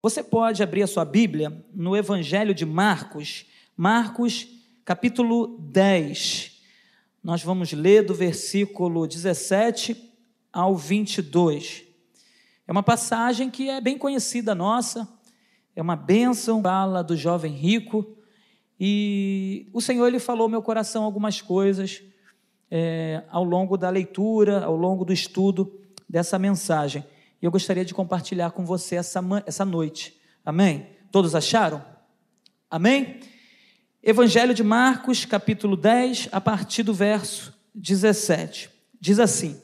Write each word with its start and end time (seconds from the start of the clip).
Você 0.00 0.22
pode 0.22 0.62
abrir 0.62 0.84
a 0.84 0.86
sua 0.86 1.04
Bíblia 1.04 1.52
no 1.74 1.96
Evangelho 1.96 2.54
de 2.54 2.64
Marcos, 2.64 3.46
Marcos 3.76 4.46
capítulo 4.84 5.58
10. 5.58 6.62
Nós 7.20 7.42
vamos 7.42 7.72
ler 7.72 8.04
do 8.04 8.14
versículo 8.14 9.08
17 9.08 10.14
ao 10.52 10.76
22. 10.76 11.82
É 12.64 12.70
uma 12.70 12.84
passagem 12.84 13.50
que 13.50 13.68
é 13.68 13.80
bem 13.80 13.98
conhecida 13.98 14.54
nossa, 14.54 15.08
é 15.74 15.82
uma 15.82 15.96
bênção, 15.96 16.62
fala 16.62 17.02
do 17.02 17.16
jovem 17.16 17.52
rico, 17.52 18.16
e 18.78 19.68
o 19.72 19.80
Senhor 19.80 20.06
ele 20.06 20.20
falou 20.20 20.44
ao 20.44 20.48
meu 20.48 20.62
coração 20.62 21.02
algumas 21.02 21.42
coisas 21.42 22.04
é, 22.70 23.24
ao 23.30 23.42
longo 23.42 23.76
da 23.76 23.90
leitura, 23.90 24.64
ao 24.64 24.76
longo 24.76 25.04
do 25.04 25.12
estudo 25.12 25.76
dessa 26.08 26.38
mensagem. 26.38 27.04
E 27.40 27.46
eu 27.46 27.50
gostaria 27.50 27.84
de 27.84 27.94
compartilhar 27.94 28.50
com 28.50 28.64
você 28.64 28.96
essa, 28.96 29.20
essa 29.46 29.64
noite. 29.64 30.18
Amém? 30.44 30.88
Todos 31.10 31.34
acharam? 31.34 31.84
Amém? 32.70 33.20
Evangelho 34.02 34.54
de 34.54 34.64
Marcos, 34.64 35.24
capítulo 35.24 35.76
10, 35.76 36.28
a 36.32 36.40
partir 36.40 36.82
do 36.82 36.92
verso 36.92 37.54
17. 37.74 38.70
Diz 39.00 39.18
assim: 39.18 39.60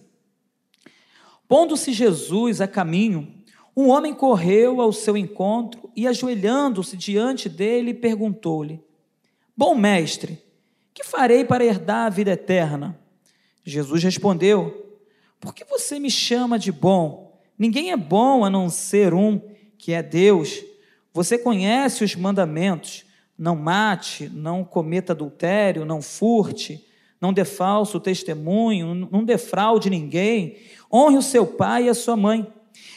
Pondo-se 1.49 1.93
Jesus 1.93 2.61
a 2.61 2.69
caminho, 2.69 3.43
um 3.77 3.89
homem 3.89 4.15
correu 4.15 4.81
ao 4.81 4.93
seu 4.93 5.17
encontro 5.17 5.91
e, 5.97 6.07
ajoelhando-se 6.07 6.97
diante 6.97 7.49
dele, 7.49 7.93
perguntou-lhe: 7.93 8.81
Bom 9.57 9.75
mestre, 9.75 10.43
que 10.93 11.03
farei 11.03 11.45
para 11.45 11.65
herdar 11.65 12.07
a 12.07 12.11
vida 12.11 12.31
eterna? 12.31 12.99
Jesus 13.65 14.03
respondeu: 14.03 14.99
Por 15.41 15.55
que 15.55 15.65
você 15.65 15.99
me 15.99 16.11
chama 16.11 16.59
de 16.59 16.71
bom? 16.71 17.24
Ninguém 17.59 17.93
é 17.93 17.97
bom 17.97 18.45
a 18.45 18.51
não 18.51 18.69
ser 18.69 19.15
um, 19.15 19.41
que 19.79 19.93
é 19.93 20.03
Deus. 20.03 20.63
Você 21.13 21.39
conhece 21.39 22.03
os 22.03 22.15
mandamentos: 22.17 23.05
não 23.39 23.57
mate, 23.57 24.29
não 24.33 24.65
cometa 24.65 25.13
adultério, 25.13 25.85
não 25.85 26.03
furte, 26.03 26.85
não 27.21 27.33
dê 27.33 27.45
falso 27.45 28.01
testemunho, 28.01 28.95
não 28.95 29.25
defraude 29.25 29.89
ninguém, 29.89 30.59
honre 30.93 31.17
o 31.17 31.23
seu 31.23 31.47
pai 31.47 31.85
e 31.85 31.89
a 31.89 31.95
sua 31.95 32.17
mãe. 32.17 32.47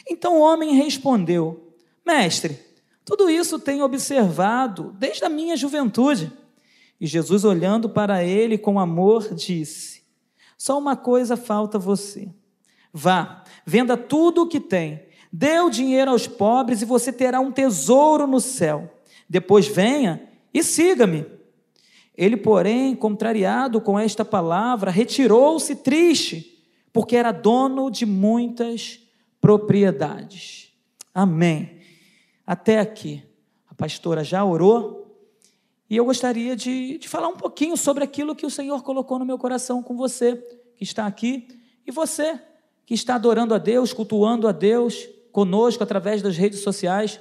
Então 0.08 0.36
o 0.36 0.40
homem 0.40 0.74
respondeu: 0.74 1.72
Mestre, 2.04 2.58
tudo 3.04 3.30
isso 3.30 3.58
tenho 3.58 3.84
observado 3.84 4.94
desde 4.98 5.24
a 5.24 5.28
minha 5.28 5.56
juventude. 5.56 6.32
E 7.00 7.06
Jesus, 7.06 7.44
olhando 7.44 7.88
para 7.88 8.24
ele 8.24 8.58
com 8.58 8.78
amor, 8.80 9.34
disse: 9.34 10.02
Só 10.56 10.78
uma 10.78 10.96
coisa 10.96 11.36
falta 11.36 11.78
a 11.78 11.80
você. 11.80 12.28
Vá, 12.92 13.44
venda 13.68 13.98
tudo 13.98 14.42
o 14.42 14.48
que 14.48 14.58
tem, 14.58 15.02
dê 15.30 15.60
o 15.60 15.68
dinheiro 15.68 16.10
aos 16.10 16.26
pobres 16.26 16.80
e 16.80 16.86
você 16.86 17.12
terá 17.12 17.38
um 17.38 17.52
tesouro 17.52 18.26
no 18.26 18.40
céu. 18.40 18.90
Depois 19.28 19.68
venha 19.68 20.26
e 20.54 20.62
siga-me. 20.62 21.26
Ele, 22.16 22.36
porém, 22.36 22.96
contrariado 22.96 23.78
com 23.78 23.98
esta 23.98 24.24
palavra, 24.24 24.90
retirou-se 24.90 25.76
triste, 25.76 26.64
porque 26.94 27.14
era 27.14 27.30
dono 27.30 27.90
de 27.90 28.06
muitas 28.06 29.00
propriedades. 29.38 30.72
Amém. 31.14 31.78
Até 32.46 32.80
aqui. 32.80 33.22
A 33.68 33.74
pastora 33.74 34.24
já 34.24 34.42
orou. 34.42 35.14
E 35.90 35.96
eu 35.96 36.06
gostaria 36.06 36.56
de, 36.56 36.96
de 36.96 37.06
falar 37.06 37.28
um 37.28 37.36
pouquinho 37.36 37.76
sobre 37.76 38.02
aquilo 38.02 38.34
que 38.34 38.46
o 38.46 38.50
Senhor 38.50 38.82
colocou 38.82 39.18
no 39.18 39.26
meu 39.26 39.36
coração 39.36 39.82
com 39.82 39.94
você, 39.94 40.36
que 40.74 40.84
está 40.84 41.06
aqui, 41.06 41.46
e 41.86 41.90
você 41.90 42.40
que 42.88 42.94
está 42.94 43.16
adorando 43.16 43.52
a 43.52 43.58
Deus, 43.58 43.92
cultuando 43.92 44.48
a 44.48 44.50
Deus 44.50 45.06
conosco 45.30 45.82
através 45.82 46.22
das 46.22 46.38
redes 46.38 46.60
sociais. 46.60 47.20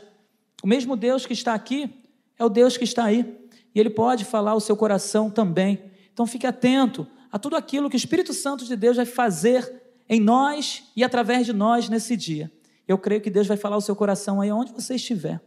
O 0.64 0.68
mesmo 0.68 0.96
Deus 0.96 1.26
que 1.26 1.34
está 1.34 1.54
aqui 1.54 1.94
é 2.40 2.46
o 2.46 2.48
Deus 2.48 2.78
que 2.78 2.86
está 2.86 3.04
aí. 3.04 3.38
E 3.76 3.78
Ele 3.78 3.90
pode 3.90 4.24
falar 4.24 4.56
o 4.56 4.62
seu 4.62 4.78
coração 4.78 5.30
também. 5.30 5.92
Então 6.14 6.26
fique 6.26 6.48
atento 6.48 7.06
a 7.30 7.38
tudo 7.38 7.58
aquilo 7.58 7.90
que 7.90 7.98
o 7.98 8.00
Espírito 8.00 8.34
Santo 8.34 8.64
de 8.64 8.78
Deus 8.78 8.96
vai 8.96 9.06
fazer 9.06 9.84
em 10.08 10.22
nós 10.22 10.86
e 10.96 11.04
através 11.04 11.46
de 11.46 11.52
nós 11.52 11.90
nesse 11.90 12.16
dia. 12.16 12.50
Eu 12.88 12.98
creio 12.98 13.20
que 13.20 13.30
Deus 13.30 13.46
vai 13.46 13.58
falar 13.58 13.76
o 13.76 13.82
seu 13.82 13.94
coração 13.94 14.40
aí 14.40 14.50
onde 14.50 14.72
você 14.72 14.96
estiver. 14.96 15.42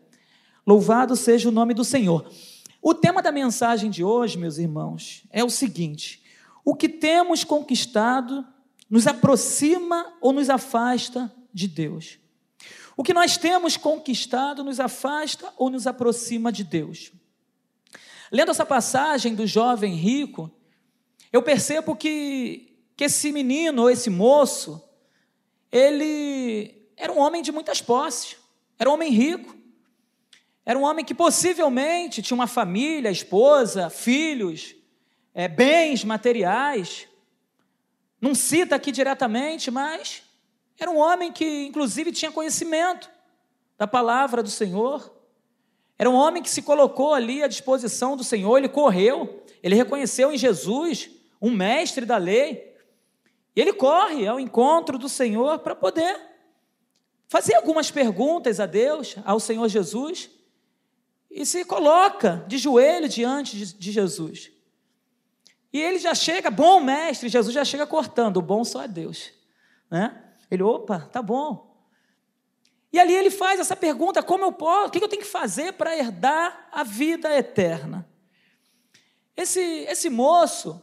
Louvado 0.66 1.16
seja 1.16 1.48
o 1.48 1.52
nome 1.52 1.72
do 1.72 1.82
Senhor. 1.82 2.30
O 2.82 2.92
tema 2.92 3.22
da 3.22 3.32
mensagem 3.32 3.90
de 3.90 4.04
hoje, 4.04 4.36
meus 4.36 4.58
irmãos, 4.58 5.24
é 5.30 5.42
o 5.42 5.48
seguinte: 5.48 6.22
o 6.62 6.74
que 6.74 6.90
temos 6.90 7.42
conquistado 7.42 8.44
nos 8.90 9.06
aproxima 9.06 10.12
ou 10.20 10.32
nos 10.32 10.50
afasta 10.50 11.32
de 11.54 11.68
Deus. 11.68 12.18
O 12.96 13.04
que 13.04 13.14
nós 13.14 13.36
temos 13.38 13.76
conquistado 13.76 14.64
nos 14.64 14.80
afasta 14.80 15.54
ou 15.56 15.70
nos 15.70 15.86
aproxima 15.86 16.50
de 16.50 16.64
Deus. 16.64 17.12
Lendo 18.30 18.50
essa 18.50 18.66
passagem 18.66 19.34
do 19.34 19.46
jovem 19.46 19.94
rico, 19.94 20.50
eu 21.32 21.42
percebo 21.42 21.94
que, 21.96 22.76
que 22.96 23.04
esse 23.04 23.32
menino 23.32 23.82
ou 23.82 23.90
esse 23.90 24.10
moço, 24.10 24.82
ele 25.70 26.90
era 26.96 27.12
um 27.12 27.18
homem 27.18 27.42
de 27.42 27.52
muitas 27.52 27.80
posses, 27.80 28.36
era 28.78 28.90
um 28.90 28.94
homem 28.94 29.10
rico, 29.10 29.56
era 30.66 30.78
um 30.78 30.82
homem 30.82 31.04
que 31.04 31.14
possivelmente 31.14 32.22
tinha 32.22 32.34
uma 32.34 32.46
família, 32.46 33.10
esposa, 33.10 33.88
filhos, 33.88 34.74
é, 35.32 35.48
bens 35.48 36.04
materiais. 36.04 37.08
Não 38.20 38.34
cita 38.34 38.76
aqui 38.76 38.92
diretamente, 38.92 39.70
mas 39.70 40.22
era 40.78 40.90
um 40.90 40.98
homem 40.98 41.32
que, 41.32 41.66
inclusive, 41.66 42.12
tinha 42.12 42.30
conhecimento 42.30 43.10
da 43.78 43.86
palavra 43.86 44.42
do 44.42 44.50
Senhor. 44.50 45.14
Era 45.98 46.10
um 46.10 46.14
homem 46.14 46.42
que 46.42 46.50
se 46.50 46.62
colocou 46.62 47.14
ali 47.14 47.42
à 47.42 47.48
disposição 47.48 48.16
do 48.16 48.24
Senhor, 48.24 48.58
ele 48.58 48.68
correu, 48.68 49.42
ele 49.62 49.74
reconheceu 49.74 50.32
em 50.32 50.38
Jesus 50.38 51.10
um 51.40 51.50
mestre 51.50 52.04
da 52.04 52.16
lei. 52.16 52.76
E 53.54 53.60
ele 53.60 53.72
corre 53.72 54.26
ao 54.26 54.38
encontro 54.38 54.98
do 54.98 55.08
Senhor 55.08 55.58
para 55.60 55.74
poder 55.74 56.18
fazer 57.28 57.54
algumas 57.54 57.90
perguntas 57.90 58.58
a 58.58 58.66
Deus, 58.66 59.16
ao 59.24 59.38
Senhor 59.38 59.68
Jesus, 59.68 60.30
e 61.30 61.46
se 61.46 61.64
coloca 61.64 62.44
de 62.48 62.58
joelho 62.58 63.08
diante 63.08 63.56
de 63.56 63.92
Jesus. 63.92 64.50
E 65.72 65.80
ele 65.80 65.98
já 65.98 66.14
chega, 66.14 66.50
bom 66.50 66.80
mestre, 66.80 67.28
Jesus 67.28 67.54
já 67.54 67.64
chega 67.64 67.86
cortando, 67.86 68.38
o 68.38 68.42
bom 68.42 68.64
só 68.64 68.82
é 68.82 68.88
Deus. 68.88 69.32
Né? 69.90 70.20
Ele, 70.50 70.62
opa, 70.62 71.08
tá 71.12 71.22
bom. 71.22 71.70
E 72.92 72.98
ali 72.98 73.14
ele 73.14 73.30
faz 73.30 73.60
essa 73.60 73.76
pergunta: 73.76 74.22
como 74.22 74.44
eu 74.44 74.52
posso, 74.52 74.88
o 74.88 74.90
que 74.90 75.02
eu 75.02 75.08
tenho 75.08 75.22
que 75.22 75.28
fazer 75.28 75.74
para 75.74 75.96
herdar 75.96 76.68
a 76.72 76.82
vida 76.82 77.32
eterna? 77.36 78.08
Esse, 79.36 79.60
esse 79.60 80.10
moço, 80.10 80.82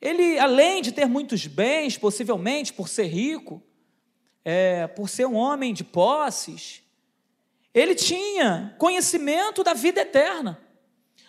ele, 0.00 0.38
além 0.38 0.82
de 0.82 0.92
ter 0.92 1.06
muitos 1.06 1.46
bens, 1.46 1.96
possivelmente 1.96 2.72
por 2.72 2.88
ser 2.88 3.06
rico, 3.06 3.62
é, 4.44 4.86
por 4.88 5.08
ser 5.08 5.26
um 5.26 5.36
homem 5.36 5.72
de 5.72 5.84
posses, 5.84 6.82
ele 7.72 7.94
tinha 7.94 8.74
conhecimento 8.78 9.64
da 9.64 9.72
vida 9.72 10.00
eterna. 10.00 10.60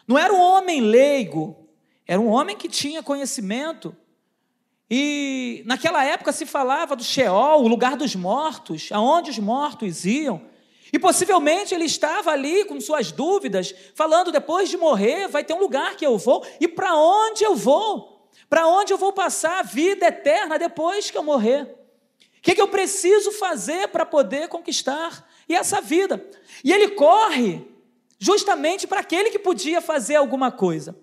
Não 0.07 0.17
era 0.17 0.33
um 0.33 0.39
homem 0.39 0.81
leigo, 0.81 1.64
era 2.07 2.21
um 2.21 2.27
homem 2.27 2.55
que 2.55 2.69
tinha 2.69 3.01
conhecimento. 3.01 3.95
E 4.89 5.63
naquela 5.65 6.03
época 6.05 6.31
se 6.31 6.45
falava 6.45 6.95
do 6.95 7.03
Sheol, 7.03 7.63
o 7.63 7.67
lugar 7.67 7.97
dos 7.97 8.15
mortos, 8.15 8.89
aonde 8.91 9.31
os 9.31 9.39
mortos 9.39 10.05
iam. 10.05 10.41
E 10.93 10.99
possivelmente 10.99 11.73
ele 11.73 11.85
estava 11.85 12.31
ali 12.31 12.63
com 12.65 12.79
suas 12.79 13.11
dúvidas, 13.11 13.73
falando: 13.95 14.31
depois 14.31 14.69
de 14.69 14.77
morrer, 14.77 15.27
vai 15.27 15.43
ter 15.43 15.53
um 15.53 15.59
lugar 15.59 15.95
que 15.95 16.05
eu 16.05 16.17
vou, 16.17 16.45
e 16.59 16.67
para 16.67 16.95
onde 16.95 17.43
eu 17.43 17.55
vou? 17.55 18.29
Para 18.47 18.67
onde 18.67 18.93
eu 18.93 18.97
vou 18.97 19.11
passar 19.11 19.59
a 19.59 19.63
vida 19.63 20.05
eterna 20.05 20.59
depois 20.59 21.09
que 21.09 21.17
eu 21.17 21.23
morrer? 21.23 21.63
O 22.37 22.41
que, 22.41 22.53
que 22.53 22.61
eu 22.61 22.67
preciso 22.67 23.31
fazer 23.31 23.87
para 23.87 24.05
poder 24.05 24.47
conquistar 24.47 25.27
e 25.49 25.55
essa 25.55 25.81
vida? 25.81 26.23
E 26.63 26.71
ele 26.71 26.89
corre 26.89 27.65
justamente 28.19 28.85
para 28.85 28.99
aquele 28.99 29.31
que 29.31 29.39
podia 29.39 29.81
fazer 29.81 30.15
alguma 30.15 30.51
coisa. 30.51 30.95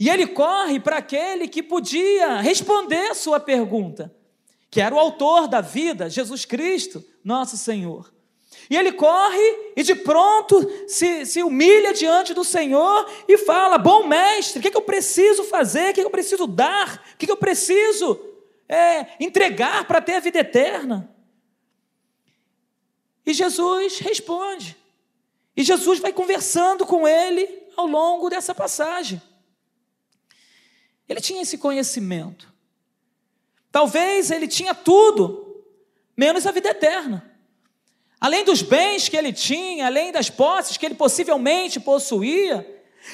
E 0.00 0.08
ele 0.08 0.26
corre 0.28 0.80
para 0.80 0.96
aquele 0.96 1.46
que 1.46 1.62
podia 1.62 2.40
responder 2.40 3.14
sua 3.14 3.38
pergunta, 3.38 4.10
que 4.70 4.80
era 4.80 4.94
o 4.94 4.98
autor 4.98 5.46
da 5.46 5.60
vida, 5.60 6.08
Jesus 6.08 6.46
Cristo, 6.46 7.04
nosso 7.22 7.58
Senhor. 7.58 8.10
E 8.70 8.78
ele 8.78 8.92
corre 8.92 9.72
e 9.76 9.82
de 9.82 9.94
pronto 9.94 10.66
se, 10.88 11.26
se 11.26 11.42
humilha 11.42 11.92
diante 11.92 12.32
do 12.32 12.42
Senhor 12.42 13.10
e 13.28 13.36
fala: 13.36 13.76
Bom 13.76 14.06
mestre, 14.06 14.58
o 14.58 14.62
que, 14.62 14.68
é 14.68 14.70
que 14.70 14.76
eu 14.76 14.82
preciso 14.82 15.44
fazer? 15.44 15.90
O 15.90 15.94
que, 15.94 16.00
é 16.00 16.02
que 16.02 16.06
eu 16.06 16.10
preciso 16.10 16.46
dar? 16.46 17.04
O 17.14 17.18
que, 17.18 17.26
é 17.26 17.26
que 17.26 17.32
eu 17.32 17.36
preciso 17.36 18.18
é, 18.66 19.06
entregar 19.20 19.86
para 19.86 20.00
ter 20.00 20.14
a 20.14 20.20
vida 20.20 20.38
eterna? 20.38 21.14
E 23.26 23.34
Jesus 23.34 23.98
responde. 23.98 24.74
E 25.54 25.62
Jesus 25.62 25.98
vai 25.98 26.12
conversando 26.12 26.86
com 26.86 27.06
ele 27.06 27.46
ao 27.76 27.86
longo 27.86 28.30
dessa 28.30 28.54
passagem. 28.54 29.20
Ele 31.10 31.20
tinha 31.20 31.42
esse 31.42 31.58
conhecimento. 31.58 32.48
Talvez 33.72 34.30
ele 34.30 34.46
tinha 34.46 34.72
tudo, 34.72 35.64
menos 36.16 36.46
a 36.46 36.52
vida 36.52 36.68
eterna. 36.68 37.28
além 38.20 38.44
dos 38.44 38.62
bens 38.62 39.08
que 39.08 39.16
ele 39.16 39.32
tinha, 39.32 39.86
além 39.86 40.12
das 40.12 40.30
posses 40.30 40.76
que 40.76 40.86
ele 40.86 40.94
possivelmente 40.94 41.80
possuía, 41.80 42.64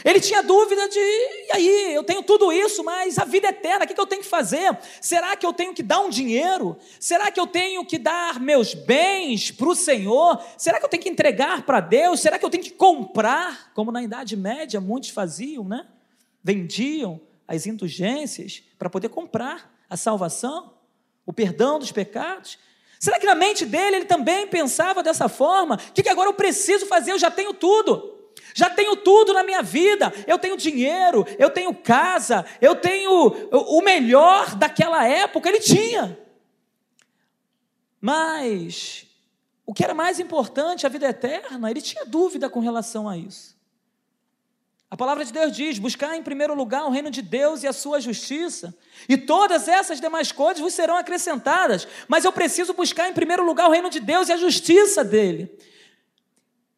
ele 0.04 0.20
tinha 0.20 0.42
dúvida 0.42 0.88
de, 0.88 0.98
e 0.98 1.48
aí, 1.52 1.94
eu 1.94 2.02
tenho 2.02 2.22
tudo 2.22 2.52
isso, 2.52 2.84
mas 2.84 3.16
a 3.18 3.24
vida 3.24 3.48
eterna, 3.48 3.84
o 3.84 3.88
que 3.88 3.98
eu 3.98 4.06
tenho 4.06 4.20
que 4.20 4.28
fazer? 4.28 4.76
Será 5.00 5.36
que 5.36 5.46
eu 5.46 5.52
tenho 5.52 5.72
que 5.72 5.82
dar 5.82 6.00
um 6.00 6.10
dinheiro? 6.10 6.76
Será 7.00 7.30
que 7.30 7.40
eu 7.40 7.46
tenho 7.46 7.82
que 7.86 7.96
dar 7.96 8.40
meus 8.40 8.74
bens 8.74 9.52
para 9.52 9.68
o 9.68 9.76
Senhor? 9.76 10.42
Será 10.58 10.78
que 10.80 10.84
eu 10.84 10.88
tenho 10.88 11.02
que 11.02 11.08
entregar 11.08 11.62
para 11.62 11.80
Deus? 11.80 12.20
Será 12.20 12.38
que 12.38 12.44
eu 12.44 12.50
tenho 12.50 12.64
que 12.64 12.72
comprar, 12.72 13.72
como 13.72 13.92
na 13.92 14.02
Idade 14.02 14.36
Média 14.36 14.80
muitos 14.80 15.10
faziam, 15.10 15.64
né? 15.64 15.86
Vendiam 16.42 17.20
as 17.46 17.66
indulgências 17.66 18.62
para 18.78 18.90
poder 18.90 19.08
comprar 19.08 19.72
a 19.88 19.96
salvação, 19.96 20.74
o 21.24 21.32
perdão 21.32 21.78
dos 21.78 21.92
pecados. 21.92 22.58
Será 22.98 23.18
que 23.18 23.26
na 23.26 23.34
mente 23.34 23.64
dele 23.64 23.96
ele 23.96 24.04
também 24.04 24.46
pensava 24.46 25.02
dessa 25.02 25.28
forma? 25.28 25.76
O 25.76 25.92
que 25.92 26.08
agora 26.08 26.28
eu 26.28 26.34
preciso 26.34 26.86
fazer? 26.86 27.12
Eu 27.12 27.18
já 27.18 27.30
tenho 27.30 27.52
tudo 27.54 28.16
já 28.54 28.70
tenho 28.70 28.96
tudo 28.96 29.34
na 29.34 29.42
minha 29.42 29.62
vida, 29.62 30.10
eu 30.26 30.38
tenho 30.38 30.56
dinheiro, 30.56 31.26
eu 31.38 31.50
tenho 31.50 31.74
casa, 31.74 32.44
eu 32.58 32.74
tenho 32.74 33.28
o 33.50 33.82
melhor 33.82 34.54
daquela 34.54 35.06
época, 35.06 35.48
ele 35.48 35.60
tinha. 35.60 36.18
Mas 38.00 39.06
o 39.66 39.74
que 39.74 39.84
era 39.84 39.92
mais 39.92 40.20
importante, 40.20 40.86
a 40.86 40.88
vida 40.88 41.08
eterna, 41.08 41.70
ele 41.70 41.82
tinha 41.82 42.04
dúvida 42.06 42.48
com 42.48 42.60
relação 42.60 43.08
a 43.08 43.18
isso. 43.18 43.55
A 44.90 44.96
palavra 44.96 45.24
de 45.24 45.32
Deus 45.32 45.52
diz: 45.52 45.78
buscar 45.78 46.16
em 46.16 46.22
primeiro 46.22 46.54
lugar 46.54 46.84
o 46.86 46.90
reino 46.90 47.10
de 47.10 47.22
Deus 47.22 47.62
e 47.62 47.66
a 47.66 47.72
sua 47.72 48.00
justiça, 48.00 48.74
e 49.08 49.16
todas 49.16 49.68
essas 49.68 50.00
demais 50.00 50.30
coisas 50.32 50.60
vos 50.60 50.74
serão 50.74 50.96
acrescentadas, 50.96 51.86
mas 52.06 52.24
eu 52.24 52.32
preciso 52.32 52.72
buscar 52.72 53.08
em 53.08 53.12
primeiro 53.12 53.44
lugar 53.44 53.68
o 53.68 53.72
reino 53.72 53.90
de 53.90 54.00
Deus 54.00 54.28
e 54.28 54.32
a 54.32 54.36
justiça 54.36 55.02
dele 55.04 55.58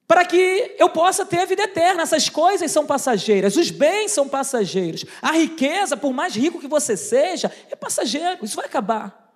para 0.09 0.25
que 0.25 0.75
eu 0.79 0.89
possa 0.89 1.27
ter 1.27 1.41
a 1.41 1.45
vida 1.45 1.65
eterna. 1.65 2.03
Essas 2.03 2.31
coisas 2.31 2.73
são 2.73 2.87
passageiras, 2.87 3.57
os 3.57 3.71
bens 3.71 4.11
são 4.11 4.27
passageiros, 4.27 5.05
a 5.21 5.33
riqueza, 5.33 5.99
por 5.99 6.15
mais 6.15 6.35
rico 6.35 6.59
que 6.59 6.67
você 6.67 6.97
seja, 6.97 7.53
é 7.71 7.77
passageiro, 7.77 8.43
isso 8.43 8.57
vai 8.57 8.65
acabar, 8.65 9.31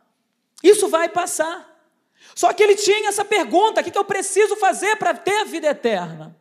isso 0.62 0.88
vai 0.88 1.10
passar. 1.10 1.70
Só 2.34 2.50
que 2.54 2.62
ele 2.62 2.76
tinha 2.76 3.10
essa 3.10 3.24
pergunta: 3.24 3.82
o 3.82 3.84
que 3.84 3.96
eu 3.96 4.04
preciso 4.04 4.56
fazer 4.56 4.96
para 4.96 5.12
ter 5.12 5.42
a 5.42 5.44
vida 5.44 5.68
eterna? 5.68 6.34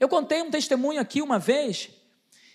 Eu 0.00 0.08
contei 0.08 0.40
um 0.40 0.50
testemunho 0.50 0.98
aqui 0.98 1.20
uma 1.20 1.38
vez. 1.38 1.90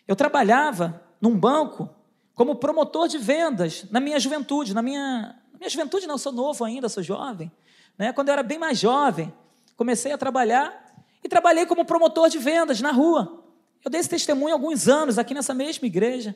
Eu 0.08 0.16
trabalhava 0.16 1.02
num 1.22 1.38
banco 1.38 1.88
como 2.34 2.56
promotor 2.56 3.08
de 3.08 3.20
vendas 3.20 3.86
na 3.92 4.00
minha 4.00 4.20
juventude, 4.20 4.74
na 4.74 4.82
minha, 4.82 5.40
na 5.54 5.60
minha 5.60 5.70
juventude 5.70 6.08
não, 6.08 6.18
sou 6.18 6.32
novo 6.32 6.66
ainda, 6.66 6.90
sou 6.90 7.04
jovem, 7.04 7.52
né? 7.98 8.12
Quando 8.12 8.30
eu 8.30 8.34
era 8.34 8.44
bem 8.44 8.58
mais 8.58 8.80
jovem, 8.80 9.34
comecei 9.78 10.12
a 10.12 10.18
trabalhar 10.18 11.06
e 11.24 11.30
trabalhei 11.30 11.66
como 11.66 11.86
promotor 11.86 12.30
de 12.30 12.40
vendas 12.40 12.82
na 12.82 12.92
rua. 12.92 13.44
Eu 13.84 13.92
dei 13.92 14.02
esse 14.02 14.10
testemunho 14.10 14.54
há 14.54 14.58
alguns 14.58 14.88
anos 14.88 15.20
aqui 15.20 15.34
nessa 15.34 15.54
mesma 15.54 15.86
igreja. 15.86 16.36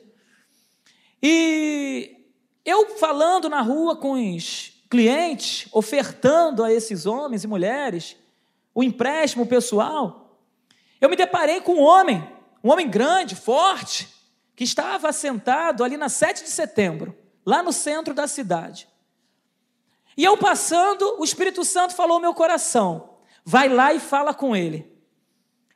E 1.22 2.24
eu 2.64 2.96
falando 2.96 3.48
na 3.48 3.60
rua 3.60 3.96
com 3.96 4.12
os 4.12 4.72
clientes, 4.88 5.68
ofertando 5.72 6.62
a 6.62 6.72
esses 6.72 7.04
homens 7.04 7.44
e 7.44 7.48
mulheres 7.48 8.16
o 8.74 8.82
empréstimo 8.82 9.46
pessoal, 9.46 10.19
eu 11.00 11.08
me 11.08 11.16
deparei 11.16 11.60
com 11.60 11.74
um 11.74 11.82
homem, 11.82 12.26
um 12.62 12.70
homem 12.70 12.88
grande, 12.88 13.34
forte, 13.34 14.08
que 14.54 14.64
estava 14.64 15.08
assentado 15.08 15.82
ali 15.82 15.96
na 15.96 16.08
7 16.08 16.44
de 16.44 16.50
setembro, 16.50 17.16
lá 17.46 17.62
no 17.62 17.72
centro 17.72 18.12
da 18.12 18.26
cidade. 18.26 18.88
E 20.16 20.24
eu 20.24 20.36
passando, 20.36 21.16
o 21.18 21.24
Espírito 21.24 21.64
Santo 21.64 21.94
falou 21.94 22.16
ao 22.16 22.20
meu 22.20 22.34
coração: 22.34 23.18
vai 23.44 23.68
lá 23.68 23.94
e 23.94 24.00
fala 24.00 24.34
com 24.34 24.54
ele. 24.54 24.90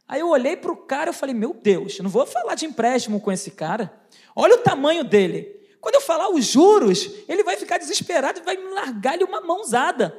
Aí 0.07 0.21
eu 0.21 0.29
olhei 0.29 0.57
para 0.57 0.71
o 0.71 0.77
cara 0.77 1.11
e 1.11 1.15
falei: 1.15 1.35
Meu 1.35 1.55
Deus, 1.55 1.99
eu 1.99 2.03
não 2.03 2.11
vou 2.11 2.27
falar 2.27 2.55
de 2.55 2.67
empréstimo 2.67 3.21
com 3.21 3.33
esse 3.33 3.51
cara. 3.53 3.93
Olha 4.37 4.57
o 4.57 4.63
tamanho 4.63 5.03
dele. 5.03 5.55
Quando 5.81 5.97
eu 5.97 6.01
falar 6.01 6.31
os 6.31 6.45
juros, 6.45 7.11
ele 7.29 7.45
vai 7.45 7.57
ficar 7.57 7.79
desesperado 7.79 8.41
e 8.41 8.43
vai 8.43 8.57
me 8.57 8.71
largar-lhe 8.71 9.25
uma 9.25 9.41
mãozada. 9.41 10.17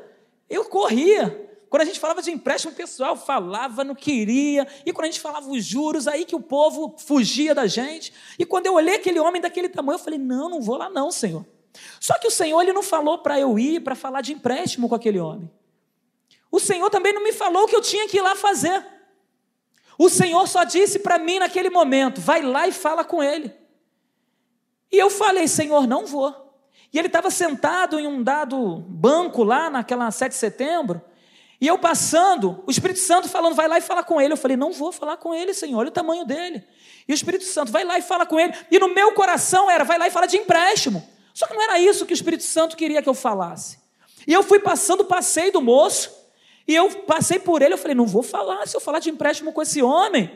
Eu 0.50 0.66
corria. 0.66 1.55
Quando 1.70 1.82
a 1.82 1.86
gente 1.86 2.00
falava 2.00 2.22
de 2.22 2.32
empréstimo 2.32 2.74
pessoal, 2.74 3.16
falava, 3.16 3.84
não 3.84 3.96
queria. 3.96 4.68
E 4.86 4.94
quando 4.94 5.06
a 5.06 5.12
gente 5.12 5.20
falava 5.20 5.50
os 5.50 5.66
juros, 5.66 6.08
aí 6.08 6.26
que 6.26 6.36
o 6.36 6.42
povo 6.42 6.96
fugia 6.98 7.56
da 7.56 7.68
gente. 7.68 8.14
E 8.38 8.46
quando 8.46 8.68
eu 8.68 8.74
olhei 8.74 8.96
aquele 8.96 9.20
homem 9.20 9.42
daquele 9.42 9.70
tamanho, 9.70 9.96
eu 9.96 10.04
falei: 10.04 10.20
Não, 10.20 10.50
não 10.50 10.62
vou 10.62 10.78
lá, 10.78 10.90
não, 10.90 11.12
Senhor. 11.12 11.46
Só 12.00 12.18
que 12.20 12.28
o 12.28 12.32
Senhor 12.32 12.62
ele 12.62 12.74
não 12.74 12.84
falou 12.84 13.18
para 13.18 13.40
eu 13.40 13.60
ir 13.60 13.82
para 13.82 13.96
falar 13.96 14.22
de 14.22 14.34
empréstimo 14.34 14.88
com 14.88 14.96
aquele 14.96 15.20
homem. 15.20 15.52
O 16.52 16.60
Senhor 16.60 16.90
também 16.90 17.14
não 17.14 17.24
me 17.24 17.34
falou 17.34 17.68
que 17.68 17.76
eu 17.76 17.82
tinha 17.82 18.08
que 18.08 18.18
ir 18.18 18.22
lá 18.22 18.36
fazer. 18.36 18.86
O 19.98 20.10
Senhor 20.10 20.48
só 20.48 20.64
disse 20.64 21.00
para 21.00 21.18
mim 21.18 21.40
naquele 21.40 21.70
momento: 21.70 22.22
vai 22.22 22.42
lá 22.42 22.68
e 22.68 22.72
fala 22.72 23.04
com 23.04 23.24
ele. 23.24 23.54
E 24.92 24.98
eu 24.98 25.10
falei: 25.10 25.48
Senhor, 25.48 25.88
não 25.88 26.06
vou. 26.06 26.46
E 26.94 26.98
ele 27.00 27.08
estava 27.08 27.30
sentado 27.30 28.00
em 28.00 28.08
um 28.08 28.24
dado 28.24 28.78
banco 28.88 29.44
lá 29.44 29.70
naquela 29.70 30.10
7 30.12 30.32
de 30.32 30.38
setembro. 30.38 31.02
E 31.60 31.68
eu 31.68 31.80
passando, 31.80 32.63
o 32.68 32.72
Espírito 32.72 33.00
Santo 33.00 33.30
falando, 33.30 33.56
vai 33.56 33.68
lá 33.68 33.78
e 33.78 33.81
fala 33.81 34.04
com 34.04 34.19
ele. 34.19 34.34
Eu 34.34 34.38
falei, 34.38 34.57
não 34.57 34.72
vou 34.72 34.92
falar 34.92 35.18
com 35.18 35.34
ele, 35.34 35.54
Senhor, 35.54 35.80
olha 35.80 35.90
o 35.90 35.92
tamanho 35.92 36.25
dele. 36.25 36.63
E 37.07 37.13
o 37.13 37.16
Espírito 37.16 37.46
Santo, 37.46 37.72
vai 37.72 37.84
lá 37.84 37.98
e 37.98 38.02
fala 38.02 38.25
com 38.25 38.40
ele. 38.40 38.54
E 38.69 38.80
no 38.80 38.94
meu 38.94 39.13
coração 39.13 39.69
era, 39.69 39.84
vai 39.84 39.98
lá 39.98 40.07
e 40.07 40.12
fala 40.12 40.25
de 40.25 40.38
empréstimo. 40.38 41.07
Só 41.34 41.48
que 41.48 41.54
não 41.54 41.62
era 41.62 41.80
isso 41.80 42.06
que 42.06 42.13
o 42.13 42.16
Espírito 42.16 42.44
Santo 42.44 42.75
queria 42.75 43.02
que 43.02 43.10
eu 43.10 43.13
falasse. 43.13 43.80
E 44.28 44.34
eu 44.34 44.42
fui 44.42 44.60
passando 44.60 45.02
o 45.02 45.06
passeio 45.06 45.52
do 45.52 45.62
moço, 45.62 46.12
e 46.68 46.74
eu 46.74 46.90
passei 47.02 47.38
por 47.38 47.62
ele, 47.62 47.74
eu 47.74 47.78
falei: 47.78 47.96
não 47.96 48.08
vou 48.08 48.24
falar, 48.24 48.68
se 48.68 48.75
eu 48.75 48.81
falar 48.81 49.00
de 49.00 49.10
empréstimo 49.10 49.54
com 49.54 49.62
esse 49.62 49.84
homem, 49.84 50.31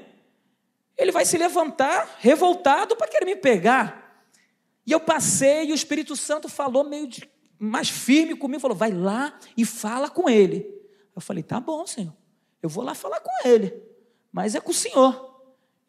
ele 0.97 1.11
vai 1.11 1.25
se 1.25 1.37
levantar 1.37 2.17
revoltado 2.19 2.95
para 2.95 3.07
querer 3.07 3.25
me 3.25 3.35
pegar. 3.35 4.23
E 4.85 4.91
eu 4.91 4.99
passei 4.99 5.65
e 5.65 5.71
o 5.71 5.75
Espírito 5.75 6.15
Santo 6.15 6.49
falou 6.49 6.83
meio 6.83 7.07
de, 7.07 7.27
mais 7.57 7.89
firme 7.89 8.35
comigo, 8.35 8.61
falou: 8.61 8.77
vai 8.77 8.91
lá 8.91 9.33
e 9.57 9.65
fala 9.65 10.09
com 10.09 10.29
ele. 10.29 10.78
Eu 11.19 11.21
falei: 11.21 11.43
tá 11.43 11.59
bom, 11.59 11.85
Senhor, 11.85 12.13
eu 12.61 12.69
vou 12.69 12.83
lá 12.83 12.95
falar 12.95 13.19
com 13.19 13.47
ele, 13.47 13.73
mas 14.31 14.55
é 14.55 14.59
com 14.59 14.71
o 14.71 14.73
Senhor. 14.73 15.27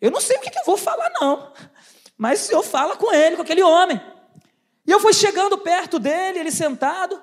Eu 0.01 0.11
não 0.11 0.21
sei 0.21 0.37
o 0.37 0.41
que, 0.41 0.51
que 0.51 0.59
eu 0.59 0.65
vou 0.65 0.77
falar, 0.77 1.11
não, 1.21 1.53
mas 2.17 2.43
o 2.43 2.47
Senhor 2.49 2.63
fala 2.63 2.97
com 2.97 3.13
ele, 3.13 3.37
com 3.37 3.43
aquele 3.43 3.63
homem. 3.63 4.01
E 4.87 4.91
eu 4.91 5.01
fui 5.01 5.13
chegando 5.13 5.57
perto 5.59 5.99
dele, 5.99 6.39
ele 6.39 6.51
sentado, 6.51 7.23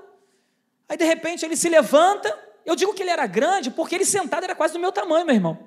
aí 0.87 0.95
de 0.95 1.05
repente 1.05 1.43
ele 1.43 1.55
se 1.55 1.69
levanta 1.69 2.47
eu 2.67 2.75
digo 2.75 2.93
que 2.93 3.01
ele 3.01 3.09
era 3.09 3.25
grande 3.25 3.71
porque 3.71 3.95
ele 3.95 4.03
sentado 4.03 4.43
era 4.43 4.53
quase 4.53 4.73
do 4.73 4.79
meu 4.79 4.91
tamanho, 4.91 5.25
meu 5.25 5.33
irmão. 5.33 5.57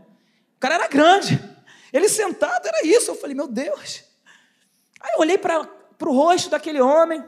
O 0.55 0.61
cara 0.61 0.75
era 0.75 0.87
grande. 0.87 1.43
Ele 1.91 2.11
sentado 2.11 2.67
era 2.69 2.87
isso. 2.87 3.11
Eu 3.11 3.15
falei, 3.15 3.35
meu 3.35 3.49
Deus. 3.49 4.05
Aí 5.01 5.13
eu 5.15 5.21
olhei 5.21 5.39
para 5.39 5.67
o 6.03 6.13
rosto 6.13 6.51
daquele 6.51 6.79
homem. 6.79 7.25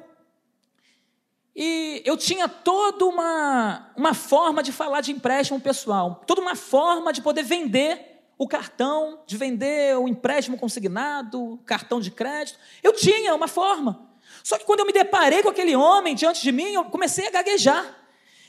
E 1.54 2.02
eu 2.04 2.16
tinha 2.16 2.48
toda 2.48 3.04
uma, 3.04 3.92
uma 3.96 4.14
forma 4.14 4.62
de 4.62 4.72
falar 4.72 5.02
de 5.02 5.12
empréstimo 5.12 5.60
pessoal, 5.60 6.22
toda 6.26 6.40
uma 6.40 6.56
forma 6.56 7.12
de 7.12 7.20
poder 7.20 7.42
vender 7.42 8.12
o 8.38 8.48
cartão, 8.48 9.20
de 9.26 9.36
vender 9.36 9.96
o 9.98 10.08
empréstimo 10.08 10.56
consignado, 10.56 11.60
cartão 11.64 12.00
de 12.00 12.10
crédito. 12.10 12.58
Eu 12.82 12.92
tinha 12.92 13.34
uma 13.34 13.46
forma. 13.46 14.08
Só 14.42 14.58
que 14.58 14.64
quando 14.64 14.80
eu 14.80 14.86
me 14.86 14.92
deparei 14.92 15.42
com 15.42 15.50
aquele 15.50 15.76
homem 15.76 16.14
diante 16.14 16.42
de 16.42 16.50
mim, 16.50 16.72
eu 16.72 16.84
comecei 16.86 17.28
a 17.28 17.30
gaguejar. 17.30 17.98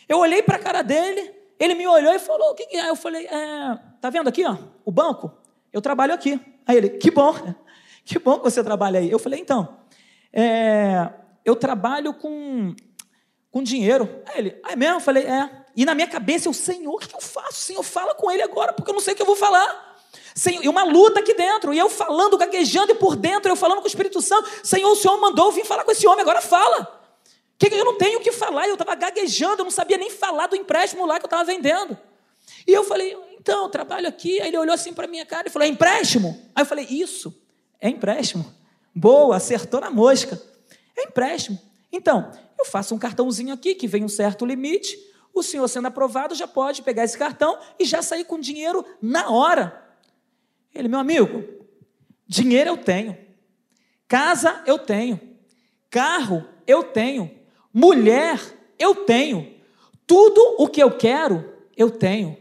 Eu 0.08 0.18
olhei 0.18 0.42
para 0.42 0.56
a 0.56 0.60
cara 0.60 0.82
dele, 0.82 1.34
ele 1.60 1.76
me 1.76 1.86
olhou 1.86 2.14
e 2.14 2.20
falou: 2.20 2.52
O 2.52 2.56
que, 2.56 2.64
é? 2.76 2.90
Eu 2.90 2.96
falei: 2.96 3.26
é, 3.26 3.78
Tá 4.02 4.10
vendo 4.10 4.28
aqui, 4.28 4.46
ó, 4.46 4.58
o 4.84 4.92
banco? 4.92 5.32
Eu 5.72 5.82
trabalho 5.82 6.14
aqui. 6.14 6.40
Aí 6.66 6.78
ele: 6.78 6.90
Que 6.90 7.12
bom, 7.12 7.36
que 8.04 8.18
bom 8.18 8.38
que 8.38 8.44
você 8.44 8.64
trabalha 8.64 9.00
aí. 9.00 9.12
Eu 9.12 9.20
falei: 9.20 9.40
Então, 9.40 9.78
é, 10.32 11.10
eu 11.46 11.56
trabalho 11.56 12.14
com, 12.14 12.74
com 13.54 13.64
dinheiro. 13.64 14.22
Aí 14.26 14.40
ele: 14.40 14.60
Ah, 14.64 14.74
é 14.74 14.76
mesmo? 14.76 14.96
Eu 14.96 15.00
falei: 15.00 15.24
É. 15.24 15.50
E 15.76 15.86
na 15.86 15.96
minha 15.96 16.08
cabeça, 16.08 16.50
eu, 16.50 16.54
Senhor, 16.54 16.94
o 16.94 16.98
que 16.98 17.16
eu 17.16 17.22
faço? 17.22 17.62
Senhor, 17.62 17.82
fala 17.84 18.14
com 18.14 18.30
ele 18.30 18.42
agora, 18.44 18.74
porque 18.74 18.92
eu 18.92 18.94
não 18.94 19.02
sei 19.02 19.14
o 19.14 19.16
que 19.16 19.22
eu 19.22 19.26
vou 19.26 19.36
falar. 19.36 19.94
Senhor, 20.36 20.64
e 20.64 20.68
uma 20.68 20.84
luta 20.84 21.20
aqui 21.20 21.34
dentro, 21.34 21.74
e 21.74 21.78
eu 21.78 21.90
falando, 21.90 22.38
gaguejando, 22.38 22.92
e 22.92 22.96
por 22.96 23.16
dentro, 23.16 23.52
eu 23.52 23.56
falando 23.56 23.78
com 23.78 23.86
o 23.86 23.88
Espírito 23.88 24.22
Santo: 24.22 24.50
Senhor, 24.64 24.92
o 24.92 24.96
Senhor 24.96 25.16
mandou 25.22 25.46
eu 25.46 25.52
vir 25.52 25.66
falar 25.66 25.84
com 25.84 25.92
esse 25.92 26.06
homem, 26.08 26.22
agora 26.22 26.42
fala 26.42 27.02
que 27.58 27.74
eu 27.74 27.86
não 27.86 27.98
tenho 27.98 28.20
o 28.20 28.22
que 28.22 28.32
falar, 28.32 28.68
eu 28.68 28.74
estava 28.74 28.96
gaguejando, 28.96 29.62
eu 29.62 29.64
não 29.64 29.72
sabia 29.72 29.98
nem 29.98 30.10
falar 30.10 30.48
do 30.48 30.56
empréstimo 30.56 31.06
lá 31.06 31.20
que 31.20 31.26
eu 31.26 31.28
estava 31.28 31.46
vendendo. 31.46 31.98
E 32.68 32.74
eu 32.74 32.84
falei, 32.84 33.16
então, 33.40 33.64
eu 33.64 33.70
trabalho 33.70 34.08
aqui. 34.08 34.42
Aí 34.42 34.50
ele 34.50 34.58
olhou 34.58 34.74
assim 34.74 34.94
para 34.94 35.08
minha 35.08 35.26
cara 35.26 35.48
e 35.48 35.52
falou, 35.52 35.66
é 35.66 35.70
empréstimo? 35.70 36.38
Aí 36.54 36.64
eu 36.64 36.66
falei, 36.66 36.86
isso, 36.90 37.34
é 37.80 37.90
empréstimo. 37.90 38.54
Boa, 38.94 39.38
acertou 39.38 39.80
na 39.80 39.90
mosca. 39.90 40.42
É 40.98 41.04
empréstimo. 41.04 41.60
Então, 41.94 42.32
eu 42.60 42.66
faço 42.66 42.94
um 42.94 42.98
cartãozinho 42.98 43.54
aqui 43.54 43.76
que 43.76 43.88
vem 43.88 44.04
um 44.04 44.10
certo 44.10 44.46
limite. 44.46 44.98
O 45.34 45.42
senhor 45.42 45.68
sendo 45.70 45.88
aprovado 45.88 46.36
já 46.36 46.48
pode 46.48 46.82
pegar 46.82 47.06
esse 47.06 47.18
cartão 47.18 47.58
e 47.80 47.86
já 47.86 48.02
sair 48.02 48.26
com 48.26 48.40
dinheiro 48.40 48.84
na 49.02 49.30
hora. 49.30 49.82
Ele, 50.74 50.90
meu 50.90 51.00
amigo, 51.00 51.44
dinheiro 52.28 52.72
eu 52.72 52.78
tenho, 52.78 53.18
casa 54.08 54.64
eu 54.66 54.80
tenho, 54.80 55.20
carro 55.90 56.44
eu 56.66 56.84
tenho, 56.84 57.44
Mulher, 57.74 58.40
eu 58.78 58.94
tenho. 58.94 59.52
Tudo 60.06 60.58
o 60.60 60.68
que 60.68 60.82
eu 60.82 60.96
quero, 60.96 61.52
eu 61.76 61.90
tenho. 61.90 62.38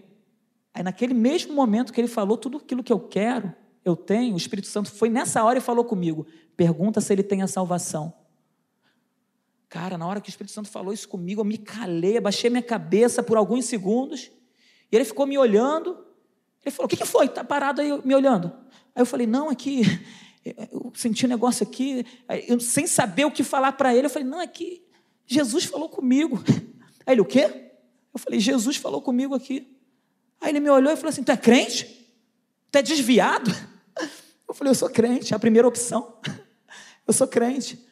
Aí, 0.75 0.83
naquele 0.83 1.15
mesmo 1.15 1.55
momento 1.55 1.93
que 1.93 2.01
ele 2.01 2.09
falou 2.09 2.37
tudo 2.37 2.59
aquilo 2.59 2.83
que 2.83 2.93
eu 2.93 3.01
quero, 3.01 3.55
eu 3.83 3.97
tenho, 3.97 4.35
o 4.35 4.37
Espírito 4.37 4.69
Santo 4.69 4.91
foi 4.93 5.09
nessa 5.09 5.43
hora 5.43 5.59
e 5.59 5.63
falou 5.63 5.85
comigo: 5.85 6.27
pergunta 6.55 7.01
se 7.01 7.13
ele 7.13 7.23
tem 7.23 7.41
a 7.41 7.47
salvação. 7.47 8.13
Cara, 9.73 9.97
na 9.97 10.07
hora 10.07 10.21
que 10.21 10.29
o 10.29 10.31
Espírito 10.31 10.53
Santo 10.53 10.69
falou 10.69 10.93
isso 10.93 11.09
comigo, 11.09 11.41
eu 11.41 11.47
me 11.47 11.57
calei, 11.57 12.19
abaixei 12.19 12.51
minha 12.51 12.63
cabeça 12.63 13.23
por 13.23 13.39
alguns 13.39 13.65
segundos, 13.65 14.31
e 14.91 14.95
ele 14.95 15.03
ficou 15.03 15.27
me 15.27 15.39
olhando. 15.39 15.97
Ele 16.63 16.71
falou: 16.71 16.85
O 16.85 16.89
que, 16.91 16.97
que 16.99 17.07
foi? 17.07 17.25
Está 17.25 17.43
parado 17.43 17.81
aí 17.81 17.89
me 18.05 18.15
olhando. 18.15 18.53
Aí 18.95 19.01
eu 19.01 19.07
falei: 19.07 19.27
Não, 19.27 19.49
aqui, 19.49 19.81
eu 20.45 20.93
senti 20.95 21.25
um 21.25 21.29
negócio 21.31 21.67
aqui, 21.67 22.05
eu, 22.47 22.61
sem 22.61 22.87
saber 22.87 23.25
o 23.25 23.31
que 23.31 23.43
falar 23.43 23.73
para 23.73 23.97
ele, 23.97 24.09
eu 24.09 24.11
falei: 24.11 24.29
Não, 24.29 24.41
aqui, 24.41 24.85
Jesus 25.27 25.65
falou 25.65 25.89
comigo. 25.89 26.45
Aí 27.07 27.15
ele: 27.15 27.23
O 27.23 27.25
quê? 27.25 27.71
Eu 28.13 28.21
falei: 28.21 28.39
Jesus 28.41 28.77
falou 28.77 29.01
comigo 29.01 29.35
aqui. 29.35 29.75
Aí 30.39 30.51
ele 30.51 30.61
me 30.61 30.69
olhou 30.69 30.93
e 30.93 30.97
falou 30.97 31.09
assim: 31.09 31.23
Tu 31.23 31.33
é 31.33 31.37
crente? 31.39 32.13
Tu 32.71 32.77
é 32.77 32.83
desviado? 32.83 33.51
Eu 34.47 34.55
falei: 34.55 34.71
Eu 34.71 34.75
sou 34.75 34.91
crente, 34.91 35.33
é 35.33 35.37
a 35.37 35.41
primeira 35.41 35.67
opção. 35.67 36.19
Eu 37.07 37.15
sou 37.15 37.27
crente. 37.27 37.91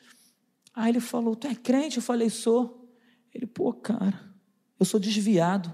Aí 0.75 0.91
ele 0.91 1.01
falou: 1.01 1.37
Tu 1.37 1.47
é 1.47 1.55
crente? 1.55 1.99
Eu 1.99 2.03
falei: 2.03 2.31
Sou. 2.31 2.89
Ele, 3.33 3.47
pô, 3.47 3.73
cara, 3.73 4.21
eu 4.79 4.85
sou 4.85 4.99
desviado. 4.99 5.73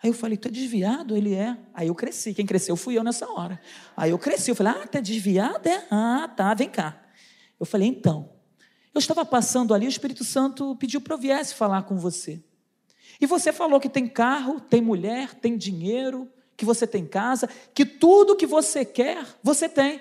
Aí 0.00 0.10
eu 0.10 0.14
falei, 0.14 0.36
tu 0.36 0.46
é 0.46 0.50
desviado? 0.50 1.16
Ele 1.16 1.34
é. 1.34 1.56
Aí 1.74 1.88
eu 1.88 1.94
cresci, 1.94 2.32
quem 2.32 2.46
cresceu 2.46 2.76
fui 2.76 2.96
eu 2.96 3.02
nessa 3.02 3.28
hora. 3.28 3.60
Aí 3.96 4.10
eu 4.10 4.18
cresci, 4.18 4.50
eu 4.50 4.54
falei, 4.54 4.74
ah, 4.74 4.86
tu 4.86 4.96
é 4.96 5.00
desviado? 5.00 5.68
É? 5.68 5.86
Ah, 5.90 6.32
tá, 6.36 6.54
vem 6.54 6.70
cá. 6.70 7.02
Eu 7.58 7.66
falei, 7.66 7.88
então, 7.88 8.30
eu 8.94 9.00
estava 9.00 9.24
passando 9.24 9.74
ali, 9.74 9.86
o 9.86 9.88
Espírito 9.88 10.22
Santo 10.22 10.76
pediu 10.76 11.00
para 11.00 11.14
eu 11.14 11.18
viesse 11.18 11.54
falar 11.54 11.82
com 11.82 11.98
você. 11.98 12.40
E 13.20 13.26
você 13.26 13.52
falou 13.52 13.80
que 13.80 13.88
tem 13.88 14.06
carro, 14.06 14.60
tem 14.60 14.80
mulher, 14.80 15.34
tem 15.34 15.56
dinheiro, 15.56 16.30
que 16.56 16.64
você 16.64 16.86
tem 16.86 17.04
casa, 17.04 17.48
que 17.74 17.84
tudo 17.84 18.36
que 18.36 18.46
você 18.46 18.84
quer, 18.84 19.26
você 19.42 19.68
tem. 19.68 20.00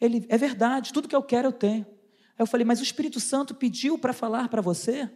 Ele, 0.00 0.24
é 0.30 0.38
verdade, 0.38 0.94
tudo 0.94 1.08
que 1.08 1.16
eu 1.16 1.22
quero 1.22 1.48
eu 1.48 1.52
tenho. 1.52 1.86
Eu 2.40 2.46
falei, 2.46 2.64
mas 2.64 2.80
o 2.80 2.82
Espírito 2.82 3.20
Santo 3.20 3.54
pediu 3.54 3.98
para 3.98 4.14
falar 4.14 4.48
para 4.48 4.62
você 4.62 5.10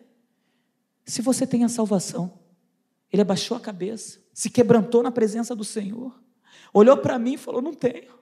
se 1.06 1.22
você 1.22 1.46
tem 1.46 1.64
a 1.64 1.70
salvação. 1.70 2.38
Ele 3.10 3.22
abaixou 3.22 3.56
a 3.56 3.60
cabeça, 3.60 4.20
se 4.30 4.50
quebrantou 4.50 5.02
na 5.02 5.10
presença 5.10 5.56
do 5.56 5.64
Senhor, 5.64 6.14
olhou 6.70 6.98
para 6.98 7.18
mim 7.18 7.32
e 7.32 7.38
falou: 7.38 7.62
Não 7.62 7.72
tenho. 7.72 8.12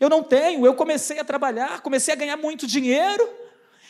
Eu 0.00 0.08
não 0.08 0.22
tenho. 0.22 0.64
Eu 0.64 0.74
comecei 0.74 1.18
a 1.18 1.24
trabalhar, 1.24 1.82
comecei 1.82 2.14
a 2.14 2.16
ganhar 2.16 2.38
muito 2.38 2.66
dinheiro, 2.66 3.28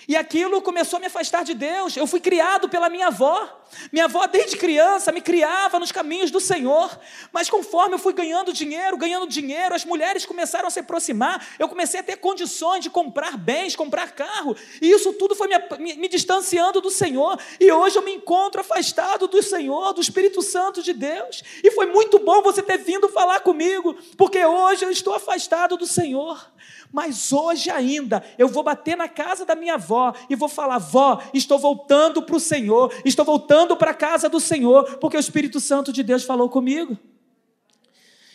e 0.08 0.16
aquilo 0.16 0.62
começou 0.62 0.98
a 0.98 1.00
me 1.00 1.06
afastar 1.06 1.44
de 1.44 1.52
Deus. 1.52 1.96
Eu 1.96 2.06
fui 2.06 2.20
criado 2.20 2.68
pela 2.68 2.88
minha 2.88 3.08
avó. 3.08 3.52
Minha 3.90 4.04
avó, 4.04 4.24
desde 4.26 4.56
criança, 4.56 5.10
me 5.10 5.20
criava 5.20 5.80
nos 5.80 5.90
caminhos 5.90 6.30
do 6.30 6.40
Senhor. 6.40 6.96
Mas 7.32 7.50
conforme 7.50 7.96
eu 7.96 7.98
fui 7.98 8.12
ganhando 8.12 8.52
dinheiro, 8.52 8.96
ganhando 8.96 9.26
dinheiro, 9.26 9.74
as 9.74 9.84
mulheres 9.84 10.24
começaram 10.24 10.68
a 10.68 10.70
se 10.70 10.78
aproximar. 10.78 11.44
Eu 11.58 11.68
comecei 11.68 11.98
a 11.98 12.02
ter 12.02 12.16
condições 12.16 12.82
de 12.82 12.90
comprar 12.90 13.36
bens, 13.36 13.74
comprar 13.74 14.12
carro. 14.12 14.56
E 14.80 14.90
isso 14.90 15.12
tudo 15.14 15.34
foi 15.34 15.48
me, 15.48 15.56
me, 15.78 15.94
me 15.96 16.08
distanciando 16.08 16.80
do 16.80 16.90
Senhor. 16.90 17.38
E 17.58 17.70
hoje 17.72 17.98
eu 17.98 18.02
me 18.02 18.14
encontro 18.14 18.60
afastado 18.60 19.26
do 19.26 19.42
Senhor, 19.42 19.92
do 19.92 20.00
Espírito 20.00 20.40
Santo 20.40 20.82
de 20.82 20.92
Deus. 20.92 21.42
E 21.64 21.70
foi 21.72 21.86
muito 21.86 22.20
bom 22.20 22.42
você 22.42 22.62
ter 22.62 22.78
vindo 22.78 23.08
falar 23.08 23.40
comigo, 23.40 23.94
porque 24.16 24.44
hoje 24.44 24.84
eu 24.84 24.90
estou 24.90 25.14
afastado 25.14 25.76
do 25.76 25.86
Senhor. 25.86 26.48
Mas 26.92 27.32
hoje 27.32 27.70
ainda 27.70 28.24
eu 28.38 28.48
vou 28.48 28.62
bater 28.62 28.96
na 28.96 29.08
casa 29.08 29.44
da 29.44 29.54
minha 29.54 29.74
avó 29.74 30.14
e 30.30 30.36
vou 30.36 30.48
falar: 30.48 30.78
vó, 30.78 31.22
estou 31.34 31.58
voltando 31.58 32.22
para 32.22 32.36
o 32.36 32.40
Senhor, 32.40 32.92
estou 33.04 33.24
voltando 33.24 33.76
para 33.76 33.90
a 33.90 33.94
casa 33.94 34.28
do 34.28 34.40
Senhor, 34.40 34.98
porque 34.98 35.16
o 35.16 35.20
Espírito 35.20 35.60
Santo 35.60 35.92
de 35.92 36.02
Deus 36.02 36.24
falou 36.24 36.48
comigo. 36.48 36.98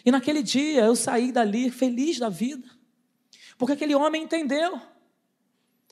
E 0.06 0.12
naquele 0.12 0.42
dia 0.42 0.86
eu 0.86 0.96
saí 0.96 1.32
dali 1.32 1.70
feliz 1.70 2.18
da 2.18 2.30
vida, 2.30 2.68
porque 3.58 3.74
aquele 3.74 3.96
homem 3.96 4.24
entendeu 4.24 4.80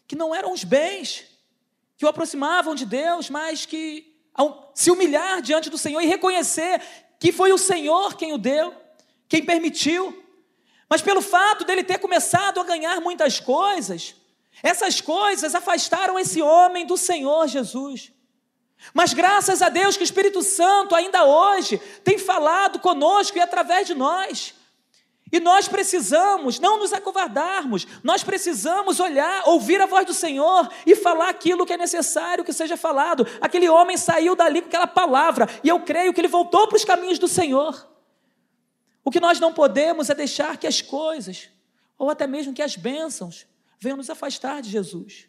que 0.08 0.16
não 0.16 0.34
eram 0.34 0.52
os 0.52 0.64
bens 0.64 1.26
que 1.96 2.06
o 2.06 2.08
aproximavam 2.08 2.74
de 2.74 2.86
Deus, 2.86 3.30
mas 3.30 3.66
que 3.66 4.16
ao 4.34 4.72
se 4.74 4.90
humilhar 4.90 5.42
diante 5.42 5.70
do 5.70 5.78
Senhor 5.78 6.02
e 6.02 6.08
reconhecer 6.08 6.82
que 7.20 7.32
foi 7.32 7.52
o 7.52 7.58
Senhor 7.58 8.16
quem 8.16 8.32
o 8.34 8.38
deu, 8.38 8.74
quem 9.28 9.44
permitiu, 9.44 10.24
mas 10.90 11.02
pelo 11.02 11.22
fato 11.22 11.64
dele 11.64 11.84
ter 11.84 12.00
começado 12.00 12.60
a 12.60 12.64
ganhar 12.64 13.00
muitas 13.00 13.40
coisas, 13.40 14.16
essas 14.64 15.00
coisas 15.00 15.54
afastaram 15.54 16.18
esse 16.18 16.42
homem 16.42 16.86
do 16.86 16.98
Senhor 16.98 17.48
Jesus. 17.48 18.12
Mas 18.94 19.14
graças 19.14 19.62
a 19.62 19.70
Deus 19.70 19.96
que 19.96 20.04
o 20.04 20.06
Espírito 20.06 20.42
Santo 20.42 20.96
ainda 20.96 21.26
hoje 21.26 21.78
tem 22.04 22.18
falado 22.18 22.80
conosco 22.80 23.38
e 23.38 23.42
através 23.42 23.86
de 23.86 23.94
nós. 23.94 24.56
E 25.32 25.40
nós 25.40 25.68
precisamos 25.68 26.60
não 26.60 26.80
nos 26.80 26.92
acovardarmos, 26.92 27.86
nós 28.04 28.24
precisamos 28.24 29.00
olhar, 29.00 29.44
ouvir 29.46 29.80
a 29.80 29.86
voz 29.86 30.06
do 30.06 30.14
Senhor 30.14 30.68
e 30.88 30.96
falar 30.96 31.30
aquilo 31.30 31.68
que 31.68 31.74
é 31.74 31.78
necessário 31.78 32.44
que 32.44 32.52
seja 32.52 32.76
falado. 32.76 33.28
Aquele 33.40 33.70
homem 33.70 33.96
saiu 33.96 34.36
dali 34.36 34.62
com 34.62 34.68
aquela 34.68 34.88
palavra, 34.88 35.48
e 35.64 35.70
eu 35.70 35.80
creio 35.82 36.14
que 36.14 36.22
ele 36.22 36.28
voltou 36.28 36.68
para 36.68 36.78
os 36.78 36.86
caminhos 36.86 37.20
do 37.20 37.28
Senhor. 37.28 37.88
O 39.10 39.12
que 39.12 39.20
nós 39.20 39.40
não 39.40 39.52
podemos 39.52 40.08
é 40.12 40.14
deixar 40.14 40.56
que 40.56 40.68
as 40.68 40.84
coisas, 40.84 41.50
ou 41.98 42.12
até 42.12 42.28
mesmo 42.28 42.54
que 42.54 42.62
as 42.62 42.76
bênçãos, 42.76 43.48
venham 43.80 43.98
nos 43.98 44.08
afastar 44.08 44.62
de 44.62 44.70
Jesus. 44.70 45.28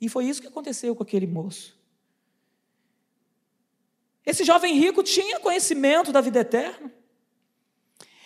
E 0.00 0.08
foi 0.08 0.24
isso 0.24 0.40
que 0.40 0.46
aconteceu 0.46 0.96
com 0.96 1.02
aquele 1.02 1.26
moço. 1.26 1.78
Esse 4.24 4.42
jovem 4.42 4.72
rico 4.72 5.02
tinha 5.02 5.38
conhecimento 5.38 6.10
da 6.10 6.22
vida 6.22 6.40
eterna. 6.40 6.90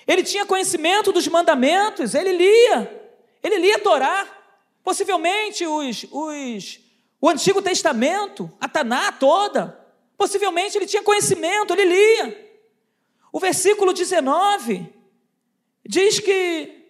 Ele 0.07 0.23
tinha 0.23 0.47
conhecimento 0.47 1.11
dos 1.11 1.26
mandamentos, 1.26 2.14
ele 2.14 2.31
lia, 2.31 3.11
ele 3.42 3.59
lia 3.59 3.78
a 3.78 3.81
Torá, 3.81 4.45
possivelmente 4.85 5.66
os, 5.66 6.07
os, 6.09 6.81
o 7.21 7.28
Antigo 7.28 7.61
Testamento, 7.61 8.49
a 8.61 8.69
Taná 8.69 9.11
toda. 9.11 9.76
Possivelmente 10.16 10.78
ele 10.78 10.87
tinha 10.87 11.02
conhecimento, 11.02 11.73
ele 11.73 11.85
lia. 11.85 12.51
O 13.32 13.40
versículo 13.40 13.94
19 13.94 14.92
diz 15.84 16.20
que 16.20 16.82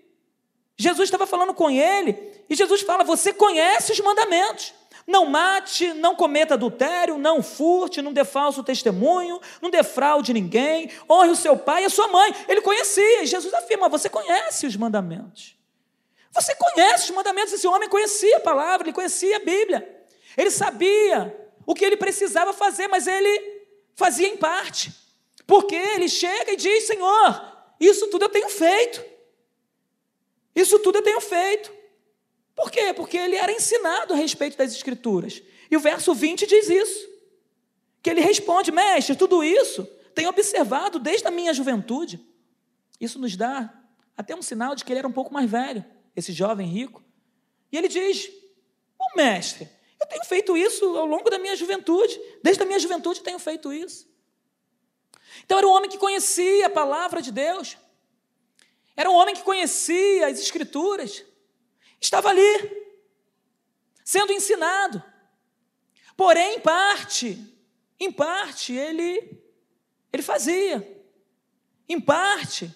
Jesus 0.77 1.07
estava 1.07 1.27
falando 1.27 1.55
com 1.55 1.71
ele 1.71 2.33
e 2.51 2.57
Jesus 2.57 2.83
fala: 2.83 3.05
Você 3.05 3.33
conhece 3.33 3.93
os 3.93 4.01
mandamentos. 4.01 4.75
Não 5.07 5.27
mate, 5.27 5.93
não 5.95 6.15
cometa 6.15 6.55
adultério, 6.55 7.19
não 7.19 7.43
furte, 7.43 8.03
não 8.03 8.13
dê 8.13 8.25
falso 8.25 8.63
testemunho, 8.63 9.41
não 9.61 9.69
defraude 9.69 10.33
ninguém, 10.33 10.91
honre 11.11 11.31
o 11.31 11.37
seu 11.37 11.57
pai 11.57 11.83
e 11.83 11.87
a 11.87 11.91
sua 11.91 12.07
mãe. 12.09 12.33
Ele 12.49 12.61
conhecia, 12.61 13.23
e 13.23 13.27
Jesus 13.27 13.55
afirma: 13.55 13.89
Você 13.89 14.09
conhece 14.09 14.67
os 14.67 14.77
mandamentos. 14.77 15.57
Você 16.33 16.55
conhece 16.55 17.05
os 17.05 17.11
mandamentos. 17.11 17.53
Esse 17.53 17.69
homem 17.69 17.89
conhecia 17.89 18.39
a 18.39 18.41
palavra, 18.41 18.87
ele 18.87 18.95
conhecia 18.95 19.37
a 19.37 19.41
Bíblia. 19.41 20.05
Ele 20.37 20.51
sabia 20.51 21.37
o 21.67 21.75
que 21.75 21.85
ele 21.85 21.97
precisava 21.97 22.53
fazer, 22.53 22.89
mas 22.89 23.07
ele 23.07 23.63
fazia 23.95 24.27
em 24.27 24.37
parte. 24.37 25.02
Porque 25.47 25.75
ele 25.75 26.09
chega 26.09 26.53
e 26.53 26.57
diz: 26.57 26.85
Senhor, 26.85 27.53
isso 27.81 28.09
tudo 28.09 28.25
eu 28.25 28.29
tenho 28.29 28.49
feito. 28.49 29.05
Isso 30.55 30.79
tudo 30.79 30.99
eu 30.99 31.03
tenho 31.03 31.21
feito. 31.21 31.73
Por 32.55 32.71
quê? 32.71 32.93
Porque 32.95 33.17
ele 33.17 33.37
era 33.37 33.51
ensinado 33.51 34.13
a 34.13 34.17
respeito 34.17 34.57
das 34.57 34.73
Escrituras. 34.73 35.43
E 35.71 35.77
o 35.77 35.81
verso 35.81 36.15
20 36.15 36.47
diz 36.47 36.69
isso. 36.69 37.09
Que 38.03 38.11
ele 38.11 38.21
responde: 38.21 38.71
Mestre, 38.71 39.17
tudo 39.17 39.43
isso 39.43 39.85
tenho 40.15 40.29
observado 40.29 40.99
desde 40.99 41.27
a 41.27 41.31
minha 41.31 41.55
juventude. 41.55 42.21
Isso 43.01 43.19
nos 43.19 43.37
dá 43.37 43.73
até 44.17 44.35
um 44.37 44.43
sinal 44.43 44.75
de 44.75 44.85
que 44.85 44.93
ele 44.93 44.99
era 44.99 45.09
um 45.09 45.13
pouco 45.13 45.33
mais 45.33 45.51
velho, 45.51 45.85
esse 46.15 46.33
jovem 46.33 46.67
rico. 46.67 47.03
E 47.71 47.77
ele 47.77 47.89
diz: 47.89 48.31
Bom, 48.99 49.07
mestre, 49.17 49.69
eu 50.01 50.07
tenho 50.07 50.25
feito 50.25 50.57
isso 50.57 50.85
ao 50.97 51.07
longo 51.07 51.31
da 51.31 51.39
minha 51.39 51.57
juventude. 51.57 52.21
Desde 52.43 52.63
a 52.63 52.67
minha 52.67 52.79
juventude 52.79 53.23
tenho 53.23 53.39
feito 53.39 53.73
isso. 53.73 54.12
Então 55.45 55.59
era 55.59 55.67
um 55.67 55.71
homem 55.71 55.91
que 55.91 55.99
conhecia 55.99 56.67
a 56.67 56.71
palavra 56.71 57.23
de 57.23 57.33
Deus, 57.33 57.77
era 58.97 59.11
um 59.11 59.15
homem 59.15 59.35
que 59.35 59.43
conhecia 59.43 60.27
as 60.27 60.39
Escrituras, 60.39 61.25
estava 62.01 62.29
ali, 62.29 62.87
sendo 64.05 64.33
ensinado. 64.33 65.03
Porém, 66.17 66.57
em 66.57 66.61
parte, 66.61 67.39
em 67.99 68.13
parte, 68.13 68.75
ele, 68.75 69.43
ele 70.13 70.23
fazia, 70.23 71.05
em 71.89 72.01
parte, 72.01 72.75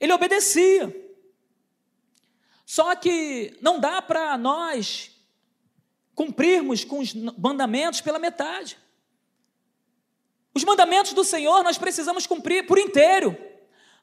ele 0.00 0.12
obedecia. 0.12 1.02
Só 2.64 2.94
que 2.96 3.56
não 3.60 3.78
dá 3.78 4.00
para 4.00 4.36
nós 4.38 5.10
cumprirmos 6.14 6.84
com 6.84 7.00
os 7.00 7.12
mandamentos 7.12 8.00
pela 8.00 8.18
metade. 8.18 8.78
Os 10.54 10.64
mandamentos 10.64 11.12
do 11.12 11.24
Senhor 11.24 11.62
nós 11.64 11.76
precisamos 11.76 12.26
cumprir 12.26 12.66
por 12.66 12.78
inteiro. 12.78 13.36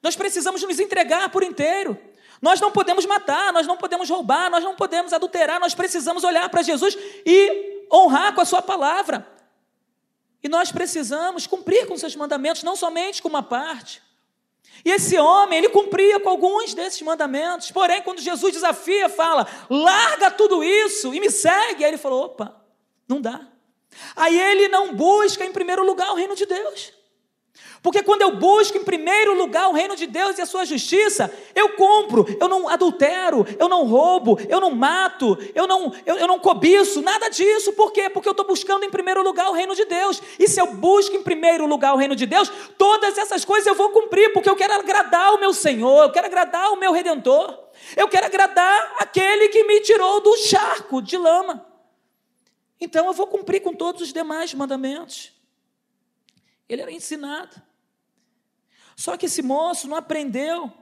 Nós 0.03 0.15
precisamos 0.15 0.61
nos 0.61 0.79
entregar 0.79 1.29
por 1.29 1.43
inteiro. 1.43 1.97
Nós 2.41 2.59
não 2.59 2.71
podemos 2.71 3.05
matar, 3.05 3.53
nós 3.53 3.67
não 3.67 3.77
podemos 3.77 4.09
roubar, 4.09 4.49
nós 4.49 4.63
não 4.63 4.75
podemos 4.75 5.13
adulterar, 5.13 5.59
nós 5.59 5.75
precisamos 5.75 6.23
olhar 6.23 6.49
para 6.49 6.63
Jesus 6.63 6.97
e 7.25 7.85
honrar 7.91 8.33
com 8.33 8.41
a 8.41 8.45
Sua 8.45 8.61
palavra. 8.61 9.27
E 10.43 10.49
nós 10.49 10.71
precisamos 10.71 11.45
cumprir 11.45 11.87
com 11.87 11.95
seus 11.95 12.15
mandamentos, 12.15 12.63
não 12.63 12.75
somente 12.75 13.21
com 13.21 13.29
uma 13.29 13.43
parte. 13.43 14.01
E 14.83 14.89
esse 14.89 15.17
homem, 15.19 15.59
ele 15.59 15.69
cumpria 15.69 16.19
com 16.19 16.29
alguns 16.29 16.73
desses 16.73 17.01
mandamentos. 17.03 17.69
Porém, 17.69 18.01
quando 18.01 18.19
Jesus 18.19 18.53
desafia, 18.53 19.07
fala: 19.07 19.47
larga 19.69 20.31
tudo 20.31 20.63
isso 20.63 21.13
e 21.13 21.19
me 21.19 21.29
segue. 21.29 21.83
Aí 21.83 21.91
ele 21.91 21.97
falou: 21.97 22.25
opa, 22.25 22.59
não 23.07 23.21
dá. 23.21 23.47
Aí 24.15 24.39
ele 24.39 24.67
não 24.67 24.93
busca 24.93 25.45
em 25.45 25.51
primeiro 25.51 25.85
lugar 25.85 26.11
o 26.11 26.15
reino 26.15 26.35
de 26.35 26.45
Deus. 26.45 26.93
Porque 27.81 28.03
quando 28.03 28.21
eu 28.21 28.35
busco 28.35 28.77
em 28.77 28.83
primeiro 28.83 29.33
lugar 29.33 29.67
o 29.67 29.73
reino 29.73 29.95
de 29.95 30.05
Deus 30.05 30.37
e 30.37 30.41
a 30.41 30.45
sua 30.45 30.65
justiça, 30.65 31.33
eu 31.55 31.69
compro, 31.69 32.25
eu 32.39 32.47
não 32.47 32.69
adultero, 32.69 33.45
eu 33.57 33.67
não 33.67 33.85
roubo, 33.85 34.39
eu 34.47 34.61
não 34.61 34.69
mato, 34.69 35.35
eu 35.55 35.65
não, 35.65 35.91
eu, 36.05 36.15
eu 36.17 36.27
não 36.27 36.37
cobiço, 36.37 37.01
nada 37.01 37.27
disso. 37.29 37.73
Por 37.73 37.91
quê? 37.91 38.07
Porque 38.07 38.27
eu 38.29 38.33
estou 38.33 38.45
buscando 38.45 38.85
em 38.85 38.89
primeiro 38.89 39.23
lugar 39.23 39.49
o 39.49 39.53
reino 39.53 39.73
de 39.73 39.85
Deus. 39.85 40.21
E 40.37 40.47
se 40.47 40.61
eu 40.61 40.67
busco 40.67 41.15
em 41.15 41.23
primeiro 41.23 41.65
lugar 41.65 41.95
o 41.95 41.97
reino 41.97 42.15
de 42.15 42.27
Deus, 42.27 42.51
todas 42.77 43.17
essas 43.17 43.43
coisas 43.43 43.65
eu 43.65 43.75
vou 43.75 43.89
cumprir, 43.89 44.31
porque 44.31 44.49
eu 44.49 44.55
quero 44.55 44.73
agradar 44.73 45.33
o 45.33 45.39
meu 45.39 45.51
Senhor, 45.51 46.03
eu 46.03 46.11
quero 46.11 46.27
agradar 46.27 46.71
o 46.71 46.77
meu 46.77 46.91
Redentor, 46.91 47.57
eu 47.97 48.07
quero 48.07 48.27
agradar 48.27 48.93
aquele 48.99 49.47
que 49.47 49.63
me 49.63 49.79
tirou 49.81 50.19
do 50.21 50.37
charco 50.37 51.01
de 51.01 51.17
lama. 51.17 51.70
Então 52.81 53.05
eu 53.05 53.13
vou 53.13 53.27
cumprir 53.27 53.61
com 53.61 53.75
todos 53.75 54.01
os 54.01 54.11
demais 54.11 54.55
mandamentos. 54.55 55.31
Ele 56.67 56.81
era 56.81 56.91
ensinado. 56.91 57.61
Só 58.95 59.15
que 59.15 59.27
esse 59.27 59.43
moço 59.43 59.87
não 59.87 59.95
aprendeu 59.95 60.73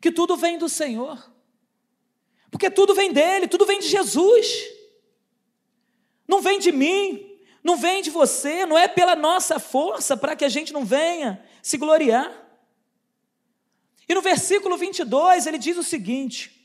que 0.00 0.12
tudo 0.12 0.36
vem 0.36 0.58
do 0.58 0.68
Senhor. 0.68 1.32
Porque 2.50 2.70
tudo 2.70 2.94
vem 2.94 3.10
dele, 3.10 3.48
tudo 3.48 3.64
vem 3.64 3.80
de 3.80 3.88
Jesus. 3.88 4.46
Não 6.26 6.42
vem 6.42 6.58
de 6.58 6.70
mim, 6.70 7.38
não 7.64 7.76
vem 7.76 8.02
de 8.02 8.10
você, 8.10 8.66
não 8.66 8.76
é 8.76 8.86
pela 8.86 9.16
nossa 9.16 9.58
força 9.58 10.14
para 10.14 10.36
que 10.36 10.44
a 10.44 10.48
gente 10.48 10.74
não 10.74 10.84
venha 10.84 11.42
se 11.62 11.78
gloriar. 11.78 12.46
E 14.06 14.14
no 14.14 14.20
versículo 14.20 14.76
22 14.76 15.46
ele 15.46 15.58
diz 15.58 15.78
o 15.78 15.82
seguinte: 15.82 16.57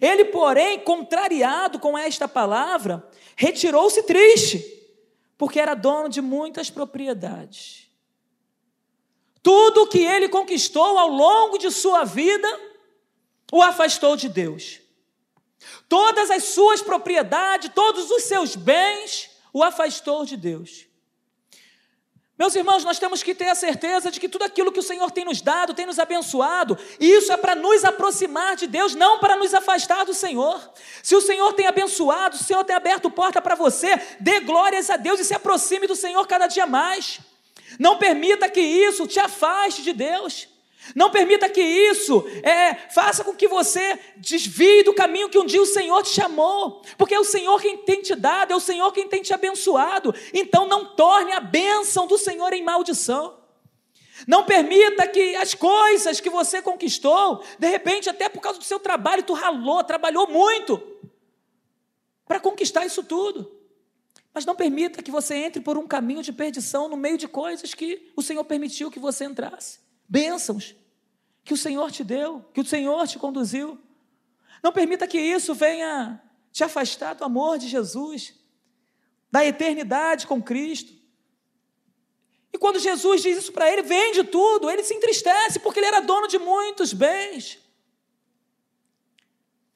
Ele, 0.00 0.24
porém, 0.26 0.80
contrariado 0.80 1.78
com 1.78 1.96
esta 1.96 2.26
palavra, 2.26 3.08
retirou-se 3.36 4.02
triste, 4.02 4.64
porque 5.36 5.60
era 5.60 5.74
dono 5.74 6.08
de 6.08 6.20
muitas 6.20 6.70
propriedades. 6.70 7.88
Tudo 9.42 9.86
que 9.86 9.98
ele 9.98 10.28
conquistou 10.28 10.98
ao 10.98 11.08
longo 11.08 11.58
de 11.58 11.70
sua 11.70 12.04
vida 12.04 12.48
o 13.52 13.62
afastou 13.62 14.16
de 14.16 14.28
Deus. 14.28 14.80
Todas 15.88 16.30
as 16.30 16.44
suas 16.44 16.82
propriedades, 16.82 17.70
todos 17.74 18.10
os 18.10 18.24
seus 18.24 18.56
bens 18.56 19.30
o 19.52 19.62
afastou 19.62 20.24
de 20.24 20.36
Deus. 20.36 20.86
Meus 22.44 22.56
irmãos, 22.56 22.84
nós 22.84 22.98
temos 22.98 23.22
que 23.22 23.34
ter 23.34 23.48
a 23.48 23.54
certeza 23.54 24.10
de 24.10 24.20
que 24.20 24.28
tudo 24.28 24.42
aquilo 24.42 24.70
que 24.70 24.78
o 24.78 24.82
Senhor 24.82 25.10
tem 25.10 25.24
nos 25.24 25.40
dado, 25.40 25.72
tem 25.72 25.86
nos 25.86 25.98
abençoado, 25.98 26.76
isso 27.00 27.32
é 27.32 27.38
para 27.38 27.54
nos 27.54 27.82
aproximar 27.86 28.54
de 28.54 28.66
Deus, 28.66 28.94
não 28.94 29.18
para 29.18 29.34
nos 29.34 29.54
afastar 29.54 30.04
do 30.04 30.12
Senhor. 30.12 30.60
Se 31.02 31.16
o 31.16 31.22
Senhor 31.22 31.54
tem 31.54 31.66
abençoado, 31.66 32.36
se 32.36 32.42
o 32.42 32.46
Senhor 32.46 32.62
tem 32.62 32.76
aberto 32.76 33.10
porta 33.10 33.40
para 33.40 33.54
você, 33.54 33.98
dê 34.20 34.40
glórias 34.40 34.90
a 34.90 34.98
Deus 34.98 35.20
e 35.20 35.24
se 35.24 35.32
aproxime 35.32 35.86
do 35.86 35.96
Senhor 35.96 36.26
cada 36.26 36.46
dia 36.46 36.66
mais. 36.66 37.18
Não 37.78 37.96
permita 37.96 38.46
que 38.46 38.60
isso 38.60 39.06
te 39.06 39.18
afaste 39.18 39.80
de 39.80 39.94
Deus. 39.94 40.46
Não 40.94 41.10
permita 41.10 41.48
que 41.48 41.62
isso 41.62 42.26
é, 42.42 42.74
faça 42.90 43.24
com 43.24 43.34
que 43.34 43.48
você 43.48 43.98
desvie 44.16 44.82
do 44.82 44.92
caminho 44.92 45.28
que 45.28 45.38
um 45.38 45.46
dia 45.46 45.62
o 45.62 45.66
Senhor 45.66 46.02
te 46.02 46.10
chamou, 46.10 46.82
porque 46.98 47.14
é 47.14 47.20
o 47.20 47.24
Senhor 47.24 47.60
quem 47.60 47.78
tem 47.78 48.02
te 48.02 48.14
dado, 48.14 48.52
é 48.52 48.56
o 48.56 48.60
Senhor 48.60 48.92
quem 48.92 49.08
tem 49.08 49.22
te 49.22 49.32
abençoado. 49.32 50.14
Então 50.32 50.66
não 50.66 50.94
torne 50.94 51.32
a 51.32 51.40
bênção 51.40 52.06
do 52.06 52.18
Senhor 52.18 52.52
em 52.52 52.62
maldição. 52.62 53.42
Não 54.26 54.44
permita 54.44 55.06
que 55.08 55.34
as 55.36 55.54
coisas 55.54 56.20
que 56.20 56.30
você 56.30 56.62
conquistou, 56.62 57.42
de 57.58 57.68
repente, 57.68 58.08
até 58.08 58.28
por 58.28 58.40
causa 58.40 58.58
do 58.58 58.64
seu 58.64 58.78
trabalho, 58.78 59.22
tu 59.22 59.32
ralou, 59.32 59.82
trabalhou 59.82 60.28
muito 60.28 60.80
para 62.26 62.40
conquistar 62.40 62.86
isso 62.86 63.02
tudo. 63.02 63.50
Mas 64.32 64.44
não 64.44 64.54
permita 64.54 65.02
que 65.02 65.10
você 65.10 65.34
entre 65.36 65.62
por 65.62 65.78
um 65.78 65.86
caminho 65.86 66.22
de 66.22 66.32
perdição 66.32 66.88
no 66.88 66.96
meio 66.96 67.16
de 67.16 67.28
coisas 67.28 67.74
que 67.74 68.10
o 68.16 68.22
Senhor 68.22 68.44
permitiu 68.44 68.90
que 68.90 68.98
você 68.98 69.24
entrasse. 69.24 69.83
Bênçãos 70.08 70.74
que 71.44 71.52
o 71.52 71.56
Senhor 71.56 71.90
te 71.90 72.02
deu, 72.02 72.42
que 72.52 72.60
o 72.60 72.64
Senhor 72.64 73.06
te 73.06 73.18
conduziu. 73.18 73.78
Não 74.62 74.72
permita 74.72 75.06
que 75.06 75.20
isso 75.20 75.54
venha 75.54 76.22
te 76.50 76.64
afastar 76.64 77.14
do 77.14 77.24
amor 77.24 77.58
de 77.58 77.68
Jesus, 77.68 78.34
da 79.30 79.44
eternidade 79.44 80.26
com 80.26 80.42
Cristo. 80.42 80.92
E 82.52 82.58
quando 82.58 82.78
Jesus 82.78 83.20
diz 83.20 83.38
isso 83.38 83.52
para 83.52 83.70
ele, 83.70 83.82
vende 83.82 84.24
tudo, 84.24 84.70
ele 84.70 84.84
se 84.84 84.94
entristece 84.94 85.58
porque 85.58 85.80
ele 85.80 85.86
era 85.86 86.00
dono 86.00 86.28
de 86.28 86.38
muitos 86.38 86.92
bens. 86.92 87.58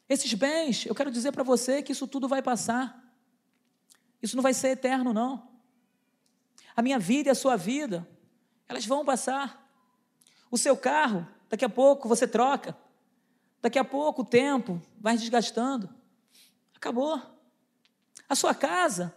Esses 0.09 0.33
bens, 0.33 0.87
eu 0.87 0.95
quero 0.95 1.11
dizer 1.11 1.33
para 1.33 1.43
você 1.43 1.83
que 1.83 1.93
isso 1.93 2.07
tudo 2.07 2.27
vai 2.27 2.41
passar. 2.41 3.05
Isso 4.23 4.37
não 4.37 4.43
vai 4.43 4.55
ser 4.55 4.69
eterno, 4.69 5.13
não. 5.13 5.51
A 6.75 6.81
minha 6.81 6.99
vida 6.99 7.29
e 7.29 7.33
a 7.33 7.35
sua 7.35 7.57
vida, 7.57 8.09
elas 8.69 8.87
vão 8.87 9.05
passar. 9.05 9.68
O 10.51 10.59
seu 10.59 10.77
carro, 10.77 11.27
daqui 11.49 11.65
a 11.65 11.69
pouco 11.69 12.09
você 12.09 12.27
troca. 12.27 12.77
Daqui 13.61 13.79
a 13.79 13.85
pouco 13.85 14.23
o 14.23 14.25
tempo 14.25 14.81
vai 14.99 15.17
desgastando. 15.17 15.89
Acabou. 16.75 17.21
A 18.29 18.35
sua 18.35 18.55
casa, 18.55 19.15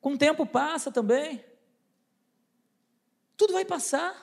com 0.00 0.14
o 0.14 0.18
tempo 0.18 0.46
passa 0.46 0.90
também. 0.90 1.44
Tudo 3.36 3.52
vai 3.52 3.64
passar. 3.64 4.14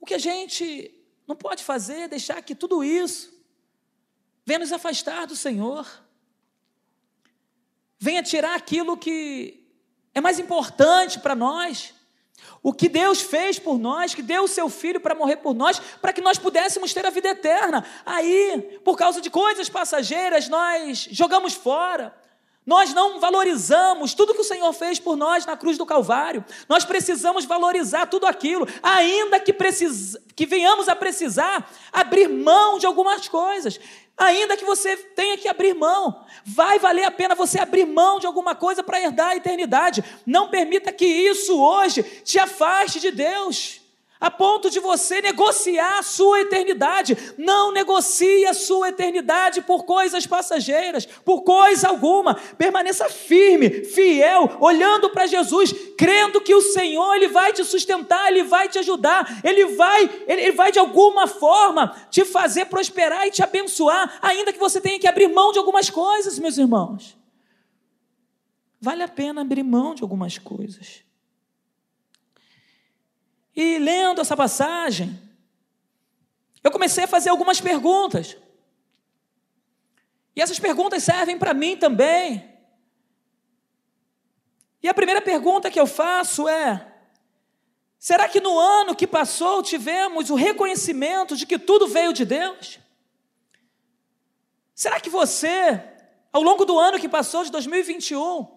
O 0.00 0.06
que 0.06 0.14
a 0.14 0.18
gente 0.18 0.94
não 1.26 1.34
pode 1.34 1.64
fazer 1.64 2.00
é 2.00 2.08
deixar 2.08 2.42
que 2.42 2.54
tudo 2.54 2.84
isso 2.84 3.32
venha 4.44 4.58
nos 4.58 4.72
afastar 4.72 5.26
do 5.26 5.34
Senhor 5.34 6.04
venha 8.04 8.22
tirar 8.22 8.54
aquilo 8.54 8.98
que 8.98 9.66
é 10.14 10.20
mais 10.20 10.38
importante 10.38 11.18
para 11.20 11.34
nós. 11.34 11.93
O 12.62 12.72
que 12.72 12.88
Deus 12.88 13.20
fez 13.20 13.58
por 13.58 13.78
nós, 13.78 14.14
que 14.14 14.22
deu 14.22 14.44
o 14.44 14.48
seu 14.48 14.68
filho 14.68 15.00
para 15.00 15.14
morrer 15.14 15.36
por 15.36 15.54
nós, 15.54 15.78
para 16.00 16.12
que 16.12 16.20
nós 16.20 16.38
pudéssemos 16.38 16.94
ter 16.94 17.04
a 17.04 17.10
vida 17.10 17.28
eterna. 17.28 17.84
Aí, 18.04 18.80
por 18.82 18.96
causa 18.96 19.20
de 19.20 19.30
coisas 19.30 19.68
passageiras, 19.68 20.48
nós 20.48 21.08
jogamos 21.10 21.54
fora. 21.54 22.14
Nós 22.66 22.94
não 22.94 23.20
valorizamos 23.20 24.14
tudo 24.14 24.32
que 24.32 24.40
o 24.40 24.44
Senhor 24.44 24.72
fez 24.72 24.98
por 24.98 25.16
nós 25.16 25.44
na 25.44 25.54
cruz 25.54 25.76
do 25.76 25.84
Calvário. 25.84 26.42
Nós 26.66 26.82
precisamos 26.82 27.44
valorizar 27.44 28.06
tudo 28.06 28.26
aquilo, 28.26 28.66
ainda 28.82 29.38
que, 29.38 29.52
precis... 29.52 30.16
que 30.34 30.46
venhamos 30.46 30.88
a 30.88 30.96
precisar 30.96 31.70
abrir 31.92 32.26
mão 32.28 32.78
de 32.78 32.86
algumas 32.86 33.28
coisas. 33.28 33.78
Ainda 34.16 34.56
que 34.56 34.64
você 34.64 34.96
tenha 34.96 35.36
que 35.36 35.48
abrir 35.48 35.74
mão, 35.74 36.24
vai 36.44 36.78
valer 36.78 37.04
a 37.04 37.10
pena 37.10 37.34
você 37.34 37.58
abrir 37.58 37.84
mão 37.84 38.20
de 38.20 38.26
alguma 38.26 38.54
coisa 38.54 38.82
para 38.82 39.00
herdar 39.00 39.30
a 39.30 39.36
eternidade. 39.36 40.04
Não 40.24 40.48
permita 40.48 40.92
que 40.92 41.04
isso 41.04 41.60
hoje 41.60 42.02
te 42.02 42.38
afaste 42.38 43.00
de 43.00 43.10
Deus 43.10 43.83
a 44.20 44.30
ponto 44.30 44.70
de 44.70 44.80
você 44.80 45.20
negociar 45.20 45.98
a 45.98 46.02
sua 46.02 46.40
eternidade. 46.40 47.34
Não 47.36 47.72
negocie 47.72 48.46
a 48.46 48.54
sua 48.54 48.88
eternidade 48.88 49.60
por 49.60 49.84
coisas 49.84 50.26
passageiras, 50.26 51.04
por 51.04 51.42
coisa 51.42 51.88
alguma. 51.88 52.34
Permaneça 52.34 53.08
firme, 53.08 53.84
fiel, 53.84 54.56
olhando 54.60 55.10
para 55.10 55.26
Jesus, 55.26 55.74
crendo 55.98 56.40
que 56.40 56.54
o 56.54 56.62
Senhor 56.62 57.14
ele 57.16 57.28
vai 57.28 57.52
te 57.52 57.64
sustentar, 57.64 58.30
ele 58.30 58.44
vai 58.44 58.68
te 58.68 58.78
ajudar, 58.78 59.40
ele 59.44 59.66
vai, 59.76 60.24
ele 60.26 60.52
vai 60.52 60.72
de 60.72 60.78
alguma 60.78 61.26
forma 61.26 61.94
te 62.10 62.24
fazer 62.24 62.66
prosperar 62.66 63.26
e 63.26 63.30
te 63.30 63.42
abençoar, 63.42 64.18
ainda 64.22 64.52
que 64.52 64.58
você 64.58 64.80
tenha 64.80 64.98
que 64.98 65.08
abrir 65.08 65.28
mão 65.28 65.52
de 65.52 65.58
algumas 65.58 65.90
coisas, 65.90 66.38
meus 66.38 66.56
irmãos. 66.56 67.16
Vale 68.80 69.02
a 69.02 69.08
pena 69.08 69.40
abrir 69.40 69.62
mão 69.62 69.94
de 69.94 70.02
algumas 70.02 70.38
coisas. 70.38 71.02
E 73.54 73.78
lendo 73.78 74.20
essa 74.20 74.36
passagem, 74.36 75.20
eu 76.62 76.70
comecei 76.70 77.04
a 77.04 77.08
fazer 77.08 77.28
algumas 77.28 77.60
perguntas. 77.60 78.36
E 80.34 80.40
essas 80.40 80.58
perguntas 80.58 81.04
servem 81.04 81.38
para 81.38 81.54
mim 81.54 81.76
também. 81.76 82.52
E 84.82 84.88
a 84.88 84.94
primeira 84.94 85.22
pergunta 85.22 85.70
que 85.70 85.78
eu 85.78 85.86
faço 85.86 86.48
é: 86.48 86.92
será 87.98 88.28
que 88.28 88.40
no 88.40 88.58
ano 88.58 88.96
que 88.96 89.06
passou 89.06 89.62
tivemos 89.62 90.30
o 90.30 90.34
reconhecimento 90.34 91.36
de 91.36 91.46
que 91.46 91.58
tudo 91.58 91.86
veio 91.86 92.12
de 92.12 92.24
Deus? 92.24 92.80
Será 94.74 94.98
que 94.98 95.08
você, 95.08 95.80
ao 96.32 96.42
longo 96.42 96.64
do 96.64 96.76
ano 96.76 96.98
que 96.98 97.08
passou, 97.08 97.44
de 97.44 97.52
2021, 97.52 98.48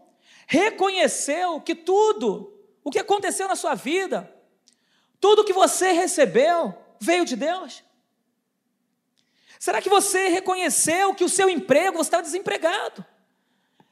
reconheceu 0.48 1.62
que 1.62 1.76
tudo 1.76 2.60
o 2.84 2.90
que 2.90 2.98
aconteceu 2.98 3.48
na 3.48 3.56
sua 3.56 3.76
vida 3.76 4.34
tudo 5.20 5.44
que 5.44 5.54
você 5.54 5.92
recebeu 5.92 6.74
veio 7.00 7.26
de 7.26 7.36
Deus? 7.36 7.84
Será 9.60 9.82
que 9.82 9.90
você 9.90 10.28
reconheceu 10.28 11.14
que 11.16 11.24
o 11.24 11.30
seu 11.30 11.50
emprego, 11.50 11.98
você 11.98 12.08
estava 12.08 12.24
desempregado? 12.24 13.04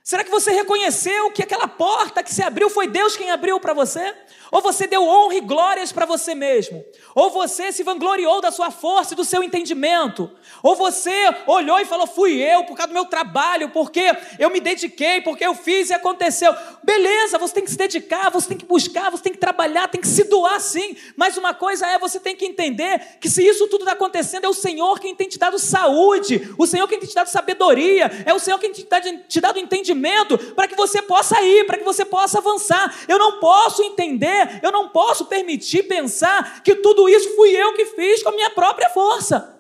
Será 0.04 0.24
que 0.24 0.30
você 0.30 0.52
reconheceu 0.52 1.32
que 1.32 1.42
aquela 1.42 1.68
porta 1.68 2.22
que 2.22 2.32
se 2.32 2.44
abriu 2.44 2.70
foi 2.70 2.88
Deus 2.88 3.18
quem 3.18 3.32
abriu 3.32 3.60
para 3.60 3.74
você? 3.74 4.16
Ou 4.56 4.62
você 4.62 4.88
deu 4.88 5.04
honra 5.04 5.36
e 5.36 5.41
glórias 5.41 5.91
para 5.91 6.06
você 6.06 6.34
mesmo? 6.34 6.82
Ou 7.13 7.30
você 7.30 7.74
se 7.74 7.84
vangloriou 7.84 8.39
da 8.39 8.52
sua 8.52 8.72
força 8.72 9.13
e 9.13 9.18
do 9.18 9.26
seu 9.26 9.44
entendimento? 9.44 10.32
Ou 10.63 10.78
você 10.78 11.12
olhou 11.46 11.78
e 11.78 11.84
falou: 11.84 12.08
fui 12.08 12.41
eu 12.41 12.63
por 12.63 12.78
causa 12.78 12.88
do 12.88 12.94
meu 12.94 13.04
trabalho, 13.04 13.72
porque 13.72 14.15
eu 14.39 14.50
me 14.50 14.62
dediquei, 14.62 15.20
porque 15.20 15.46
eu 15.46 15.54
fiz 15.56 15.89
e 15.89 15.94
aconteceu. 15.94 16.56
Beleza, 16.82 17.38
você 17.38 17.56
tem 17.56 17.65
que 17.65 17.72
se 17.72 17.78
dedicar, 17.78 18.32
você 18.32 18.48
tem 18.48 18.58
que 18.58 18.63
buscar, 18.63 19.12
você 19.12 19.24
tem 19.24 19.34
que 19.34 19.39
trabalhar, 19.39 19.89
tem 19.89 20.00
que 20.00 20.08
se 20.08 20.24
doar 20.24 20.62
sim. 20.62 20.96
Mas 21.18 21.36
uma 21.36 21.54
coisa 21.54 21.86
é: 21.88 22.00
você 22.00 22.18
tem 22.18 22.34
que 22.34 22.46
entender 22.46 23.18
que 23.20 23.30
se 23.30 23.46
isso 23.46 23.68
tudo 23.68 23.82
está 23.82 23.91
acontecendo, 23.91 24.46
é 24.46 24.48
o 24.48 24.54
Senhor 24.54 25.02
quem 25.02 25.13
tem 25.13 25.28
te 25.28 25.38
dado 25.38 25.60
saúde, 25.60 26.56
o 26.58 26.65
Senhor 26.65 26.88
quem 26.88 26.98
tem 26.98 27.10
te 27.10 27.15
dado 27.15 27.28
sabedoria, 27.28 28.10
é 28.26 28.34
o 28.34 28.39
Senhor 28.39 28.58
quem 28.58 28.72
tem 28.72 28.86
te 29.28 29.41
dado 29.41 29.60
entendimento 29.60 30.38
para 30.54 30.65
que 30.65 30.78
você 30.78 31.02
possa 31.02 31.41
ir, 31.41 31.65
para 31.65 31.78
que 31.78 31.84
você 31.84 32.06
possa 32.06 32.38
avançar. 32.38 33.04
Eu 33.10 33.20
não 33.20 33.38
posso 33.41 33.84
entender 33.84 34.44
eu 34.62 34.71
não 34.71 34.89
posso 34.89 35.25
permitir 35.25 35.84
pensar 35.84 36.63
que 36.63 36.75
tudo 36.75 37.08
isso 37.10 37.36
fui 37.36 37.49
eu 37.49 37.73
que 37.73 37.86
fiz 37.88 38.23
com 38.23 38.29
a 38.29 38.34
minha 38.34 38.49
própria 38.49 38.89
força. 38.89 39.60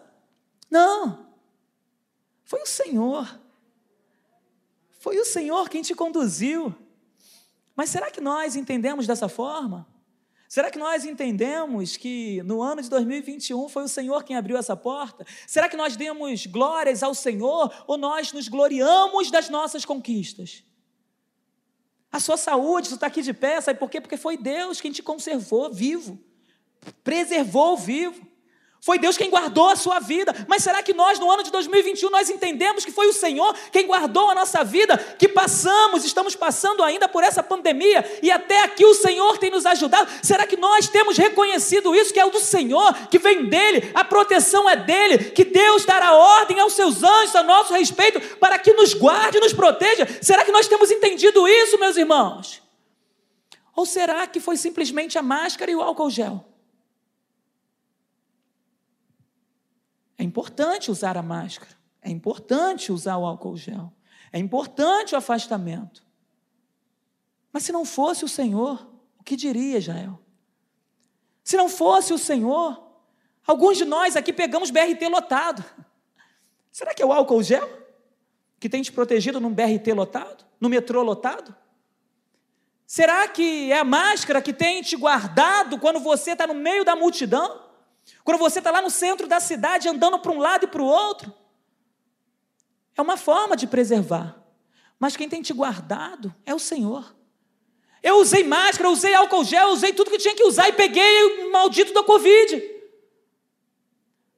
Não. 0.69 1.25
Foi 2.43 2.61
o 2.61 2.65
Senhor. 2.65 3.39
Foi 4.99 5.17
o 5.17 5.25
Senhor 5.25 5.69
quem 5.69 5.81
te 5.81 5.93
conduziu. 5.93 6.73
Mas 7.75 7.89
será 7.89 8.09
que 8.09 8.21
nós 8.21 8.55
entendemos 8.55 9.05
dessa 9.05 9.27
forma? 9.27 9.87
Será 10.47 10.69
que 10.69 10.77
nós 10.77 11.03
entendemos 11.03 11.97
que 11.97 12.41
no 12.43 12.61
ano 12.61 12.81
de 12.81 12.89
2021 12.89 13.67
foi 13.67 13.83
o 13.83 13.87
Senhor 13.89 14.23
quem 14.23 14.37
abriu 14.37 14.57
essa 14.57 14.75
porta? 14.75 15.25
Será 15.47 15.67
que 15.67 15.75
nós 15.75 15.97
demos 15.97 16.45
glórias 16.45 17.03
ao 17.03 17.13
Senhor 17.13 17.73
ou 17.87 17.97
nós 17.97 18.31
nos 18.31 18.47
gloriamos 18.47 19.31
das 19.31 19.49
nossas 19.49 19.83
conquistas? 19.83 20.63
A 22.15 22.19
sua 22.21 22.37
saúde, 22.37 22.87
você 22.87 22.93
está 22.93 23.07
aqui 23.07 23.21
de 23.21 23.33
pé, 23.33 23.59
sabe 23.59 23.77
por 23.77 23.89
quê? 23.89 23.99
Porque 23.99 24.15
foi 24.15 24.37
Deus 24.37 24.79
quem 24.79 24.89
te 24.89 25.03
conservou 25.03 25.69
vivo, 25.69 26.17
preservou 27.03 27.75
vivo. 27.75 28.25
Foi 28.85 28.99
Deus 28.99 29.17
quem 29.17 29.31
guardou 29.31 29.67
a 29.67 29.75
sua 29.75 29.97
vida. 29.99 30.31
Mas 30.47 30.61
será 30.61 30.83
que 30.83 30.93
nós, 30.93 31.17
no 31.17 31.27
ano 31.31 31.41
de 31.41 31.49
2021, 31.49 32.07
nós 32.11 32.29
entendemos 32.29 32.85
que 32.85 32.91
foi 32.91 33.07
o 33.07 33.13
Senhor 33.13 33.55
quem 33.71 33.87
guardou 33.87 34.29
a 34.29 34.35
nossa 34.35 34.63
vida? 34.63 34.95
Que 35.17 35.27
passamos, 35.27 36.05
estamos 36.05 36.35
passando 36.35 36.83
ainda 36.83 37.07
por 37.07 37.23
essa 37.23 37.41
pandemia 37.41 38.05
e 38.21 38.29
até 38.29 38.61
aqui 38.61 38.85
o 38.85 38.93
Senhor 38.93 39.39
tem 39.39 39.49
nos 39.49 39.65
ajudado. 39.65 40.07
Será 40.21 40.45
que 40.45 40.55
nós 40.55 40.87
temos 40.87 41.17
reconhecido 41.17 41.95
isso, 41.95 42.13
que 42.13 42.19
é 42.19 42.25
o 42.25 42.29
do 42.29 42.39
Senhor, 42.39 42.93
que 43.09 43.17
vem 43.17 43.45
dele, 43.47 43.89
a 43.95 44.03
proteção 44.03 44.69
é 44.69 44.75
dele, 44.75 45.31
que 45.31 45.43
Deus 45.43 45.83
dará 45.83 46.13
ordem 46.13 46.59
aos 46.59 46.73
seus 46.73 47.01
anjos 47.01 47.35
a 47.35 47.41
nosso 47.41 47.73
respeito 47.73 48.37
para 48.37 48.59
que 48.59 48.71
nos 48.73 48.93
guarde 48.93 49.39
e 49.39 49.41
nos 49.41 49.51
proteja? 49.51 50.07
Será 50.21 50.45
que 50.45 50.51
nós 50.51 50.67
temos 50.67 50.91
entendido 50.91 51.47
isso, 51.47 51.79
meus 51.79 51.97
irmãos? 51.97 52.61
Ou 53.75 53.83
será 53.83 54.27
que 54.27 54.39
foi 54.39 54.57
simplesmente 54.57 55.17
a 55.17 55.23
máscara 55.23 55.71
e 55.71 55.75
o 55.75 55.81
álcool 55.81 56.11
gel? 56.11 56.54
É 60.17 60.23
importante 60.23 60.89
usar 60.89 61.17
a 61.17 61.21
máscara, 61.21 61.71
é 62.01 62.09
importante 62.09 62.91
usar 62.91 63.17
o 63.17 63.25
álcool 63.25 63.57
gel, 63.57 63.91
é 64.31 64.39
importante 64.39 65.13
o 65.13 65.17
afastamento. 65.17 66.05
Mas 67.51 67.63
se 67.63 67.71
não 67.71 67.85
fosse 67.85 68.25
o 68.25 68.27
Senhor, 68.27 68.87
o 69.19 69.23
que 69.23 69.35
diria 69.35 69.77
Israel? 69.77 70.19
Se 71.43 71.57
não 71.57 71.69
fosse 71.69 72.13
o 72.13 72.17
Senhor, 72.17 72.81
alguns 73.45 73.77
de 73.77 73.85
nós 73.85 74.15
aqui 74.15 74.33
pegamos 74.33 74.71
BRT 74.71 75.07
lotado. 75.09 75.63
Será 76.71 76.93
que 76.93 77.01
é 77.01 77.05
o 77.05 77.13
álcool 77.13 77.43
gel 77.43 77.69
que 78.59 78.67
tem 78.67 78.81
te 78.81 78.91
protegido 78.91 79.39
num 79.39 79.53
BRT 79.53 79.93
lotado, 79.93 80.45
no 80.59 80.67
metrô 80.69 81.03
lotado? 81.03 81.55
Será 82.85 83.27
que 83.27 83.71
é 83.71 83.79
a 83.79 83.83
máscara 83.83 84.41
que 84.41 84.53
tem 84.53 84.81
te 84.81 84.95
guardado 84.95 85.79
quando 85.79 85.99
você 85.99 86.31
está 86.31 86.45
no 86.45 86.53
meio 86.53 86.85
da 86.85 86.95
multidão? 86.95 87.64
Quando 88.23 88.37
você 88.37 88.59
está 88.59 88.71
lá 88.71 88.81
no 88.81 88.89
centro 88.89 89.27
da 89.27 89.39
cidade, 89.39 89.87
andando 89.87 90.19
para 90.19 90.31
um 90.31 90.39
lado 90.39 90.65
e 90.65 90.67
para 90.67 90.81
o 90.81 90.85
outro, 90.85 91.33
é 92.95 93.01
uma 93.01 93.17
forma 93.17 93.55
de 93.55 93.67
preservar. 93.67 94.41
Mas 94.99 95.15
quem 95.15 95.27
tem 95.27 95.41
te 95.41 95.53
guardado 95.53 96.33
é 96.45 96.53
o 96.53 96.59
Senhor. 96.59 97.15
Eu 98.01 98.17
usei 98.17 98.43
máscara, 98.43 98.89
usei 98.89 99.13
álcool 99.13 99.43
gel, 99.43 99.69
usei 99.69 99.91
tudo 99.91 100.11
que 100.11 100.17
tinha 100.17 100.35
que 100.35 100.43
usar 100.43 100.69
e 100.69 100.73
peguei 100.73 101.23
o 101.23 101.51
maldito 101.51 101.93
da 101.93 102.03
Covid. 102.03 102.75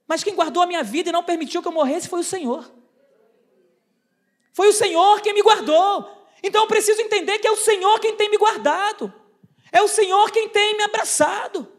Mas 0.07 0.23
quem 0.23 0.33
guardou 0.33 0.63
a 0.63 0.65
minha 0.65 0.83
vida 0.83 1.09
e 1.09 1.11
não 1.11 1.23
permitiu 1.23 1.61
que 1.61 1.67
eu 1.67 1.73
morresse 1.73 2.07
foi 2.07 2.21
o 2.21 2.23
Senhor. 2.23 2.71
Foi 4.53 4.69
o 4.69 4.73
Senhor 4.73 5.21
quem 5.21 5.33
me 5.33 5.41
guardou. 5.41 6.09
Então 6.41 6.63
eu 6.63 6.67
preciso 6.67 7.01
entender 7.01 7.39
que 7.39 7.47
é 7.47 7.51
o 7.51 7.57
Senhor 7.57 7.99
quem 7.99 8.15
tem 8.15 8.29
me 8.29 8.37
guardado. 8.37 9.13
É 9.71 9.81
o 9.81 9.87
Senhor 9.87 10.31
quem 10.31 10.47
tem 10.47 10.77
me 10.77 10.83
abraçado. 10.83 11.71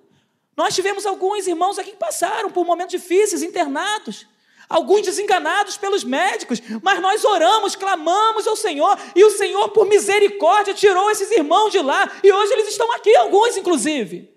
Nós 0.59 0.75
tivemos 0.75 1.07
alguns 1.07 1.47
irmãos 1.47 1.79
aqui 1.79 1.93
que 1.93 1.97
passaram 1.97 2.51
por 2.51 2.67
momentos 2.67 2.91
difíceis, 2.91 3.45
internados, 3.45 4.27
alguns 4.69 5.03
desenganados 5.03 5.77
pelos 5.77 6.03
médicos, 6.03 6.61
mas 6.83 7.01
nós 7.01 7.25
oramos, 7.25 7.77
clamamos 7.77 8.45
ao 8.45 8.57
Senhor, 8.57 8.99
e 9.15 9.23
o 9.23 9.31
Senhor, 9.31 9.69
por 9.69 9.87
misericórdia, 9.87 10.75
tirou 10.75 11.13
esses 11.13 11.31
irmãos 11.31 11.71
de 11.71 11.79
lá, 11.79 12.11
e 12.25 12.33
hoje 12.33 12.53
eles 12.55 12.71
estão 12.71 12.91
aqui, 12.91 13.15
alguns 13.15 13.57
inclusive. 13.57 14.37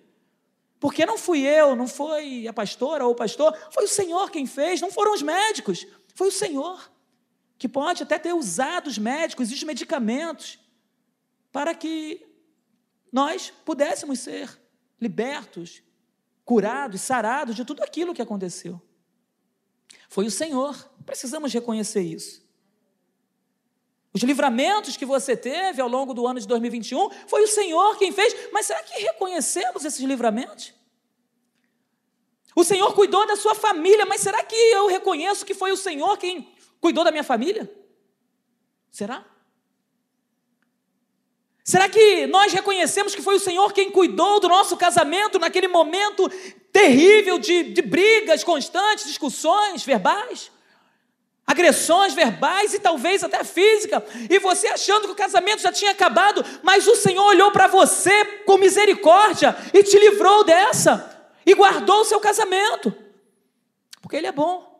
Porque 0.79 1.07
não 1.07 1.17
fui 1.17 1.41
eu, 1.41 1.75
não 1.75 1.88
foi 1.88 2.47
a 2.47 2.53
pastora 2.53 3.03
ou 3.03 3.13
o 3.13 3.15
pastor, 3.15 3.57
foi 3.71 3.86
o 3.86 3.88
Senhor 3.88 4.29
quem 4.29 4.45
fez, 4.45 4.79
não 4.79 4.91
foram 4.91 5.13
os 5.13 5.23
médicos, 5.23 5.88
foi 6.13 6.27
o 6.27 6.31
Senhor, 6.31 6.88
que 7.57 7.67
pode 7.67 8.03
até 8.03 8.19
ter 8.19 8.34
usado 8.34 8.86
os 8.86 8.99
médicos 8.99 9.49
e 9.49 9.55
os 9.55 9.63
medicamentos 9.63 10.60
para 11.51 11.73
que 11.73 12.23
nós 13.12 13.51
pudéssemos 13.65 14.19
ser 14.19 14.55
libertos 15.01 15.81
curados, 16.51 16.99
sarados 16.99 17.55
de 17.55 17.63
tudo 17.63 17.81
aquilo 17.81 18.13
que 18.13 18.21
aconteceu. 18.21 18.81
Foi 20.09 20.25
o 20.25 20.29
Senhor, 20.31 20.75
precisamos 21.05 21.53
reconhecer 21.53 22.01
isso. 22.01 22.45
Os 24.13 24.21
livramentos 24.21 24.97
que 24.97 25.05
você 25.05 25.37
teve 25.37 25.81
ao 25.81 25.87
longo 25.87 26.13
do 26.13 26.27
ano 26.27 26.41
de 26.41 26.47
2021 26.49 27.09
foi 27.25 27.43
o 27.43 27.47
Senhor 27.47 27.97
quem 27.97 28.11
fez, 28.11 28.35
mas 28.51 28.65
será 28.65 28.83
que 28.83 29.01
reconhecemos 29.01 29.85
esses 29.85 30.01
livramentos? 30.01 30.73
O 32.53 32.65
Senhor 32.65 32.93
cuidou 32.93 33.25
da 33.25 33.37
sua 33.37 33.55
família, 33.55 34.05
mas 34.05 34.19
será 34.19 34.43
que 34.43 34.53
eu 34.53 34.87
reconheço 34.87 35.45
que 35.45 35.53
foi 35.53 35.71
o 35.71 35.77
Senhor 35.77 36.17
quem 36.17 36.53
cuidou 36.81 37.05
da 37.05 37.11
minha 37.11 37.23
família? 37.23 37.73
Será? 38.91 39.25
Será 41.63 41.88
que 41.88 42.26
nós 42.28 42.52
reconhecemos 42.52 43.13
que 43.13 43.21
foi 43.21 43.36
o 43.36 43.39
Senhor 43.39 43.71
quem 43.71 43.91
cuidou 43.91 44.39
do 44.39 44.47
nosso 44.47 44.76
casamento 44.76 45.38
naquele 45.38 45.67
momento 45.67 46.30
terrível 46.71 47.38
de, 47.38 47.63
de 47.63 47.82
brigas 47.82 48.43
constantes, 48.43 49.06
discussões 49.06 49.84
verbais? 49.84 50.52
agressões 51.52 52.13
verbais 52.13 52.74
e 52.74 52.80
talvez 52.80 53.24
até 53.24 53.43
física, 53.43 54.04
e 54.30 54.39
você 54.39 54.67
achando 54.67 55.06
que 55.06 55.12
o 55.12 55.15
casamento 55.15 55.62
já 55.62 55.71
tinha 55.71 55.91
acabado, 55.91 56.45
mas 56.63 56.88
o 56.88 56.95
Senhor 56.95 57.26
olhou 57.26 57.52
para 57.52 57.67
você 57.67 58.24
com 58.45 58.58
misericórdia 58.58 59.56
e 59.74 59.84
te 59.84 60.00
livrou 60.00 60.45
dessa, 60.45 61.30
e 61.45 61.54
guardou 61.54 62.02
o 62.02 62.06
seu 62.06 62.21
casamento, 62.21 62.95
porque 64.02 64.15
Ele 64.15 64.28
é 64.28 64.32
bom. 64.32 64.71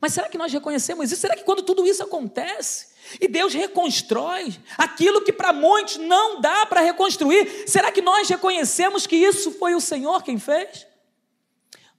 Mas 0.00 0.12
será 0.12 0.28
que 0.28 0.38
nós 0.38 0.52
reconhecemos 0.52 1.12
isso? 1.12 1.20
Será 1.20 1.36
que 1.36 1.44
quando 1.44 1.62
tudo 1.62 1.86
isso 1.86 2.02
acontece, 2.02 2.87
e 3.20 3.28
Deus 3.28 3.54
reconstrói 3.54 4.54
aquilo 4.76 5.22
que 5.22 5.32
para 5.32 5.52
muitos 5.52 5.96
não 5.96 6.40
dá 6.40 6.66
para 6.66 6.80
reconstruir. 6.80 7.68
Será 7.68 7.90
que 7.90 8.02
nós 8.02 8.28
reconhecemos 8.28 9.06
que 9.06 9.16
isso 9.16 9.52
foi 9.52 9.74
o 9.74 9.80
Senhor 9.80 10.22
quem 10.22 10.38
fez? 10.38 10.86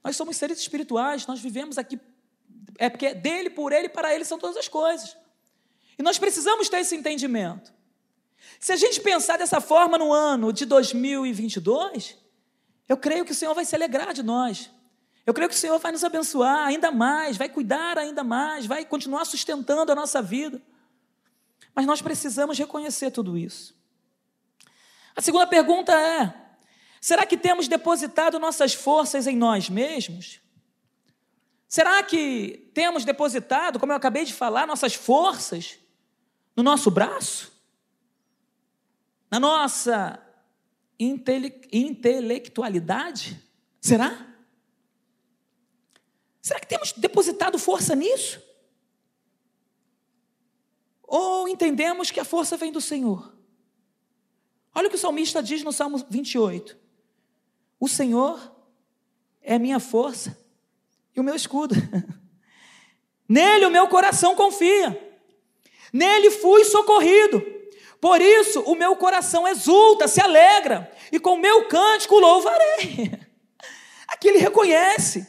Nós 0.02 0.16
somos 0.16 0.36
seres 0.36 0.58
espirituais, 0.58 1.26
nós 1.26 1.40
vivemos 1.40 1.78
aqui, 1.78 1.98
é 2.78 2.88
porque 2.88 3.06
é 3.06 3.14
dele, 3.14 3.50
por 3.50 3.72
ele, 3.72 3.88
para 3.88 4.14
ele 4.14 4.24
são 4.24 4.38
todas 4.38 4.56
as 4.56 4.68
coisas. 4.68 5.16
E 5.98 6.02
nós 6.02 6.18
precisamos 6.18 6.68
ter 6.68 6.78
esse 6.78 6.96
entendimento. 6.96 7.72
Se 8.58 8.72
a 8.72 8.76
gente 8.76 9.00
pensar 9.00 9.36
dessa 9.36 9.60
forma 9.60 9.98
no 9.98 10.12
ano 10.12 10.52
de 10.52 10.64
2022, 10.64 12.16
eu 12.88 12.96
creio 12.96 13.24
que 13.24 13.32
o 13.32 13.34
Senhor 13.34 13.54
vai 13.54 13.64
se 13.64 13.74
alegrar 13.74 14.12
de 14.12 14.22
nós. 14.22 14.70
Eu 15.26 15.34
creio 15.34 15.48
que 15.48 15.54
o 15.54 15.58
Senhor 15.58 15.78
vai 15.78 15.92
nos 15.92 16.02
abençoar 16.02 16.66
ainda 16.66 16.90
mais, 16.90 17.36
vai 17.36 17.48
cuidar 17.48 17.98
ainda 17.98 18.24
mais, 18.24 18.66
vai 18.66 18.84
continuar 18.84 19.24
sustentando 19.24 19.92
a 19.92 19.94
nossa 19.94 20.22
vida. 20.22 20.60
Mas 21.74 21.86
nós 21.86 22.02
precisamos 22.02 22.58
reconhecer 22.58 23.10
tudo 23.10 23.36
isso. 23.38 23.74
A 25.14 25.20
segunda 25.20 25.46
pergunta 25.46 25.92
é: 25.92 26.34
será 27.00 27.26
que 27.26 27.36
temos 27.36 27.68
depositado 27.68 28.38
nossas 28.38 28.74
forças 28.74 29.26
em 29.26 29.36
nós 29.36 29.68
mesmos? 29.68 30.40
Será 31.68 32.02
que 32.02 32.70
temos 32.74 33.04
depositado, 33.04 33.78
como 33.78 33.92
eu 33.92 33.96
acabei 33.96 34.24
de 34.24 34.32
falar, 34.32 34.66
nossas 34.66 34.94
forças 34.94 35.78
no 36.56 36.62
nosso 36.62 36.90
braço? 36.90 37.52
Na 39.30 39.38
nossa 39.38 40.20
intele 40.98 41.60
intelectualidade? 41.72 43.40
Será? 43.80 44.26
Será 46.42 46.58
que 46.58 46.66
temos 46.66 46.92
depositado 46.92 47.58
força 47.58 47.94
nisso? 47.94 48.49
Ou 51.10 51.48
entendemos 51.48 52.12
que 52.12 52.20
a 52.20 52.24
força 52.24 52.56
vem 52.56 52.70
do 52.70 52.80
Senhor. 52.80 53.34
Olha 54.72 54.86
o 54.86 54.90
que 54.90 54.94
o 54.94 54.98
salmista 54.98 55.42
diz 55.42 55.64
no 55.64 55.72
Salmo 55.72 55.98
28. 56.08 56.78
O 57.80 57.88
Senhor 57.88 58.54
é 59.42 59.58
minha 59.58 59.80
força 59.80 60.38
e 61.14 61.18
o 61.18 61.24
meu 61.24 61.34
escudo. 61.34 61.74
Nele 63.28 63.66
o 63.66 63.70
meu 63.70 63.88
coração 63.88 64.36
confia. 64.36 65.18
Nele 65.92 66.30
fui 66.30 66.64
socorrido. 66.64 67.44
Por 68.00 68.20
isso 68.20 68.60
o 68.60 68.76
meu 68.76 68.94
coração 68.94 69.48
exulta, 69.48 70.06
se 70.06 70.20
alegra, 70.20 70.90
e 71.10 71.18
com 71.18 71.34
o 71.34 71.40
meu 71.40 71.66
cântico 71.66 72.20
louvarei. 72.20 73.10
Aqui 74.06 74.28
ele 74.28 74.38
reconhece 74.38 75.26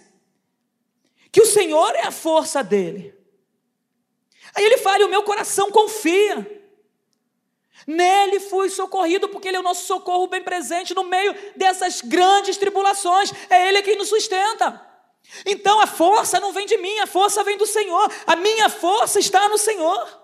que 1.32 1.42
o 1.42 1.46
Senhor 1.48 1.96
é 1.96 2.04
a 2.04 2.12
força 2.12 2.64
dele. 2.64 3.20
Aí 4.56 4.64
ele 4.64 4.78
fala: 4.78 5.06
o 5.06 5.10
meu 5.10 5.24
coração 5.24 5.72
confia. 5.72 6.60
Nele 7.88 8.40
fui 8.40 8.70
socorrido, 8.70 9.28
porque 9.28 9.48
Ele 9.48 9.58
é 9.58 9.60
o 9.60 9.64
nosso 9.64 9.88
socorro 9.88 10.28
bem 10.28 10.44
presente 10.44 10.94
no 10.94 11.04
meio 11.04 11.36
dessas 11.56 12.02
grandes 12.02 12.58
tribulações. 12.58 13.34
É 13.50 13.68
Ele 13.68 13.82
quem 13.82 13.98
nos 13.98 14.10
sustenta. 14.10 14.90
Então 15.46 15.80
a 15.80 15.88
força 15.88 16.40
não 16.40 16.52
vem 16.52 16.66
de 16.66 16.78
mim, 16.78 17.00
a 17.00 17.08
força 17.08 17.44
vem 17.44 17.58
do 17.58 17.66
Senhor. 17.66 18.12
A 18.28 18.36
minha 18.36 18.70
força 18.70 19.20
está 19.20 19.48
no 19.50 19.58
Senhor. 19.58 20.22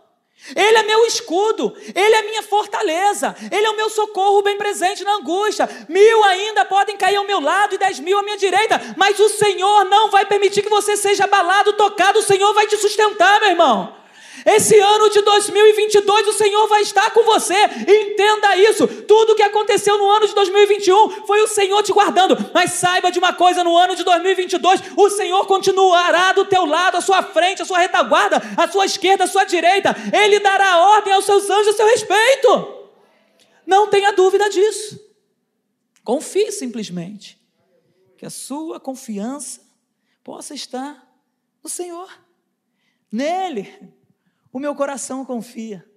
Ele 0.55 0.77
é 0.77 0.83
meu 0.83 1.05
escudo, 1.05 1.75
Ele 1.95 2.15
é 2.15 2.21
minha 2.21 2.43
fortaleza, 2.43 3.35
Ele 3.51 3.65
é 3.65 3.69
o 3.71 3.75
meu 3.75 3.89
socorro 3.89 4.43
bem 4.43 4.55
presente 4.55 5.03
na 5.03 5.15
angústia. 5.15 5.67
Mil 5.89 6.23
ainda 6.25 6.63
podem 6.63 6.95
cair 6.95 7.15
ao 7.15 7.25
meu 7.25 7.39
lado 7.39 7.73
e 7.73 7.77
dez 7.77 7.99
mil 7.99 8.19
à 8.19 8.23
minha 8.23 8.37
direita, 8.37 8.79
mas 8.95 9.19
o 9.19 9.29
Senhor 9.29 9.85
não 9.85 10.11
vai 10.11 10.25
permitir 10.25 10.61
que 10.61 10.69
você 10.69 10.95
seja 10.95 11.23
abalado, 11.23 11.73
tocado, 11.73 12.19
o 12.19 12.23
Senhor 12.23 12.53
vai 12.53 12.67
te 12.67 12.77
sustentar, 12.77 13.39
meu 13.41 13.49
irmão. 13.49 13.97
Esse 14.47 14.79
ano 14.79 15.09
de 15.09 15.21
2022 15.23 16.27
o 16.29 16.31
Senhor 16.31 16.69
vai 16.69 16.81
estar 16.81 17.11
com 17.11 17.21
você. 17.25 17.53
Entenda 17.85 18.55
isso. 18.55 18.87
Tudo 19.03 19.35
que 19.35 19.43
aconteceu 19.43 19.97
no 19.97 20.09
ano 20.09 20.25
de 20.25 20.33
2021 20.33 21.25
foi 21.25 21.41
o 21.41 21.47
Senhor 21.49 21.83
te 21.83 21.91
guardando. 21.91 22.37
Mas 22.53 22.71
saiba 22.71 23.11
de 23.11 23.19
uma 23.19 23.33
coisa: 23.33 23.61
no 23.61 23.75
ano 23.75 23.93
de 23.93 24.05
2022 24.05 24.81
o 24.95 25.09
Senhor 25.09 25.45
continuará 25.45 26.31
do 26.31 26.45
teu 26.45 26.65
lado, 26.65 26.95
à 26.95 27.01
sua 27.01 27.21
frente, 27.23 27.61
à 27.61 27.65
sua 27.65 27.79
retaguarda, 27.79 28.41
à 28.55 28.69
sua 28.69 28.85
esquerda, 28.85 29.25
à 29.25 29.27
sua 29.27 29.43
direita. 29.43 29.93
Ele 30.13 30.39
dará 30.39 30.79
ordem 30.79 31.11
aos 31.11 31.25
seus 31.25 31.49
anjos 31.49 31.73
a 31.73 31.73
seu 31.73 31.85
respeito. 31.85 32.87
Não 33.65 33.87
tenha 33.87 34.13
dúvida 34.13 34.49
disso. 34.49 34.97
Confie 36.05 36.53
simplesmente 36.53 37.37
que 38.17 38.25
a 38.25 38.29
sua 38.29 38.79
confiança 38.79 39.59
possa 40.23 40.53
estar 40.53 41.05
no 41.61 41.69
Senhor, 41.69 42.09
nele 43.11 43.96
o 44.57 44.59
meu 44.59 44.73
coração 44.73 45.23
confia. 45.23 45.87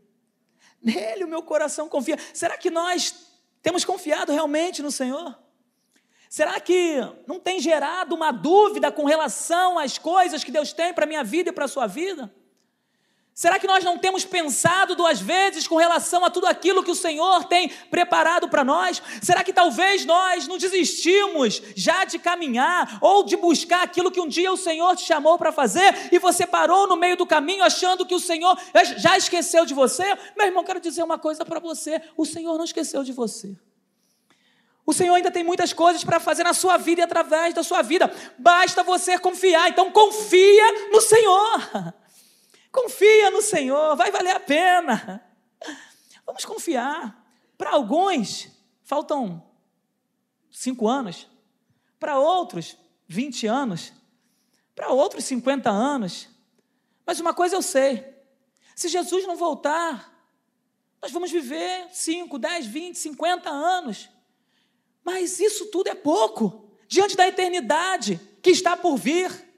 Nele 0.82 1.24
o 1.24 1.28
meu 1.28 1.42
coração 1.42 1.88
confia. 1.88 2.18
Será 2.34 2.58
que 2.58 2.70
nós 2.70 3.26
temos 3.62 3.84
confiado 3.84 4.32
realmente 4.32 4.82
no 4.82 4.90
Senhor? 4.90 5.36
Será 6.28 6.60
que 6.60 6.96
não 7.26 7.40
tem 7.40 7.58
gerado 7.58 8.14
uma 8.14 8.30
dúvida 8.30 8.92
com 8.92 9.04
relação 9.04 9.78
às 9.78 9.96
coisas 9.96 10.44
que 10.44 10.52
Deus 10.52 10.72
tem 10.72 10.92
para 10.92 11.04
a 11.04 11.08
minha 11.08 11.24
vida 11.24 11.48
e 11.48 11.52
para 11.52 11.64
a 11.64 11.68
sua 11.68 11.86
vida? 11.86 12.32
Será 13.40 13.58
que 13.58 13.66
nós 13.66 13.82
não 13.82 13.96
temos 13.96 14.22
pensado 14.22 14.94
duas 14.94 15.18
vezes 15.18 15.66
com 15.66 15.76
relação 15.76 16.22
a 16.26 16.28
tudo 16.28 16.46
aquilo 16.46 16.84
que 16.84 16.90
o 16.90 16.94
Senhor 16.94 17.44
tem 17.44 17.70
preparado 17.90 18.50
para 18.50 18.62
nós? 18.62 19.02
Será 19.22 19.42
que 19.42 19.50
talvez 19.50 20.04
nós 20.04 20.46
não 20.46 20.58
desistimos 20.58 21.62
já 21.74 22.04
de 22.04 22.18
caminhar 22.18 22.98
ou 23.00 23.24
de 23.24 23.38
buscar 23.38 23.82
aquilo 23.82 24.10
que 24.10 24.20
um 24.20 24.28
dia 24.28 24.52
o 24.52 24.58
Senhor 24.58 24.94
te 24.94 25.06
chamou 25.06 25.38
para 25.38 25.50
fazer 25.50 26.12
e 26.12 26.18
você 26.18 26.46
parou 26.46 26.86
no 26.86 26.96
meio 26.96 27.16
do 27.16 27.24
caminho 27.24 27.64
achando 27.64 28.04
que 28.04 28.14
o 28.14 28.20
Senhor 28.20 28.58
já 28.98 29.16
esqueceu 29.16 29.64
de 29.64 29.72
você? 29.72 30.04
Meu 30.36 30.46
irmão, 30.46 30.62
quero 30.62 30.78
dizer 30.78 31.02
uma 31.02 31.18
coisa 31.18 31.42
para 31.42 31.58
você: 31.58 31.98
o 32.18 32.26
Senhor 32.26 32.58
não 32.58 32.64
esqueceu 32.66 33.02
de 33.02 33.12
você. 33.12 33.56
O 34.84 34.92
Senhor 34.92 35.14
ainda 35.14 35.30
tem 35.30 35.42
muitas 35.42 35.72
coisas 35.72 36.04
para 36.04 36.20
fazer 36.20 36.44
na 36.44 36.52
sua 36.52 36.76
vida 36.76 37.00
e 37.00 37.04
através 37.04 37.54
da 37.54 37.62
sua 37.62 37.80
vida. 37.80 38.12
Basta 38.38 38.82
você 38.82 39.18
confiar. 39.18 39.70
Então 39.70 39.90
confia 39.90 40.90
no 40.92 41.00
Senhor. 41.00 41.94
Confia 42.70 43.30
no 43.30 43.42
Senhor, 43.42 43.96
vai 43.96 44.10
valer 44.10 44.36
a 44.36 44.40
pena. 44.40 45.24
Vamos 46.24 46.44
confiar. 46.44 47.20
Para 47.58 47.70
alguns, 47.72 48.48
faltam 48.84 49.42
cinco 50.50 50.88
anos. 50.88 51.28
Para 51.98 52.18
outros, 52.18 52.76
20 53.08 53.46
anos. 53.46 53.92
Para 54.74 54.90
outros, 54.90 55.24
50 55.24 55.68
anos. 55.68 56.28
Mas 57.04 57.18
uma 57.18 57.34
coisa 57.34 57.56
eu 57.56 57.62
sei: 57.62 58.06
se 58.74 58.88
Jesus 58.88 59.26
não 59.26 59.36
voltar, 59.36 60.10
nós 61.02 61.10
vamos 61.10 61.30
viver 61.30 61.88
5, 61.92 62.38
10, 62.38 62.66
20, 62.66 62.96
50 62.96 63.50
anos. 63.50 64.08
Mas 65.02 65.40
isso 65.40 65.66
tudo 65.66 65.88
é 65.88 65.94
pouco 65.94 66.70
diante 66.86 67.16
da 67.16 67.26
eternidade 67.26 68.20
que 68.42 68.50
está 68.50 68.76
por 68.76 68.96
vir. 68.96 69.49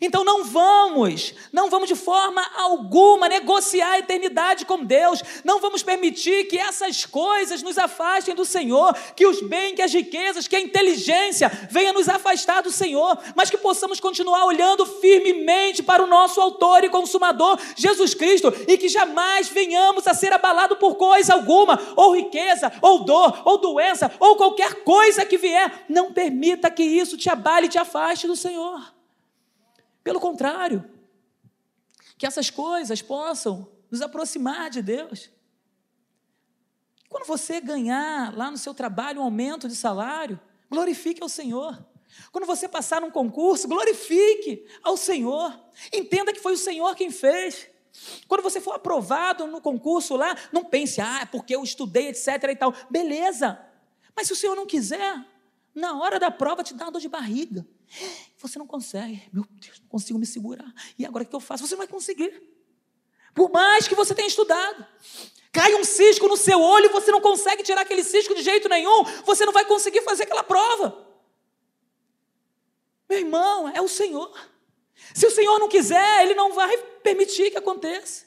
Então 0.00 0.24
não 0.24 0.44
vamos, 0.44 1.34
não 1.52 1.68
vamos 1.68 1.88
de 1.88 1.96
forma 1.96 2.44
alguma 2.56 3.28
negociar 3.28 3.92
a 3.92 3.98
eternidade 3.98 4.64
com 4.64 4.84
Deus, 4.84 5.22
não 5.44 5.60
vamos 5.60 5.82
permitir 5.82 6.44
que 6.44 6.58
essas 6.58 7.04
coisas 7.04 7.62
nos 7.62 7.78
afastem 7.78 8.34
do 8.34 8.44
Senhor, 8.44 8.94
que 9.16 9.26
os 9.26 9.40
bens, 9.40 9.74
que 9.74 9.82
as 9.82 9.92
riquezas, 9.92 10.46
que 10.46 10.56
a 10.56 10.60
inteligência 10.60 11.50
venha 11.70 11.92
nos 11.92 12.08
afastar 12.08 12.62
do 12.62 12.70
Senhor, 12.70 13.18
mas 13.34 13.50
que 13.50 13.58
possamos 13.58 13.98
continuar 13.98 14.44
olhando 14.44 14.86
firmemente 14.86 15.82
para 15.82 16.02
o 16.02 16.06
nosso 16.06 16.40
autor 16.40 16.84
e 16.84 16.88
consumador, 16.88 17.58
Jesus 17.76 18.14
Cristo, 18.14 18.52
e 18.66 18.78
que 18.78 18.88
jamais 18.88 19.48
venhamos 19.48 20.06
a 20.06 20.14
ser 20.14 20.32
abalados 20.32 20.78
por 20.78 20.94
coisa 20.94 21.34
alguma, 21.34 21.80
ou 21.96 22.14
riqueza, 22.14 22.72
ou 22.80 23.04
dor, 23.04 23.42
ou 23.44 23.58
doença, 23.58 24.12
ou 24.20 24.36
qualquer 24.36 24.84
coisa 24.84 25.24
que 25.24 25.38
vier, 25.38 25.84
não 25.88 26.12
permita 26.12 26.70
que 26.70 26.82
isso 26.82 27.16
te 27.16 27.28
abale 27.28 27.66
e 27.66 27.70
te 27.70 27.78
afaste 27.78 28.26
do 28.26 28.36
Senhor. 28.36 28.97
Pelo 30.08 30.20
contrário, 30.20 30.82
que 32.16 32.24
essas 32.24 32.48
coisas 32.48 33.02
possam 33.02 33.70
nos 33.90 34.00
aproximar 34.00 34.70
de 34.70 34.80
Deus. 34.80 35.28
Quando 37.10 37.26
você 37.26 37.60
ganhar 37.60 38.34
lá 38.34 38.50
no 38.50 38.56
seu 38.56 38.72
trabalho 38.72 39.20
um 39.20 39.24
aumento 39.24 39.68
de 39.68 39.76
salário, 39.76 40.40
glorifique 40.70 41.22
ao 41.22 41.28
Senhor. 41.28 41.86
Quando 42.32 42.46
você 42.46 42.66
passar 42.66 43.02
num 43.02 43.10
concurso, 43.10 43.68
glorifique 43.68 44.66
ao 44.82 44.96
Senhor. 44.96 45.52
Entenda 45.92 46.32
que 46.32 46.40
foi 46.40 46.54
o 46.54 46.56
Senhor 46.56 46.96
quem 46.96 47.10
fez. 47.10 47.68
Quando 48.26 48.40
você 48.40 48.62
for 48.62 48.76
aprovado 48.76 49.46
no 49.46 49.60
concurso 49.60 50.16
lá, 50.16 50.34
não 50.50 50.64
pense, 50.64 51.02
ah, 51.02 51.18
é 51.20 51.26
porque 51.26 51.54
eu 51.54 51.62
estudei, 51.62 52.08
etc. 52.08 52.44
e 52.44 52.56
tal. 52.56 52.72
Beleza. 52.88 53.62
Mas 54.16 54.26
se 54.26 54.32
o 54.32 54.36
Senhor 54.36 54.56
não 54.56 54.66
quiser, 54.66 55.22
na 55.74 55.98
hora 56.00 56.18
da 56.18 56.30
prova 56.30 56.64
te 56.64 56.72
dá 56.72 56.86
uma 56.86 56.92
dor 56.92 57.02
de 57.02 57.10
barriga. 57.10 57.66
Você 58.38 58.58
não 58.58 58.66
consegue. 58.66 59.22
Meu 59.32 59.44
Deus, 59.50 59.80
não 59.80 59.88
consigo 59.88 60.18
me 60.18 60.26
segurar. 60.26 60.72
E 60.98 61.04
agora 61.04 61.24
o 61.24 61.26
que 61.26 61.34
eu 61.34 61.40
faço? 61.40 61.66
Você 61.66 61.74
não 61.74 61.80
vai 61.80 61.88
conseguir. 61.88 62.42
Por 63.34 63.50
mais 63.50 63.86
que 63.86 63.94
você 63.94 64.14
tenha 64.14 64.28
estudado. 64.28 64.86
Cai 65.52 65.74
um 65.74 65.84
cisco 65.84 66.28
no 66.28 66.36
seu 66.36 66.60
olho 66.60 66.90
você 66.90 67.10
não 67.10 67.20
consegue 67.20 67.62
tirar 67.62 67.80
aquele 67.80 68.04
cisco 68.04 68.34
de 68.34 68.42
jeito 68.42 68.68
nenhum. 68.68 69.02
Você 69.24 69.44
não 69.46 69.52
vai 69.52 69.64
conseguir 69.64 70.02
fazer 70.02 70.24
aquela 70.24 70.42
prova. 70.42 71.06
Meu 73.08 73.18
irmão, 73.18 73.68
é 73.68 73.80
o 73.80 73.88
Senhor. 73.88 74.30
Se 75.14 75.26
o 75.26 75.30
Senhor 75.30 75.58
não 75.58 75.68
quiser, 75.68 76.24
Ele 76.24 76.34
não 76.34 76.52
vai 76.52 76.76
permitir 77.02 77.50
que 77.50 77.56
aconteça. 77.56 78.26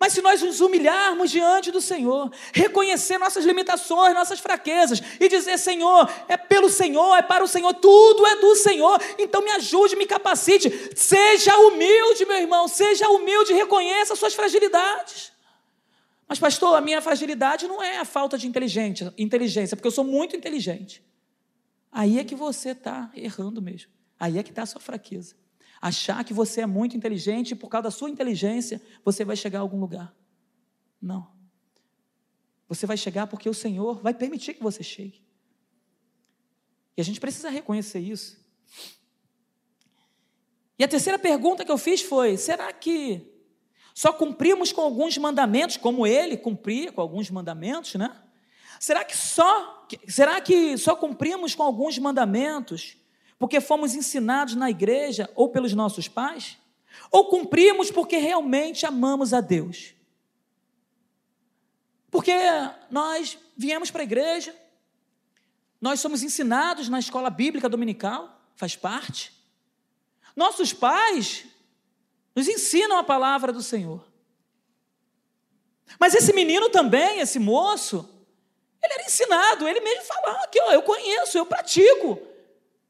Mas 0.00 0.12
se 0.12 0.22
nós 0.22 0.40
nos 0.40 0.60
humilharmos 0.60 1.28
diante 1.28 1.72
do 1.72 1.80
Senhor, 1.80 2.30
reconhecer 2.52 3.18
nossas 3.18 3.44
limitações, 3.44 4.14
nossas 4.14 4.38
fraquezas 4.38 5.02
e 5.18 5.28
dizer: 5.28 5.58
Senhor, 5.58 6.08
é 6.28 6.36
pelo 6.36 6.68
Senhor, 6.68 7.16
é 7.16 7.22
para 7.22 7.42
o 7.42 7.48
Senhor, 7.48 7.74
tudo 7.74 8.24
é 8.24 8.36
do 8.36 8.54
Senhor, 8.54 9.00
então 9.18 9.42
me 9.42 9.50
ajude, 9.50 9.96
me 9.96 10.06
capacite. 10.06 10.70
Seja 10.94 11.56
humilde, 11.58 12.24
meu 12.26 12.36
irmão, 12.36 12.68
seja 12.68 13.08
humilde, 13.08 13.52
reconheça 13.52 14.14
suas 14.14 14.34
fragilidades. 14.34 15.32
Mas, 16.28 16.38
pastor, 16.38 16.76
a 16.76 16.80
minha 16.80 17.00
fragilidade 17.00 17.66
não 17.66 17.82
é 17.82 17.98
a 17.98 18.04
falta 18.04 18.38
de 18.38 18.46
inteligência, 18.46 19.12
inteligência 19.18 19.76
porque 19.76 19.88
eu 19.88 19.92
sou 19.92 20.04
muito 20.04 20.36
inteligente. 20.36 21.02
Aí 21.90 22.20
é 22.20 22.24
que 22.24 22.36
você 22.36 22.70
está 22.70 23.10
errando 23.16 23.60
mesmo. 23.60 23.90
Aí 24.20 24.38
é 24.38 24.42
que 24.44 24.50
está 24.50 24.62
a 24.62 24.66
sua 24.66 24.80
fraqueza 24.80 25.34
achar 25.80 26.24
que 26.24 26.34
você 26.34 26.60
é 26.60 26.66
muito 26.66 26.96
inteligente 26.96 27.52
e 27.52 27.54
por 27.54 27.68
causa 27.68 27.84
da 27.84 27.90
sua 27.90 28.10
inteligência 28.10 28.80
você 29.04 29.24
vai 29.24 29.36
chegar 29.36 29.58
a 29.58 29.62
algum 29.62 29.78
lugar. 29.78 30.14
Não. 31.00 31.30
Você 32.68 32.86
vai 32.86 32.96
chegar 32.96 33.26
porque 33.26 33.48
o 33.48 33.54
Senhor 33.54 34.02
vai 34.02 34.12
permitir 34.12 34.54
que 34.54 34.62
você 34.62 34.82
chegue. 34.82 35.22
E 36.96 37.00
a 37.00 37.04
gente 37.04 37.20
precisa 37.20 37.48
reconhecer 37.48 38.00
isso. 38.00 38.44
E 40.78 40.84
a 40.84 40.88
terceira 40.88 41.18
pergunta 41.18 41.64
que 41.64 41.70
eu 41.70 41.78
fiz 41.78 42.02
foi: 42.02 42.36
será 42.36 42.72
que 42.72 43.26
só 43.94 44.12
cumprimos 44.12 44.70
com 44.70 44.80
alguns 44.80 45.16
mandamentos, 45.18 45.76
como 45.76 46.06
ele 46.06 46.36
cumpria 46.36 46.92
com 46.92 47.00
alguns 47.00 47.30
mandamentos, 47.30 47.94
né? 47.94 48.14
Será 48.78 49.04
que 49.04 49.16
só 49.16 49.86
será 50.06 50.40
que 50.40 50.76
só 50.76 50.94
cumprimos 50.94 51.54
com 51.54 51.62
alguns 51.62 51.98
mandamentos 51.98 52.96
porque 53.38 53.60
fomos 53.60 53.94
ensinados 53.94 54.54
na 54.54 54.68
igreja 54.68 55.30
ou 55.34 55.48
pelos 55.48 55.72
nossos 55.72 56.08
pais? 56.08 56.58
Ou 57.10 57.28
cumprimos 57.28 57.90
porque 57.90 58.16
realmente 58.16 58.84
amamos 58.84 59.32
a 59.32 59.40
Deus? 59.40 59.94
Porque 62.10 62.34
nós 62.90 63.38
viemos 63.56 63.90
para 63.90 64.02
a 64.02 64.04
igreja, 64.04 64.54
nós 65.80 66.00
somos 66.00 66.22
ensinados 66.22 66.88
na 66.88 66.98
escola 66.98 67.30
bíblica 67.30 67.68
dominical, 67.68 68.40
faz 68.56 68.74
parte. 68.74 69.32
Nossos 70.34 70.72
pais 70.72 71.44
nos 72.34 72.48
ensinam 72.48 72.98
a 72.98 73.04
palavra 73.04 73.52
do 73.52 73.62
Senhor. 73.62 74.04
Mas 75.98 76.14
esse 76.14 76.32
menino 76.32 76.68
também, 76.70 77.20
esse 77.20 77.38
moço, 77.38 78.08
ele 78.82 78.94
era 78.94 79.04
ensinado, 79.04 79.68
ele 79.68 79.80
mesmo 79.80 80.04
falava 80.04 80.44
aqui, 80.44 80.60
ó, 80.60 80.72
eu 80.72 80.82
conheço, 80.82 81.38
eu 81.38 81.46
pratico. 81.46 82.20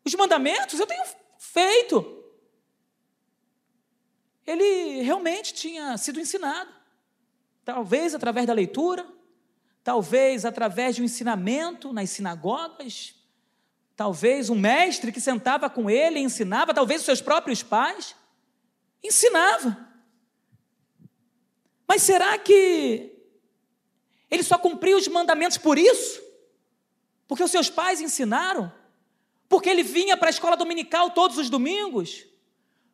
Os 0.05 0.15
mandamentos 0.15 0.79
eu 0.79 0.87
tenho 0.87 1.05
feito. 1.39 2.25
Ele 4.47 5.03
realmente 5.03 5.53
tinha 5.53 5.97
sido 5.99 6.21
ensinado. 6.21 6.73
Talvez 7.65 8.15
através 8.15 8.47
da 8.47 8.55
leitura, 8.55 9.07
talvez 9.85 10.45
através 10.45 10.97
de 10.97 11.03
um 11.03 11.05
ensinamento 11.05 11.93
nas 11.93 12.11
sinagogas, 12.11 13.15
talvez 13.95 14.49
um 14.49 14.59
mestre 14.59 15.13
que 15.13 15.21
sentava 15.21 15.69
com 15.69 15.91
ele 15.91 16.19
e 16.19 16.23
ensinava, 16.23 16.73
talvez 16.73 17.01
os 17.01 17.05
seus 17.05 17.21
próprios 17.21 17.63
pais, 17.63 18.15
ensinava. 19.03 19.89
Mas 21.87 22.03
será 22.03 22.39
que 22.39 23.13
ele 24.31 24.43
só 24.43 24.59
cumpriu 24.59 24.97
os 24.97 25.09
mandamentos 25.09 25.59
por 25.59 25.79
isso? 25.79 26.23
Porque 27.27 27.43
os 27.43 27.51
seus 27.51 27.69
pais 27.69 28.01
ensinaram? 28.01 28.73
Porque 29.49 29.69
ele 29.69 29.83
vinha 29.83 30.17
para 30.17 30.29
a 30.29 30.31
escola 30.31 30.57
dominical 30.57 31.11
todos 31.11 31.39
os 31.39 31.49
domingos? 31.49 32.25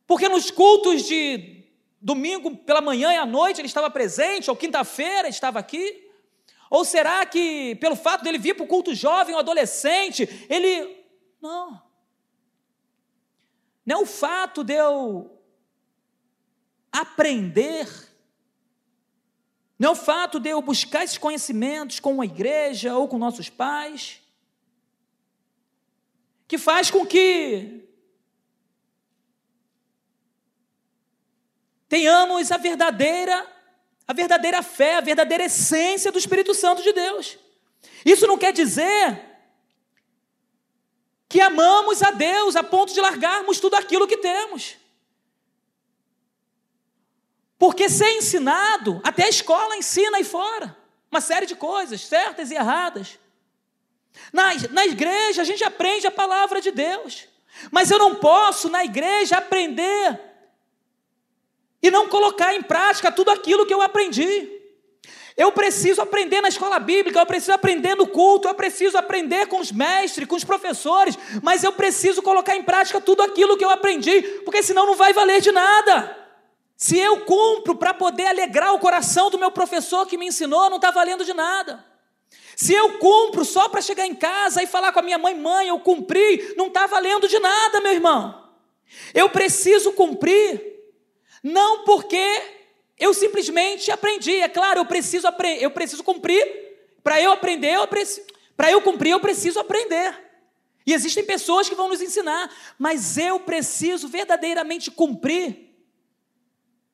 Porque 0.06 0.28
nos 0.28 0.50
cultos 0.50 1.04
de 1.04 1.64
domingo 2.00 2.56
pela 2.56 2.80
manhã 2.80 3.12
e 3.12 3.16
à 3.16 3.26
noite 3.26 3.60
ele 3.60 3.66
estava 3.66 3.90
presente, 3.90 4.50
ou 4.50 4.56
quinta-feira 4.56 5.28
estava 5.28 5.58
aqui? 5.58 6.08
Ou 6.70 6.84
será 6.84 7.24
que 7.26 7.74
pelo 7.76 7.96
fato 7.96 8.22
dele 8.22 8.38
vir 8.38 8.54
para 8.54 8.64
o 8.64 8.68
culto 8.68 8.94
jovem 8.94 9.34
ou 9.34 9.40
adolescente, 9.40 10.46
ele. 10.48 11.04
Não. 11.40 11.82
Não 13.84 13.98
é 13.98 14.02
o 14.02 14.06
fato 14.06 14.64
de 14.64 14.74
eu 14.74 15.30
aprender 16.90 17.88
não 19.78 19.90
é 19.90 19.92
o 19.92 19.96
fato 19.96 20.38
de 20.38 20.48
eu 20.48 20.62
buscar 20.62 21.04
esses 21.04 21.18
conhecimentos 21.18 21.98
com 21.98 22.20
a 22.20 22.24
igreja 22.24 22.96
ou 22.96 23.08
com 23.08 23.18
nossos 23.18 23.50
pais, 23.50 24.22
que 26.46 26.58
faz 26.58 26.90
com 26.90 27.06
que 27.06 27.88
tenhamos 31.88 32.50
a 32.50 32.56
verdadeira, 32.56 33.46
a 34.06 34.12
verdadeira 34.12 34.62
fé, 34.62 34.96
a 34.96 35.00
verdadeira 35.00 35.44
essência 35.44 36.12
do 36.12 36.18
Espírito 36.18 36.52
Santo 36.54 36.82
de 36.82 36.92
Deus. 36.92 37.38
Isso 38.04 38.26
não 38.26 38.36
quer 38.36 38.52
dizer 38.52 39.34
que 41.28 41.40
amamos 41.40 42.02
a 42.02 42.10
Deus 42.10 42.54
a 42.54 42.62
ponto 42.62 42.92
de 42.92 43.00
largarmos 43.00 43.58
tudo 43.58 43.74
aquilo 43.74 44.06
que 44.06 44.18
temos. 44.18 44.76
Porque 47.58 47.88
ser 47.88 48.10
ensinado, 48.10 49.00
até 49.02 49.24
a 49.24 49.28
escola 49.28 49.76
ensina 49.76 50.18
aí 50.18 50.24
fora, 50.24 50.76
uma 51.10 51.20
série 51.20 51.46
de 51.46 51.56
coisas, 51.56 52.02
certas 52.02 52.50
e 52.50 52.54
erradas. 52.54 53.18
Na, 54.32 54.52
na 54.70 54.86
igreja 54.86 55.42
a 55.42 55.44
gente 55.44 55.62
aprende 55.64 56.06
a 56.06 56.10
palavra 56.10 56.60
de 56.60 56.70
Deus, 56.70 57.26
mas 57.70 57.90
eu 57.90 57.98
não 57.98 58.16
posso 58.16 58.68
na 58.68 58.84
igreja 58.84 59.36
aprender 59.36 60.20
e 61.82 61.90
não 61.90 62.08
colocar 62.08 62.54
em 62.54 62.62
prática 62.62 63.12
tudo 63.12 63.30
aquilo 63.30 63.66
que 63.66 63.74
eu 63.74 63.82
aprendi. 63.82 64.50
Eu 65.36 65.50
preciso 65.50 66.00
aprender 66.00 66.40
na 66.40 66.48
escola 66.48 66.78
bíblica, 66.78 67.18
eu 67.18 67.26
preciso 67.26 67.52
aprender 67.52 67.96
no 67.96 68.06
culto, 68.06 68.46
eu 68.46 68.54
preciso 68.54 68.96
aprender 68.96 69.46
com 69.48 69.58
os 69.58 69.72
mestres, 69.72 70.28
com 70.28 70.36
os 70.36 70.44
professores, 70.44 71.18
mas 71.42 71.64
eu 71.64 71.72
preciso 71.72 72.22
colocar 72.22 72.56
em 72.56 72.62
prática 72.62 73.00
tudo 73.00 73.22
aquilo 73.22 73.56
que 73.56 73.64
eu 73.64 73.70
aprendi, 73.70 74.22
porque 74.44 74.62
senão 74.62 74.86
não 74.86 74.94
vai 74.94 75.12
valer 75.12 75.40
de 75.40 75.50
nada. 75.50 76.16
Se 76.76 76.98
eu 76.98 77.24
cumpro 77.24 77.74
para 77.74 77.92
poder 77.92 78.26
alegrar 78.26 78.74
o 78.74 78.78
coração 78.78 79.28
do 79.28 79.38
meu 79.38 79.50
professor 79.50 80.06
que 80.06 80.16
me 80.16 80.28
ensinou, 80.28 80.70
não 80.70 80.76
está 80.76 80.90
valendo 80.92 81.24
de 81.24 81.34
nada. 81.34 81.84
Se 82.56 82.72
eu 82.72 82.98
cumpro 82.98 83.44
só 83.44 83.68
para 83.68 83.80
chegar 83.80 84.06
em 84.06 84.14
casa 84.14 84.62
e 84.62 84.66
falar 84.66 84.92
com 84.92 85.00
a 85.00 85.02
minha 85.02 85.18
mãe, 85.18 85.34
mãe, 85.34 85.68
eu 85.68 85.78
cumpri, 85.80 86.54
não 86.56 86.68
está 86.68 86.86
valendo 86.86 87.28
de 87.28 87.38
nada, 87.38 87.80
meu 87.80 87.92
irmão. 87.92 88.52
Eu 89.12 89.28
preciso 89.28 89.92
cumprir, 89.92 90.60
não 91.42 91.84
porque 91.84 92.42
eu 92.98 93.12
simplesmente 93.12 93.90
aprendi. 93.90 94.36
É 94.36 94.48
claro, 94.48 94.80
eu 94.80 94.86
preciso, 94.86 95.26
eu 95.60 95.70
preciso 95.70 96.02
cumprir. 96.04 96.62
Para 97.02 97.20
eu 97.20 97.32
aprender, 97.32 97.76
para 98.56 98.70
eu 98.70 98.80
cumprir, 98.80 99.10
eu 99.10 99.20
preciso 99.20 99.58
aprender. 99.60 100.22
E 100.86 100.92
existem 100.92 101.24
pessoas 101.24 101.68
que 101.68 101.74
vão 101.74 101.88
nos 101.88 102.00
ensinar, 102.00 102.50
mas 102.78 103.16
eu 103.16 103.40
preciso 103.40 104.06
verdadeiramente 104.08 104.90
cumprir 104.90 105.74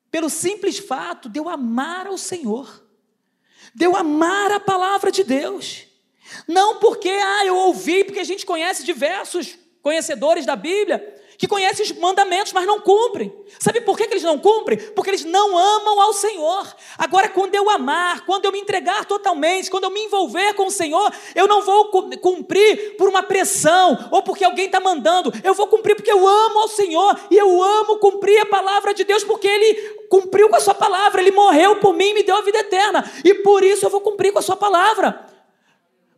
pelo 0.09 0.29
simples 0.29 0.77
fato 0.77 1.29
de 1.29 1.39
eu 1.39 1.47
amar 1.47 2.07
ao 2.07 2.17
Senhor, 2.17 2.85
de 3.73 3.85
eu 3.85 3.95
amar 3.95 4.51
a 4.51 4.59
palavra 4.59 5.11
de 5.11 5.23
Deus. 5.23 5.85
Não 6.47 6.79
porque, 6.79 7.09
ah, 7.09 7.45
eu 7.45 7.55
ouvi, 7.55 8.03
porque 8.03 8.19
a 8.19 8.25
gente 8.25 8.45
conhece 8.45 8.83
diversos 8.83 9.57
conhecedores 9.81 10.45
da 10.45 10.55
Bíblia 10.55 11.20
que 11.41 11.47
conhecem 11.47 11.83
os 11.83 11.91
mandamentos, 11.93 12.53
mas 12.53 12.67
não 12.67 12.79
cumprem. 12.79 13.33
Sabe 13.57 13.81
por 13.81 13.97
que, 13.97 14.03
eles 14.03 14.21
não 14.21 14.37
cumprem? 14.37 14.77
Porque 14.77 15.09
eles 15.09 15.25
não 15.25 15.57
amam 15.57 15.99
ao 15.99 16.13
Senhor. 16.13 16.71
Agora, 16.99 17.29
quando 17.29 17.55
eu 17.55 17.67
amar, 17.67 18.27
quando 18.27 18.45
eu 18.45 18.51
me 18.51 18.59
entregar 18.59 19.05
totalmente, 19.05 19.67
quando 19.67 19.85
eu 19.85 19.89
me 19.89 20.01
envolver 20.01 20.53
com 20.53 20.67
o 20.67 20.71
Senhor, 20.71 21.11
eu 21.33 21.47
não 21.47 21.63
vou 21.63 21.85
cumprir 22.19 22.95
por 22.95 23.09
uma 23.09 23.23
pressão 23.23 24.07
ou 24.11 24.21
porque 24.21 24.45
alguém 24.45 24.67
está 24.67 24.79
mandando. 24.79 25.33
Eu 25.43 25.55
vou 25.55 25.65
cumprir 25.65 25.95
porque 25.95 26.11
eu 26.11 26.27
amo 26.27 26.59
ao 26.59 26.67
Senhor 26.67 27.19
e 27.31 27.35
eu 27.35 27.63
amo 27.63 27.97
cumprir 27.97 28.37
a 28.37 28.45
palavra 28.45 28.93
de 28.93 29.03
Deus 29.03 29.23
porque 29.23 29.47
Ele 29.47 29.73
cumpriu 30.11 30.47
com 30.47 30.57
a 30.57 30.59
Sua 30.61 30.75
palavra. 30.75 31.21
Ele 31.21 31.31
morreu 31.31 31.77
por 31.77 31.95
mim 31.95 32.09
e 32.09 32.13
me 32.13 32.21
deu 32.21 32.35
a 32.35 32.41
vida 32.43 32.59
eterna. 32.59 33.11
E 33.25 33.33
por 33.33 33.63
isso 33.63 33.83
eu 33.83 33.89
vou 33.89 34.01
cumprir 34.01 34.31
com 34.31 34.37
a 34.37 34.43
Sua 34.43 34.55
palavra 34.55 35.25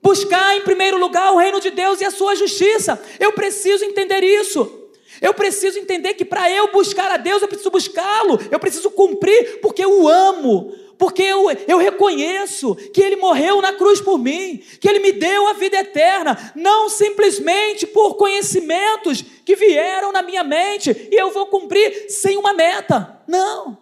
buscar 0.02 0.58
em 0.58 0.62
primeiro 0.64 0.98
lugar 0.98 1.32
o 1.32 1.38
reino 1.38 1.62
de 1.62 1.72
Deus 1.72 2.02
e 2.02 2.06
a 2.06 2.12
sua 2.12 2.36
justiça. 2.36 3.02
Eu 3.22 3.32
preciso 3.32 3.86
entender 3.86 4.22
isso. 4.22 4.83
Eu 5.24 5.34
preciso 5.34 5.80
entender 5.80 6.16
que 6.16 6.26
para 6.26 6.52
eu 6.52 6.70
buscar 6.74 7.10
a 7.10 7.16
Deus, 7.16 7.42
eu 7.42 7.48
preciso 7.48 7.72
buscá-lo, 7.72 8.38
eu 8.52 8.60
preciso 8.60 8.92
cumprir, 8.92 9.62
porque 9.62 9.82
eu 9.82 10.02
o 10.02 10.10
amo, 10.10 10.76
porque 10.98 11.24
eu, 11.24 11.50
eu 11.66 11.78
reconheço 11.78 12.76
que 12.76 13.02
Ele 13.02 13.16
morreu 13.16 13.62
na 13.62 13.72
cruz 13.72 14.02
por 14.02 14.20
mim, 14.20 14.62
que 14.82 14.90
Ele 14.90 15.00
me 15.00 15.14
deu 15.14 15.48
a 15.48 15.54
vida 15.54 15.78
eterna, 15.78 16.52
não 16.54 16.90
simplesmente 16.90 17.88
por 17.88 18.16
conhecimentos 18.16 19.24
que 19.46 19.56
vieram 19.56 20.12
na 20.12 20.22
minha 20.22 20.44
mente 20.44 20.92
e 21.10 21.16
eu 21.16 21.32
vou 21.32 21.46
cumprir 21.46 22.10
sem 22.10 22.36
uma 22.36 22.54
meta. 22.54 23.24
Não. 23.26 23.78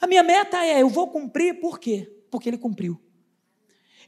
A 0.00 0.06
minha 0.06 0.22
meta 0.22 0.64
é: 0.64 0.80
eu 0.80 0.88
vou 0.88 1.08
cumprir 1.08 1.58
por 1.58 1.80
quê? 1.80 2.08
Porque 2.30 2.48
Ele 2.48 2.58
cumpriu. 2.58 3.00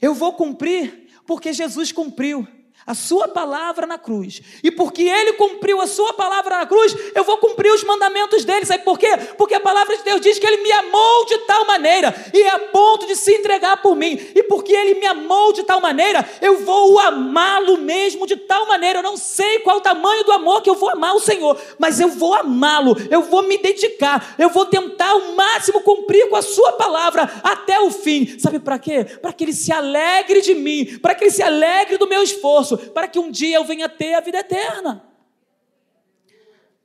Eu 0.01 0.13
vou 0.13 0.31
cumprir 0.31 1.09
porque 1.25 1.51
Jesus 1.51 1.91
cumpriu 1.91 2.47
a 2.87 2.93
sua 2.93 3.27
palavra 3.27 3.85
na 3.85 3.97
cruz. 3.97 4.41
E 4.63 4.71
porque 4.71 5.03
ele 5.03 5.33
cumpriu 5.33 5.81
a 5.81 5.87
sua 5.87 6.13
palavra 6.13 6.59
na 6.59 6.65
cruz, 6.65 6.95
eu 7.13 7.23
vou 7.25 7.37
cumprir 7.37 7.69
os 7.69 7.83
mandamentos 7.83 8.45
dele. 8.45 8.65
Sabe 8.65 8.85
por 8.85 8.97
quê? 8.97 9.09
Porque 9.37 9.53
a 9.53 9.59
palavra 9.59 9.97
de 9.97 10.03
Deus 10.03 10.21
diz 10.21 10.39
que 10.39 10.47
ele 10.47 10.63
me 10.63 10.71
amou 10.71 11.25
de 11.25 11.37
tal 11.39 11.65
maneira 11.65 12.15
e 12.33 12.41
é 12.41 12.49
a 12.49 12.59
ponto 12.59 13.05
de 13.05 13.17
se 13.17 13.33
entregar 13.33 13.81
por 13.81 13.93
mim. 13.93 14.17
E 14.33 14.41
porque 14.43 14.71
ele 14.71 14.95
me 14.95 15.05
amou 15.05 15.51
de 15.51 15.63
tal 15.63 15.81
maneira, 15.81 16.27
eu 16.41 16.63
vou 16.63 16.97
amá-lo 16.99 17.77
mesmo 17.77 18.25
de 18.25 18.37
tal 18.37 18.65
maneira. 18.67 18.99
Eu 18.99 19.03
não 19.03 19.17
sei 19.17 19.59
qual 19.59 19.77
o 19.77 19.81
tamanho 19.81 20.23
do 20.23 20.31
amor 20.31 20.61
que 20.61 20.69
eu 20.69 20.75
vou 20.75 20.89
amar 20.89 21.13
o 21.13 21.19
Senhor, 21.19 21.59
mas 21.77 21.99
eu 21.99 22.07
vou 22.07 22.33
amá-lo, 22.33 22.95
eu 23.11 23.23
vou 23.23 23.43
me 23.43 23.57
dedicar, 23.57 24.35
eu 24.39 24.49
vou 24.49 24.65
tentar 24.65 25.09
ao 25.09 25.33
máximo 25.33 25.81
cumprir 25.81 26.29
com 26.29 26.37
a 26.37 26.41
sua 26.41 26.71
palavra 26.73 27.29
até 27.43 27.81
o 27.81 27.91
fim. 27.91 28.39
Sabe 28.39 28.59
para 28.59 28.79
quê? 28.79 29.03
Para 29.03 29.33
que 29.33 29.43
ele 29.43 29.53
se 29.53 29.73
alegre 29.73 30.39
de 30.39 30.55
mim, 30.55 30.97
para 31.01 31.13
que 31.13 31.25
ele 31.25 31.31
se 31.31 31.43
alegre 31.43 31.97
do 31.97 32.07
meu 32.07 32.23
esforço 32.23 32.76
para 32.93 33.07
que 33.07 33.19
um 33.19 33.31
dia 33.31 33.57
eu 33.57 33.63
venha 33.63 33.89
ter 33.89 34.13
a 34.13 34.21
vida 34.21 34.39
eterna. 34.39 35.03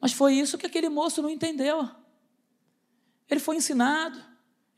Mas 0.00 0.12
foi 0.12 0.34
isso 0.34 0.58
que 0.58 0.66
aquele 0.66 0.88
moço 0.88 1.22
não 1.22 1.30
entendeu. 1.30 1.88
Ele 3.30 3.40
foi 3.40 3.56
ensinado, 3.56 4.20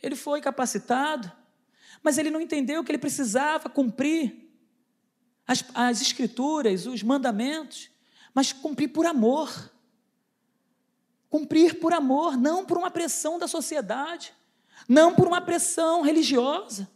ele 0.03 0.15
foi 0.15 0.41
capacitado, 0.41 1.33
mas 2.03 2.19
ele 2.19 2.31
não 2.31 2.41
entendeu 2.41 2.85
que 2.85 2.91
ele 2.91 2.99
precisava 2.99 3.69
cumprir 3.69 4.51
as, 5.47 5.65
as 5.75 6.01
escrituras, 6.01 6.87
os 6.87 7.03
mandamentos, 7.03 7.91
mas 8.35 8.53
cumprir 8.53 8.89
por 8.89 9.07
amor. 9.07 9.73
Cumprir 11.31 11.81
por 11.81 11.93
amor, 11.93 12.37
não 12.37 12.65
por 12.65 12.79
uma 12.79 12.91
pressão 12.91 13.39
da 13.39 13.49
sociedade, 13.49 14.35
não 14.89 15.15
por 15.15 15.27
uma 15.27 15.41
pressão 15.41 16.03
religiosa, 16.03 16.89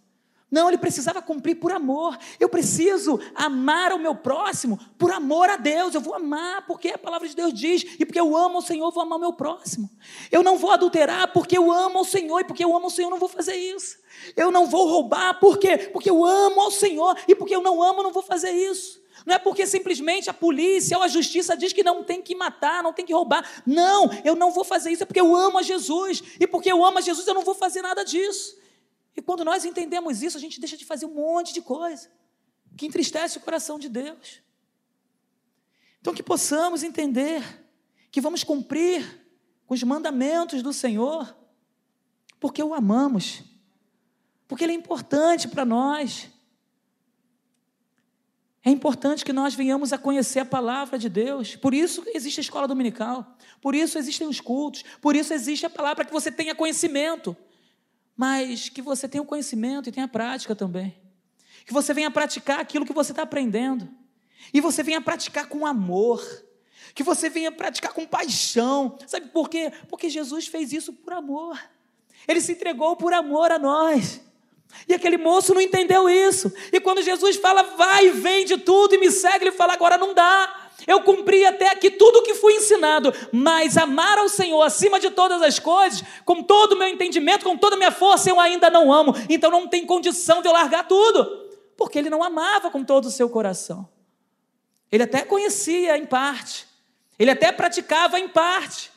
Não, 0.50 0.68
ele 0.68 0.78
precisava 0.78 1.20
cumprir 1.20 1.56
por 1.56 1.72
amor. 1.72 2.16
Eu 2.40 2.48
preciso 2.48 3.20
amar 3.34 3.92
o 3.92 3.98
meu 3.98 4.14
próximo 4.14 4.80
por 4.96 5.12
amor 5.12 5.50
a 5.50 5.56
Deus. 5.56 5.94
Eu 5.94 6.00
vou 6.00 6.14
amar 6.14 6.66
porque 6.66 6.88
a 6.88 6.98
palavra 6.98 7.28
de 7.28 7.36
Deus 7.36 7.52
diz, 7.52 7.84
e 7.98 8.06
porque 8.06 8.18
eu 8.18 8.34
amo 8.34 8.58
o 8.58 8.62
Senhor, 8.62 8.86
eu 8.86 8.90
vou 8.90 9.02
amar 9.02 9.18
o 9.18 9.20
meu 9.20 9.32
próximo. 9.34 9.90
Eu 10.32 10.42
não 10.42 10.56
vou 10.56 10.70
adulterar 10.70 11.32
porque 11.32 11.58
eu 11.58 11.70
amo 11.70 12.00
o 12.00 12.04
Senhor, 12.04 12.40
e 12.40 12.44
porque 12.44 12.64
eu 12.64 12.74
amo 12.74 12.86
o 12.86 12.90
Senhor, 12.90 13.08
eu 13.08 13.12
não 13.12 13.18
vou 13.18 13.28
fazer 13.28 13.56
isso. 13.56 13.98
Eu 14.34 14.50
não 14.50 14.66
vou 14.66 14.88
roubar 14.88 15.38
por 15.38 15.58
quê? 15.58 15.90
Porque 15.92 16.08
eu 16.08 16.24
amo 16.24 16.62
ao 16.62 16.70
Senhor, 16.70 17.16
e 17.28 17.34
porque 17.34 17.54
eu 17.54 17.60
não 17.60 17.82
amo, 17.82 18.00
eu 18.00 18.04
não 18.04 18.12
vou 18.12 18.22
fazer 18.22 18.50
isso. 18.50 18.98
Não 19.26 19.34
é 19.34 19.38
porque 19.38 19.66
simplesmente 19.66 20.30
a 20.30 20.34
polícia 20.34 20.96
ou 20.96 21.02
a 21.02 21.08
justiça 21.08 21.54
diz 21.54 21.74
que 21.74 21.82
não 21.82 22.02
tem 22.02 22.22
que 22.22 22.34
matar, 22.34 22.82
não 22.82 22.94
tem 22.94 23.04
que 23.04 23.12
roubar. 23.12 23.44
Não, 23.66 24.08
eu 24.24 24.34
não 24.34 24.50
vou 24.50 24.64
fazer 24.64 24.90
isso, 24.90 25.02
é 25.02 25.06
porque 25.06 25.20
eu 25.20 25.36
amo 25.36 25.58
a 25.58 25.62
Jesus. 25.62 26.22
E 26.40 26.46
porque 26.46 26.72
eu 26.72 26.82
amo 26.82 26.96
a 26.96 27.02
Jesus, 27.02 27.26
eu 27.26 27.34
não 27.34 27.42
vou 27.42 27.54
fazer 27.54 27.82
nada 27.82 28.02
disso. 28.02 28.56
E 29.18 29.20
quando 29.20 29.44
nós 29.44 29.64
entendemos 29.64 30.22
isso, 30.22 30.36
a 30.36 30.40
gente 30.40 30.60
deixa 30.60 30.76
de 30.76 30.84
fazer 30.84 31.04
um 31.04 31.14
monte 31.14 31.52
de 31.52 31.60
coisa 31.60 32.08
que 32.76 32.86
entristece 32.86 33.36
o 33.36 33.40
coração 33.40 33.76
de 33.76 33.88
Deus. 33.88 34.40
Então, 36.00 36.14
que 36.14 36.22
possamos 36.22 36.84
entender 36.84 37.42
que 38.12 38.20
vamos 38.20 38.44
cumprir 38.44 39.26
com 39.66 39.74
os 39.74 39.82
mandamentos 39.82 40.62
do 40.62 40.72
Senhor, 40.72 41.36
porque 42.38 42.62
o 42.62 42.72
amamos, 42.72 43.42
porque 44.46 44.62
Ele 44.62 44.74
é 44.74 44.76
importante 44.76 45.48
para 45.48 45.64
nós. 45.64 46.30
É 48.64 48.70
importante 48.70 49.24
que 49.24 49.32
nós 49.32 49.52
venhamos 49.52 49.92
a 49.92 49.98
conhecer 49.98 50.38
a 50.38 50.44
palavra 50.44 50.96
de 50.96 51.08
Deus. 51.08 51.56
Por 51.56 51.74
isso 51.74 52.04
existe 52.14 52.38
a 52.38 52.42
escola 52.42 52.68
dominical. 52.68 53.36
Por 53.60 53.74
isso 53.74 53.98
existem 53.98 54.28
os 54.28 54.40
cultos. 54.40 54.84
Por 55.02 55.16
isso 55.16 55.34
existe 55.34 55.66
a 55.66 55.70
palavra 55.70 56.04
que 56.04 56.12
você 56.12 56.30
tenha 56.30 56.54
conhecimento 56.54 57.36
mas 58.18 58.68
que 58.68 58.82
você 58.82 59.06
tenha 59.06 59.22
o 59.22 59.24
conhecimento 59.24 59.88
e 59.88 59.92
tenha 59.92 60.06
a 60.06 60.08
prática 60.08 60.52
também. 60.52 61.00
Que 61.64 61.72
você 61.72 61.94
venha 61.94 62.10
praticar 62.10 62.58
aquilo 62.58 62.84
que 62.84 62.92
você 62.92 63.12
está 63.12 63.22
aprendendo. 63.22 63.88
E 64.52 64.60
você 64.60 64.82
venha 64.82 65.00
praticar 65.00 65.46
com 65.46 65.64
amor. 65.64 66.20
Que 66.96 67.04
você 67.04 67.30
venha 67.30 67.52
praticar 67.52 67.92
com 67.92 68.04
paixão. 68.04 68.98
Sabe 69.06 69.28
por 69.28 69.48
quê? 69.48 69.72
Porque 69.88 70.10
Jesus 70.10 70.48
fez 70.48 70.72
isso 70.72 70.92
por 70.92 71.12
amor. 71.12 71.60
Ele 72.26 72.40
se 72.40 72.52
entregou 72.52 72.96
por 72.96 73.12
amor 73.12 73.52
a 73.52 73.58
nós. 73.58 74.20
E 74.88 74.94
aquele 74.94 75.16
moço 75.16 75.54
não 75.54 75.60
entendeu 75.60 76.08
isso. 76.08 76.52
E 76.72 76.80
quando 76.80 77.00
Jesus 77.02 77.36
fala, 77.36 77.62
vai, 77.76 78.10
vende 78.10 78.56
tudo 78.58 78.96
e 78.96 78.98
me 78.98 79.12
segue, 79.12 79.44
ele 79.44 79.52
fala, 79.52 79.74
agora 79.74 79.96
não 79.96 80.12
dá. 80.12 80.67
Eu 80.86 81.02
cumpri 81.02 81.44
até 81.44 81.68
aqui 81.68 81.90
tudo 81.90 82.20
o 82.20 82.22
que 82.22 82.34
fui 82.34 82.54
ensinado, 82.54 83.12
mas 83.32 83.76
amar 83.76 84.18
ao 84.18 84.28
Senhor 84.28 84.62
acima 84.62 85.00
de 85.00 85.10
todas 85.10 85.42
as 85.42 85.58
coisas, 85.58 86.04
com 86.24 86.42
todo 86.42 86.72
o 86.72 86.78
meu 86.78 86.88
entendimento, 86.88 87.44
com 87.44 87.56
toda 87.56 87.74
a 87.74 87.78
minha 87.78 87.90
força, 87.90 88.30
eu 88.30 88.38
ainda 88.38 88.70
não 88.70 88.92
amo. 88.92 89.14
Então 89.28 89.50
não 89.50 89.66
tem 89.66 89.84
condição 89.84 90.40
de 90.40 90.48
eu 90.48 90.52
largar 90.52 90.86
tudo, 90.86 91.46
porque 91.76 91.98
ele 91.98 92.08
não 92.08 92.22
amava 92.22 92.70
com 92.70 92.84
todo 92.84 93.06
o 93.06 93.10
seu 93.10 93.28
coração. 93.28 93.88
Ele 94.90 95.02
até 95.02 95.22
conhecia 95.22 95.98
em 95.98 96.06
parte, 96.06 96.66
ele 97.18 97.30
até 97.30 97.50
praticava 97.50 98.18
em 98.18 98.28
parte. 98.28 98.90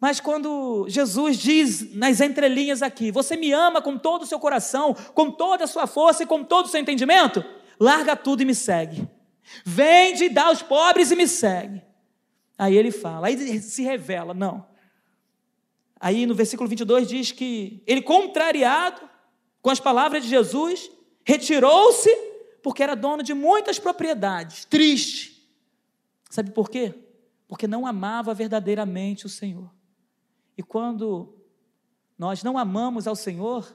Mas 0.00 0.20
quando 0.20 0.86
Jesus 0.88 1.38
diz 1.38 1.94
nas 1.94 2.20
entrelinhas 2.20 2.82
aqui, 2.82 3.10
você 3.10 3.36
me 3.36 3.52
ama 3.52 3.80
com 3.80 3.96
todo 3.96 4.22
o 4.22 4.26
seu 4.26 4.38
coração, 4.38 4.94
com 5.14 5.30
toda 5.30 5.64
a 5.64 5.66
sua 5.66 5.86
força 5.86 6.22
e 6.22 6.26
com 6.26 6.42
todo 6.44 6.66
o 6.66 6.68
seu 6.68 6.80
entendimento, 6.80 7.44
larga 7.78 8.14
tudo 8.14 8.42
e 8.42 8.44
me 8.44 8.54
segue. 8.54 9.15
Vende 9.64 10.24
e 10.24 10.28
dá 10.28 10.46
aos 10.46 10.62
pobres 10.62 11.10
e 11.10 11.16
me 11.16 11.26
segue. 11.28 11.82
Aí 12.58 12.76
ele 12.76 12.90
fala, 12.90 13.28
aí 13.28 13.60
se 13.60 13.82
revela, 13.82 14.32
não. 14.32 14.66
Aí 16.00 16.26
no 16.26 16.34
versículo 16.34 16.68
22 16.68 17.08
diz 17.08 17.32
que 17.32 17.82
ele, 17.86 18.02
contrariado 18.02 19.08
com 19.60 19.70
as 19.70 19.80
palavras 19.80 20.22
de 20.22 20.28
Jesus, 20.28 20.90
retirou-se 21.24 22.10
porque 22.62 22.82
era 22.82 22.94
dono 22.94 23.22
de 23.22 23.34
muitas 23.34 23.78
propriedades, 23.78 24.64
triste. 24.64 25.48
Sabe 26.30 26.50
por 26.50 26.68
quê? 26.68 26.94
Porque 27.46 27.66
não 27.66 27.86
amava 27.86 28.34
verdadeiramente 28.34 29.26
o 29.26 29.28
Senhor. 29.28 29.72
E 30.56 30.62
quando 30.62 31.34
nós 32.18 32.42
não 32.42 32.56
amamos 32.56 33.06
ao 33.06 33.14
Senhor, 33.14 33.74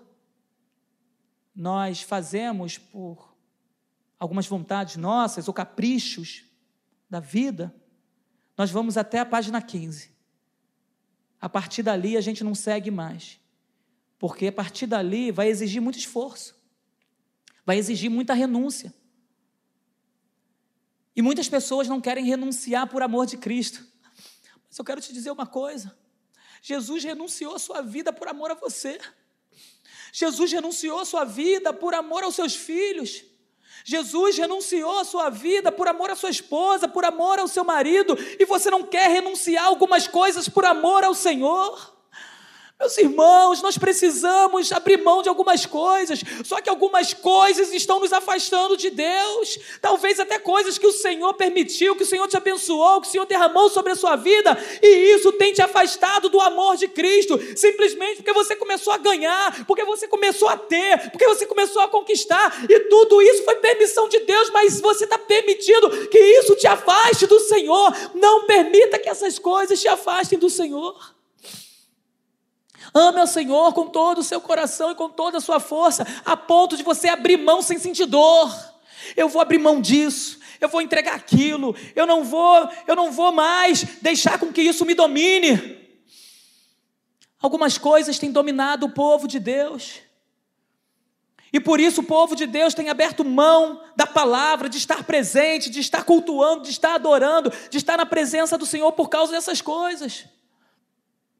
nós 1.55 2.01
fazemos 2.01 2.77
por 2.77 3.30
algumas 4.21 4.45
vontades 4.45 4.97
nossas 4.97 5.47
ou 5.47 5.53
caprichos 5.53 6.43
da 7.09 7.19
vida, 7.19 7.73
nós 8.55 8.69
vamos 8.69 8.95
até 8.95 9.17
a 9.17 9.25
página 9.25 9.59
15. 9.59 10.11
A 11.41 11.49
partir 11.49 11.81
dali 11.81 12.15
a 12.15 12.21
gente 12.21 12.43
não 12.43 12.53
segue 12.53 12.91
mais. 12.91 13.39
Porque 14.19 14.45
a 14.45 14.51
partir 14.51 14.85
dali 14.85 15.31
vai 15.31 15.47
exigir 15.47 15.81
muito 15.81 15.97
esforço, 15.97 16.55
vai 17.65 17.79
exigir 17.79 18.11
muita 18.11 18.35
renúncia. 18.35 18.93
E 21.15 21.21
muitas 21.23 21.49
pessoas 21.49 21.87
não 21.87 21.99
querem 21.99 22.23
renunciar 22.23 22.85
por 22.85 23.01
amor 23.01 23.25
de 23.25 23.37
Cristo. 23.37 23.83
Mas 24.69 24.77
eu 24.77 24.85
quero 24.85 25.01
te 25.01 25.11
dizer 25.11 25.31
uma 25.31 25.47
coisa: 25.47 25.97
Jesus 26.61 27.03
renunciou 27.03 27.55
a 27.55 27.59
sua 27.59 27.81
vida 27.81 28.13
por 28.13 28.27
amor 28.27 28.51
a 28.51 28.53
você. 28.53 28.99
Jesus 30.13 30.51
renunciou 30.51 30.99
a 30.99 31.05
sua 31.05 31.25
vida 31.25 31.73
por 31.73 31.95
amor 31.95 32.23
aos 32.23 32.35
seus 32.35 32.55
filhos. 32.55 33.30
Jesus 33.83 34.37
renunciou 34.37 34.99
a 34.99 35.03
sua 35.03 35.29
vida 35.29 35.71
por 35.71 35.87
amor 35.87 36.09
à 36.09 36.15
sua 36.15 36.29
esposa, 36.29 36.87
por 36.87 37.05
amor 37.05 37.39
ao 37.39 37.47
seu 37.47 37.63
marido, 37.63 38.17
e 38.39 38.45
você 38.45 38.69
não 38.69 38.83
quer 38.83 39.09
renunciar 39.09 39.65
algumas 39.65 40.07
coisas 40.07 40.47
por 40.47 40.65
amor 40.65 41.03
ao 41.03 41.13
Senhor? 41.13 42.00
Meus 42.81 42.97
irmãos, 42.97 43.61
nós 43.61 43.77
precisamos 43.77 44.71
abrir 44.71 44.97
mão 44.97 45.21
de 45.21 45.29
algumas 45.29 45.67
coisas, 45.67 46.19
só 46.43 46.59
que 46.59 46.67
algumas 46.67 47.13
coisas 47.13 47.71
estão 47.71 47.99
nos 47.99 48.11
afastando 48.11 48.75
de 48.75 48.89
Deus. 48.89 49.59
Talvez 49.79 50.19
até 50.19 50.39
coisas 50.39 50.79
que 50.79 50.87
o 50.87 50.91
Senhor 50.91 51.31
permitiu, 51.35 51.95
que 51.95 52.01
o 52.01 52.07
Senhor 52.07 52.27
te 52.27 52.35
abençoou, 52.35 52.99
que 52.99 53.07
o 53.07 53.11
Senhor 53.11 53.27
derramou 53.27 53.69
sobre 53.69 53.91
a 53.91 53.95
sua 53.95 54.15
vida, 54.15 54.57
e 54.81 55.13
isso 55.13 55.31
tem 55.33 55.53
te 55.53 55.61
afastado 55.61 56.27
do 56.27 56.41
amor 56.41 56.75
de 56.75 56.87
Cristo, 56.87 57.39
simplesmente 57.55 58.15
porque 58.15 58.33
você 58.33 58.55
começou 58.55 58.91
a 58.93 58.97
ganhar, 58.97 59.63
porque 59.67 59.85
você 59.85 60.07
começou 60.07 60.49
a 60.49 60.57
ter, 60.57 61.11
porque 61.11 61.27
você 61.27 61.45
começou 61.45 61.83
a 61.83 61.87
conquistar, 61.87 62.65
e 62.67 62.79
tudo 62.79 63.21
isso 63.21 63.43
foi 63.43 63.57
permissão 63.57 64.09
de 64.09 64.21
Deus, 64.21 64.49
mas 64.49 64.81
você 64.81 65.03
está 65.03 65.19
permitindo 65.19 66.07
que 66.07 66.17
isso 66.17 66.55
te 66.55 66.65
afaste 66.65 67.27
do 67.27 67.39
Senhor. 67.41 67.93
Não 68.15 68.47
permita 68.47 68.97
que 68.97 69.07
essas 69.07 69.37
coisas 69.37 69.79
te 69.79 69.87
afastem 69.87 70.39
do 70.39 70.49
Senhor. 70.49 71.20
Ame 72.93 73.19
ao 73.19 73.27
Senhor 73.27 73.73
com 73.73 73.87
todo 73.87 74.19
o 74.19 74.23
seu 74.23 74.41
coração 74.41 74.91
e 74.91 74.95
com 74.95 75.09
toda 75.09 75.37
a 75.37 75.41
sua 75.41 75.59
força, 75.59 76.05
a 76.25 76.35
ponto 76.35 76.75
de 76.75 76.83
você 76.83 77.07
abrir 77.07 77.37
mão 77.37 77.61
sem 77.61 77.79
sentir 77.79 78.05
dor. 78.05 78.53
Eu 79.15 79.29
vou 79.29 79.41
abrir 79.41 79.57
mão 79.57 79.79
disso, 79.79 80.39
eu 80.59 80.67
vou 80.67 80.81
entregar 80.81 81.15
aquilo, 81.15 81.75
eu 81.95 82.05
não 82.05 82.23
vou, 82.23 82.69
eu 82.85 82.95
não 82.95 83.11
vou 83.11 83.31
mais 83.31 83.83
deixar 84.01 84.37
com 84.37 84.51
que 84.51 84.61
isso 84.61 84.85
me 84.85 84.93
domine. 84.93 85.79
Algumas 87.41 87.77
coisas 87.77 88.19
têm 88.19 88.31
dominado 88.31 88.85
o 88.85 88.91
povo 88.91 89.27
de 89.27 89.39
Deus. 89.39 90.01
E 91.53 91.59
por 91.59 91.79
isso 91.79 92.01
o 92.01 92.05
povo 92.05 92.35
de 92.35 92.45
Deus 92.45 92.73
tem 92.73 92.89
aberto 92.89 93.25
mão 93.25 93.81
da 93.95 94.07
palavra, 94.07 94.69
de 94.69 94.77
estar 94.77 95.03
presente, 95.03 95.69
de 95.69 95.79
estar 95.79 96.03
cultuando, 96.03 96.63
de 96.63 96.69
estar 96.69 96.95
adorando, 96.95 97.51
de 97.69 97.77
estar 97.77 97.97
na 97.97 98.05
presença 98.05 98.57
do 98.57 98.65
Senhor 98.65 98.91
por 98.93 99.09
causa 99.09 99.33
dessas 99.33 99.59
coisas. 99.59 100.25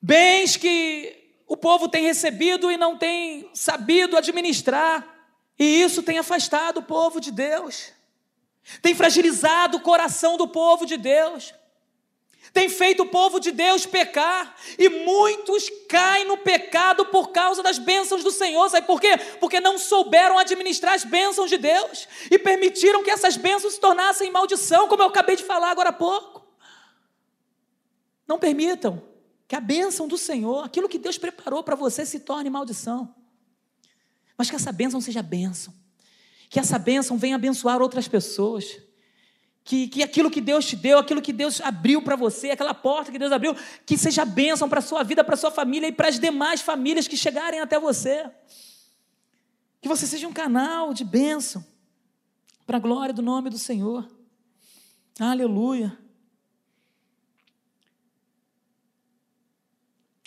Bens 0.02 0.58
que 0.58 1.21
o 1.52 1.58
povo 1.58 1.90
tem 1.90 2.06
recebido 2.06 2.72
e 2.72 2.78
não 2.78 2.98
tem 2.98 3.50
sabido 3.54 4.16
administrar, 4.16 5.06
e 5.60 5.82
isso 5.82 6.02
tem 6.02 6.18
afastado 6.18 6.78
o 6.78 6.84
povo 6.84 7.20
de 7.20 7.30
Deus, 7.30 7.92
tem 8.82 8.96
fragilizado 8.96 9.76
o 9.76 9.82
coração 9.82 10.38
do 10.38 10.48
povo 10.48 10.86
de 10.86 10.96
Deus, 10.96 11.54
tem 12.54 12.70
feito 12.70 13.04
o 13.04 13.08
povo 13.08 13.38
de 13.38 13.52
Deus 13.52 13.86
pecar, 13.86 14.56
e 14.80 14.88
muitos 14.88 15.70
caem 15.90 16.24
no 16.24 16.38
pecado 16.38 17.08
por 17.08 17.32
causa 17.34 17.62
das 17.62 17.78
bênçãos 17.78 18.24
do 18.24 18.32
Senhor. 18.32 18.70
Sabe 18.70 18.88
por 18.88 19.02
quê? 19.02 19.18
Porque 19.42 19.60
não 19.60 19.78
souberam 19.78 20.38
administrar 20.38 20.94
as 20.94 21.04
bênçãos 21.04 21.50
de 21.50 21.58
Deus 21.58 22.08
e 22.32 22.40
permitiram 22.40 23.04
que 23.04 23.12
essas 23.12 23.36
bênçãos 23.36 23.74
se 23.74 23.80
tornassem 23.82 24.32
maldição, 24.32 24.88
como 24.88 25.04
eu 25.04 25.08
acabei 25.08 25.36
de 25.36 25.44
falar 25.44 25.72
agora 25.72 25.90
há 25.90 25.94
pouco. 25.94 26.48
Não 28.26 28.40
permitam 28.40 29.11
que 29.52 29.56
a 29.58 29.60
bênção 29.60 30.08
do 30.08 30.18
Senhor, 30.18 30.64
aquilo 30.64 30.88
que 30.88 30.98
Deus 30.98 31.18
preparou 31.18 31.62
para 31.62 31.76
você, 31.76 32.06
se 32.06 32.22
torne 32.22 32.50
maldição. 32.50 33.14
Mas 34.38 34.50
que 34.50 34.56
essa 34.56 34.72
bênção 34.72 35.02
seja 35.02 35.22
bênção. 35.22 35.74
Que 36.50 36.58
essa 36.58 36.80
bênção 36.80 37.18
venha 37.18 37.36
abençoar 37.36 37.82
outras 37.82 38.08
pessoas. 38.08 38.78
Que, 39.66 39.90
que 39.90 40.04
aquilo 40.04 40.32
que 40.32 40.40
Deus 40.40 40.66
te 40.66 40.78
deu, 40.78 40.98
aquilo 40.98 41.22
que 41.22 41.34
Deus 41.34 41.60
abriu 41.60 42.02
para 42.02 42.16
você, 42.16 42.52
aquela 42.52 42.74
porta 42.74 43.12
que 43.12 43.20
Deus 43.20 43.34
abriu, 43.34 43.54
que 43.86 43.98
seja 43.98 44.24
bênção 44.24 44.70
para 44.70 44.80
a 44.80 44.82
sua 44.82 45.04
vida, 45.04 45.22
para 45.22 45.34
a 45.34 45.38
sua 45.38 45.52
família 45.52 45.88
e 45.88 45.92
para 45.92 46.08
as 46.08 46.18
demais 46.18 46.62
famílias 46.62 47.06
que 47.06 47.18
chegarem 47.18 47.60
até 47.60 47.78
você. 47.78 48.32
Que 49.82 49.90
você 49.90 50.08
seja 50.08 50.30
um 50.30 50.34
canal 50.34 50.94
de 50.94 51.04
bênção 51.04 51.62
para 52.66 52.78
a 52.78 52.80
glória 52.80 53.14
do 53.14 53.22
nome 53.22 53.50
do 53.50 53.60
Senhor. 53.60 54.10
Aleluia. 55.20 56.00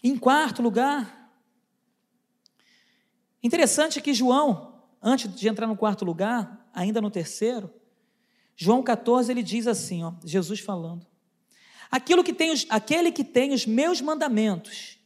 Em 0.05 0.19
quarto 0.19 0.61
lugar, 0.61 1.33
interessante 3.43 4.03
que 4.03 4.13
João, 4.13 4.83
antes 5.03 5.35
de 5.35 5.49
entrar 5.49 5.67
no 5.67 5.79
quarto 5.79 6.05
lugar, 6.05 6.69
ainda 6.75 7.01
no 7.01 7.11
terceiro, 7.11 7.73
João 8.55 8.83
14 8.83 9.33
ele 9.33 9.43
diz 9.43 9.67
assim, 9.67 10.05
ó, 10.05 10.13
Jesus 10.23 10.61
falando: 10.61 11.07
Aquilo 11.91 12.23
que 12.23 12.35
tem 12.35 12.51
os, 12.51 12.67
aquele 12.69 13.11
que 13.11 13.25
tem 13.25 13.55
os 13.55 13.65
meus 13.65 14.03
mandamentos 14.03 14.99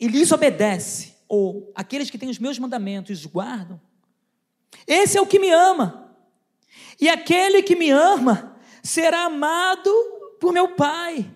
e 0.00 0.08
lhes 0.08 0.32
obedece, 0.32 1.14
ou 1.28 1.70
aqueles 1.72 2.10
que 2.10 2.18
têm 2.18 2.30
os 2.30 2.38
meus 2.40 2.58
mandamentos 2.58 3.10
e 3.10 3.12
os 3.12 3.26
guardam, 3.26 3.80
esse 4.88 5.16
é 5.16 5.20
o 5.20 5.26
que 5.26 5.38
me 5.38 5.50
ama. 5.50 6.16
E 7.00 7.08
aquele 7.08 7.62
que 7.62 7.76
me 7.76 7.90
ama 7.90 8.58
será 8.82 9.26
amado 9.26 9.90
por 10.40 10.52
meu 10.52 10.74
Pai, 10.74 11.30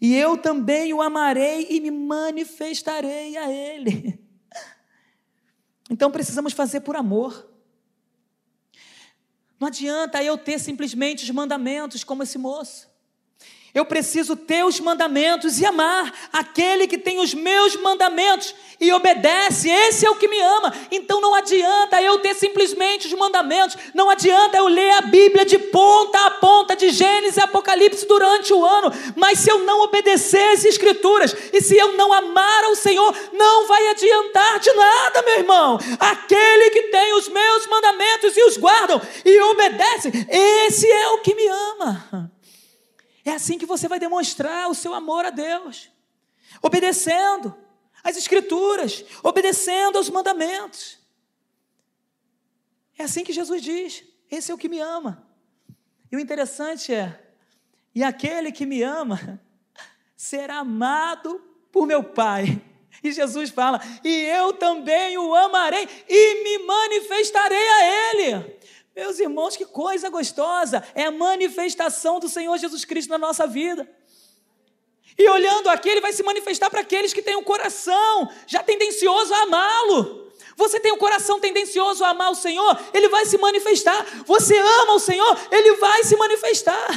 e 0.00 0.14
eu 0.14 0.36
também 0.36 0.92
o 0.92 1.00
amarei 1.00 1.66
e 1.70 1.80
me 1.80 1.90
manifestarei 1.90 3.36
a 3.36 3.50
ele. 3.50 4.20
Então 5.88 6.10
precisamos 6.10 6.52
fazer 6.52 6.80
por 6.80 6.96
amor. 6.96 7.48
Não 9.58 9.68
adianta 9.68 10.20
eu 10.20 10.36
ter 10.36 10.58
simplesmente 10.58 11.22
os 11.22 11.30
mandamentos 11.30 12.02
como 12.02 12.24
esse 12.24 12.36
moço. 12.36 12.90
Eu 13.76 13.84
preciso 13.84 14.34
ter 14.34 14.64
os 14.64 14.80
mandamentos 14.80 15.60
e 15.60 15.66
amar 15.66 16.10
aquele 16.32 16.86
que 16.86 16.96
tem 16.96 17.20
os 17.20 17.34
meus 17.34 17.76
mandamentos 17.76 18.54
e 18.80 18.90
obedece, 18.90 19.68
esse 19.68 20.06
é 20.06 20.10
o 20.10 20.16
que 20.16 20.26
me 20.26 20.40
ama. 20.40 20.72
Então 20.90 21.20
não 21.20 21.34
adianta 21.34 22.00
eu 22.00 22.18
ter 22.20 22.34
simplesmente 22.34 23.06
os 23.06 23.12
mandamentos, 23.12 23.76
não 23.92 24.08
adianta 24.08 24.56
eu 24.56 24.66
ler 24.66 24.92
a 24.92 25.02
Bíblia 25.02 25.44
de 25.44 25.58
ponta 25.58 26.18
a 26.24 26.30
ponta, 26.30 26.74
de 26.74 26.88
Gênesis 26.88 27.36
e 27.36 27.40
Apocalipse 27.42 28.06
durante 28.06 28.50
o 28.50 28.64
ano, 28.64 28.90
mas 29.14 29.40
se 29.40 29.50
eu 29.50 29.58
não 29.58 29.82
obedecer 29.82 30.54
as 30.54 30.64
Escrituras 30.64 31.36
e 31.52 31.60
se 31.60 31.76
eu 31.76 31.98
não 31.98 32.14
amar 32.14 32.64
ao 32.64 32.74
Senhor, 32.74 33.14
não 33.34 33.68
vai 33.68 33.88
adiantar 33.88 34.58
de 34.58 34.72
nada, 34.72 35.20
meu 35.20 35.38
irmão. 35.40 35.78
Aquele 36.00 36.70
que 36.70 36.84
tem 36.84 37.12
os 37.12 37.28
meus 37.28 37.66
mandamentos 37.66 38.34
e 38.38 38.42
os 38.42 38.56
guardam 38.56 39.02
e 39.22 39.38
obedece, 39.38 40.10
esse 40.30 40.90
é 40.90 41.08
o 41.10 41.18
que 41.18 41.34
me 41.34 41.46
ama. 41.46 42.35
É 43.26 43.32
assim 43.32 43.58
que 43.58 43.66
você 43.66 43.88
vai 43.88 43.98
demonstrar 43.98 44.70
o 44.70 44.74
seu 44.74 44.94
amor 44.94 45.24
a 45.26 45.30
Deus, 45.30 45.90
obedecendo 46.62 47.52
às 48.04 48.16
Escrituras, 48.16 49.04
obedecendo 49.20 49.98
aos 49.98 50.08
mandamentos. 50.08 51.00
É 52.96 53.02
assim 53.02 53.24
que 53.24 53.32
Jesus 53.32 53.60
diz: 53.60 54.04
esse 54.30 54.52
é 54.52 54.54
o 54.54 54.58
que 54.58 54.68
me 54.68 54.78
ama. 54.78 55.26
E 56.10 56.16
o 56.16 56.20
interessante 56.20 56.94
é: 56.94 57.20
e 57.92 58.04
aquele 58.04 58.52
que 58.52 58.64
me 58.64 58.80
ama 58.84 59.42
será 60.16 60.58
amado 60.58 61.40
por 61.72 61.84
meu 61.84 62.04
Pai. 62.04 62.62
E 63.02 63.10
Jesus 63.10 63.50
fala: 63.50 63.80
e 64.04 64.08
eu 64.08 64.52
também 64.52 65.18
o 65.18 65.34
amarei 65.34 65.88
e 66.08 66.44
me 66.44 66.64
manifestarei 66.64 67.68
a 67.68 68.12
Ele. 68.12 68.56
Meus 68.96 69.18
irmãos, 69.18 69.54
que 69.54 69.66
coisa 69.66 70.08
gostosa! 70.08 70.82
É 70.94 71.04
a 71.04 71.10
manifestação 71.10 72.18
do 72.18 72.30
Senhor 72.30 72.56
Jesus 72.56 72.82
Cristo 72.82 73.10
na 73.10 73.18
nossa 73.18 73.46
vida. 73.46 73.86
E 75.18 75.28
olhando 75.28 75.68
aqui, 75.68 75.90
ele 75.90 76.00
vai 76.00 76.14
se 76.14 76.22
manifestar 76.22 76.70
para 76.70 76.80
aqueles 76.80 77.12
que 77.12 77.20
têm 77.20 77.36
um 77.36 77.44
coração 77.44 78.30
já 78.46 78.62
tendencioso 78.62 79.34
a 79.34 79.42
amá-lo. 79.42 80.32
Você 80.56 80.80
tem 80.80 80.92
um 80.92 80.96
coração 80.96 81.38
tendencioso 81.38 82.02
a 82.02 82.08
amar 82.08 82.30
o 82.30 82.34
Senhor, 82.34 82.80
ele 82.94 83.10
vai 83.10 83.26
se 83.26 83.36
manifestar. 83.36 84.02
Você 84.24 84.56
ama 84.56 84.94
o 84.94 84.98
Senhor, 84.98 85.38
ele 85.50 85.76
vai 85.76 86.02
se 86.02 86.16
manifestar. 86.16 86.88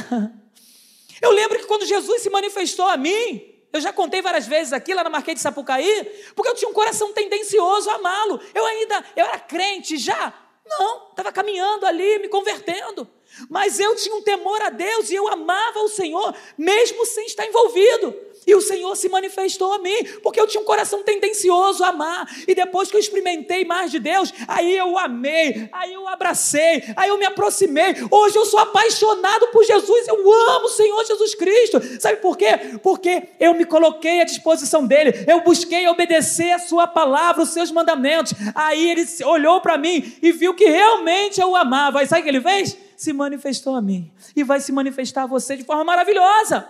Eu 1.20 1.32
lembro 1.32 1.58
que 1.58 1.66
quando 1.66 1.84
Jesus 1.84 2.22
se 2.22 2.30
manifestou 2.30 2.86
a 2.86 2.96
mim, 2.96 3.46
eu 3.70 3.78
já 3.78 3.92
contei 3.92 4.22
várias 4.22 4.46
vezes 4.46 4.72
aqui 4.72 4.94
lá 4.94 5.04
na 5.04 5.10
Marquês 5.10 5.34
de 5.34 5.42
Sapucaí, 5.42 6.10
porque 6.34 6.48
eu 6.48 6.54
tinha 6.54 6.70
um 6.70 6.72
coração 6.72 7.12
tendencioso 7.12 7.90
a 7.90 7.96
amá-lo. 7.96 8.40
Eu 8.54 8.64
ainda, 8.64 9.04
eu 9.14 9.26
era 9.26 9.38
crente 9.38 9.98
já, 9.98 10.32
não, 10.70 11.10
estava 11.10 11.32
caminhando 11.32 11.84
ali, 11.84 12.18
me 12.18 12.28
convertendo. 12.28 13.08
Mas 13.48 13.78
eu 13.78 13.94
tinha 13.96 14.14
um 14.14 14.22
temor 14.22 14.60
a 14.62 14.70
Deus 14.70 15.10
e 15.10 15.14
eu 15.14 15.28
amava 15.28 15.80
o 15.80 15.88
Senhor, 15.88 16.34
mesmo 16.56 17.06
sem 17.06 17.26
estar 17.26 17.46
envolvido. 17.46 18.14
E 18.46 18.54
o 18.54 18.60
Senhor 18.60 18.96
se 18.96 19.08
manifestou 19.08 19.72
a 19.72 19.78
mim, 19.78 20.02
porque 20.22 20.40
eu 20.40 20.46
tinha 20.46 20.62
um 20.62 20.64
coração 20.64 21.02
tendencioso 21.02 21.84
a 21.84 21.88
amar. 21.88 22.26
E 22.48 22.54
depois 22.54 22.90
que 22.90 22.96
eu 22.96 23.00
experimentei 23.00 23.64
mais 23.64 23.90
de 23.90 23.98
Deus, 23.98 24.32
aí 24.48 24.76
eu 24.76 24.98
amei, 24.98 25.68
aí 25.70 25.92
eu 25.92 26.08
abracei, 26.08 26.82
aí 26.96 27.10
eu 27.10 27.18
me 27.18 27.26
aproximei. 27.26 27.94
Hoje 28.10 28.36
eu 28.36 28.46
sou 28.46 28.58
apaixonado 28.58 29.48
por 29.48 29.62
Jesus, 29.64 30.08
eu 30.08 30.32
amo 30.32 30.66
o 30.66 30.70
Senhor 30.70 31.04
Jesus 31.04 31.34
Cristo. 31.34 31.80
Sabe 32.00 32.16
por 32.16 32.36
quê? 32.36 32.78
Porque 32.82 33.24
eu 33.38 33.54
me 33.54 33.64
coloquei 33.64 34.20
à 34.20 34.24
disposição 34.24 34.86
dele, 34.86 35.12
eu 35.28 35.42
busquei 35.42 35.86
obedecer 35.86 36.52
a 36.52 36.58
sua 36.58 36.86
palavra, 36.86 37.42
os 37.42 37.50
seus 37.50 37.70
mandamentos. 37.70 38.32
Aí 38.54 38.90
ele 38.90 39.06
olhou 39.24 39.60
para 39.60 39.76
mim 39.76 40.16
e 40.22 40.32
viu 40.32 40.54
que 40.54 40.64
realmente 40.64 41.40
eu 41.40 41.50
o 41.50 41.56
amava. 41.56 42.02
E 42.02 42.06
sabe 42.06 42.22
o 42.22 42.24
que 42.24 42.30
ele 42.30 42.40
fez? 42.40 42.89
Se 43.00 43.14
manifestou 43.14 43.74
a 43.74 43.80
mim. 43.80 44.12
E 44.36 44.44
vai 44.44 44.60
se 44.60 44.70
manifestar 44.70 45.22
a 45.22 45.26
você 45.26 45.56
de 45.56 45.64
forma 45.64 45.82
maravilhosa. 45.82 46.68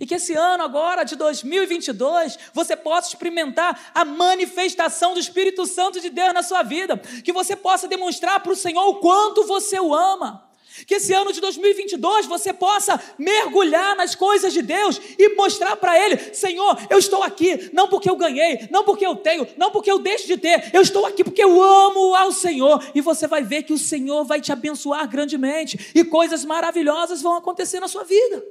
E 0.00 0.04
que 0.04 0.16
esse 0.16 0.34
ano 0.34 0.64
agora, 0.64 1.04
de 1.04 1.14
2022, 1.14 2.36
você 2.52 2.76
possa 2.76 3.06
experimentar 3.06 3.92
a 3.94 4.04
manifestação 4.04 5.14
do 5.14 5.20
Espírito 5.20 5.66
Santo 5.66 6.00
de 6.00 6.10
Deus 6.10 6.34
na 6.34 6.42
sua 6.42 6.64
vida. 6.64 6.96
Que 7.22 7.32
você 7.32 7.54
possa 7.54 7.86
demonstrar 7.86 8.40
para 8.40 8.50
o 8.50 8.56
Senhor 8.56 8.88
o 8.88 8.96
quanto 8.96 9.46
você 9.46 9.78
o 9.78 9.94
ama. 9.94 10.47
Que 10.86 10.94
esse 10.94 11.12
ano 11.12 11.32
de 11.32 11.40
2022 11.40 12.26
você 12.26 12.52
possa 12.52 13.00
mergulhar 13.18 13.96
nas 13.96 14.14
coisas 14.14 14.52
de 14.52 14.62
Deus 14.62 15.00
e 15.18 15.34
mostrar 15.34 15.76
para 15.76 15.98
Ele: 15.98 16.34
Senhor, 16.34 16.76
eu 16.90 16.98
estou 16.98 17.22
aqui, 17.22 17.70
não 17.72 17.88
porque 17.88 18.10
eu 18.10 18.16
ganhei, 18.16 18.68
não 18.70 18.84
porque 18.84 19.06
eu 19.06 19.16
tenho, 19.16 19.46
não 19.56 19.70
porque 19.70 19.90
eu 19.90 19.98
deixo 19.98 20.26
de 20.26 20.36
ter, 20.36 20.70
eu 20.74 20.82
estou 20.82 21.06
aqui 21.06 21.24
porque 21.24 21.42
eu 21.42 21.62
amo 21.62 22.14
ao 22.14 22.32
Senhor. 22.32 22.82
E 22.94 23.00
você 23.00 23.26
vai 23.26 23.42
ver 23.42 23.62
que 23.62 23.72
o 23.72 23.78
Senhor 23.78 24.24
vai 24.24 24.40
te 24.40 24.52
abençoar 24.52 25.08
grandemente 25.08 25.92
e 25.94 26.04
coisas 26.04 26.44
maravilhosas 26.44 27.22
vão 27.22 27.36
acontecer 27.36 27.80
na 27.80 27.88
sua 27.88 28.04
vida. 28.04 28.44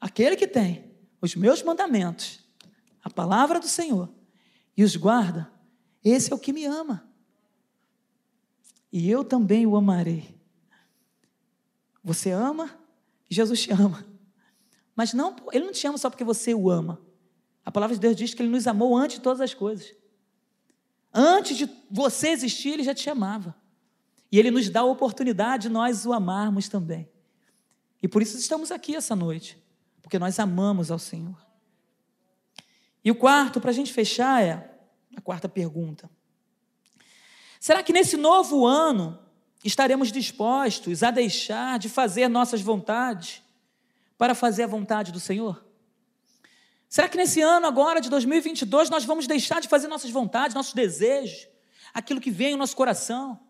Aquele 0.00 0.36
que 0.36 0.46
tem 0.46 0.90
os 1.20 1.36
meus 1.36 1.62
mandamentos, 1.62 2.40
a 3.04 3.08
palavra 3.08 3.60
do 3.60 3.68
Senhor, 3.68 4.12
e 4.76 4.82
os 4.82 4.96
guarda, 4.96 5.50
esse 6.04 6.32
é 6.32 6.34
o 6.34 6.38
que 6.38 6.52
me 6.52 6.64
ama. 6.64 7.08
E 8.92 9.08
eu 9.08 9.24
também 9.24 9.66
o 9.66 9.76
amarei. 9.76 10.34
Você 12.02 12.30
ama, 12.30 12.70
Jesus 13.28 13.62
te 13.62 13.72
ama. 13.72 14.04
Mas 14.94 15.14
não, 15.14 15.36
ele 15.52 15.64
não 15.64 15.72
te 15.72 15.86
ama 15.86 15.96
só 15.96 16.10
porque 16.10 16.24
você 16.24 16.54
o 16.54 16.70
ama. 16.70 17.00
A 17.64 17.70
palavra 17.70 17.94
de 17.94 18.00
Deus 18.00 18.16
diz 18.16 18.34
que 18.34 18.42
ele 18.42 18.50
nos 18.50 18.66
amou 18.66 18.96
antes 18.96 19.16
de 19.16 19.22
todas 19.22 19.40
as 19.40 19.54
coisas. 19.54 19.94
Antes 21.14 21.56
de 21.56 21.68
você 21.90 22.28
existir, 22.28 22.70
ele 22.70 22.82
já 22.82 22.94
te 22.94 23.08
amava. 23.08 23.54
E 24.30 24.38
ele 24.38 24.50
nos 24.50 24.68
dá 24.68 24.80
a 24.80 24.84
oportunidade 24.84 25.64
de 25.64 25.68
nós 25.68 26.04
o 26.06 26.12
amarmos 26.12 26.68
também. 26.68 27.08
E 28.02 28.08
por 28.08 28.20
isso 28.22 28.36
estamos 28.36 28.70
aqui 28.70 28.96
essa 28.96 29.14
noite 29.14 29.62
porque 30.12 30.18
nós 30.18 30.38
amamos 30.38 30.90
ao 30.90 30.98
Senhor. 30.98 31.40
E 33.02 33.10
o 33.10 33.14
quarto, 33.14 33.60
para 33.60 33.70
a 33.70 33.74
gente 33.74 33.92
fechar, 33.92 34.42
é 34.42 34.78
a 35.16 35.20
quarta 35.20 35.48
pergunta. 35.48 36.10
Será 37.58 37.82
que 37.82 37.92
nesse 37.92 38.16
novo 38.16 38.66
ano 38.66 39.18
estaremos 39.64 40.10
dispostos 40.10 41.02
a 41.02 41.10
deixar 41.10 41.78
de 41.78 41.88
fazer 41.88 42.28
nossas 42.28 42.60
vontades 42.60 43.42
para 44.18 44.34
fazer 44.34 44.64
a 44.64 44.66
vontade 44.66 45.12
do 45.12 45.20
Senhor? 45.20 45.64
Será 46.88 47.08
que 47.08 47.16
nesse 47.16 47.40
ano 47.40 47.66
agora 47.66 48.00
de 48.00 48.10
2022 48.10 48.90
nós 48.90 49.04
vamos 49.04 49.26
deixar 49.26 49.60
de 49.60 49.68
fazer 49.68 49.88
nossas 49.88 50.10
vontades, 50.10 50.54
nossos 50.54 50.74
desejos, 50.74 51.48
aquilo 51.94 52.20
que 52.20 52.30
vem 52.30 52.52
no 52.52 52.58
nosso 52.58 52.76
coração? 52.76 53.40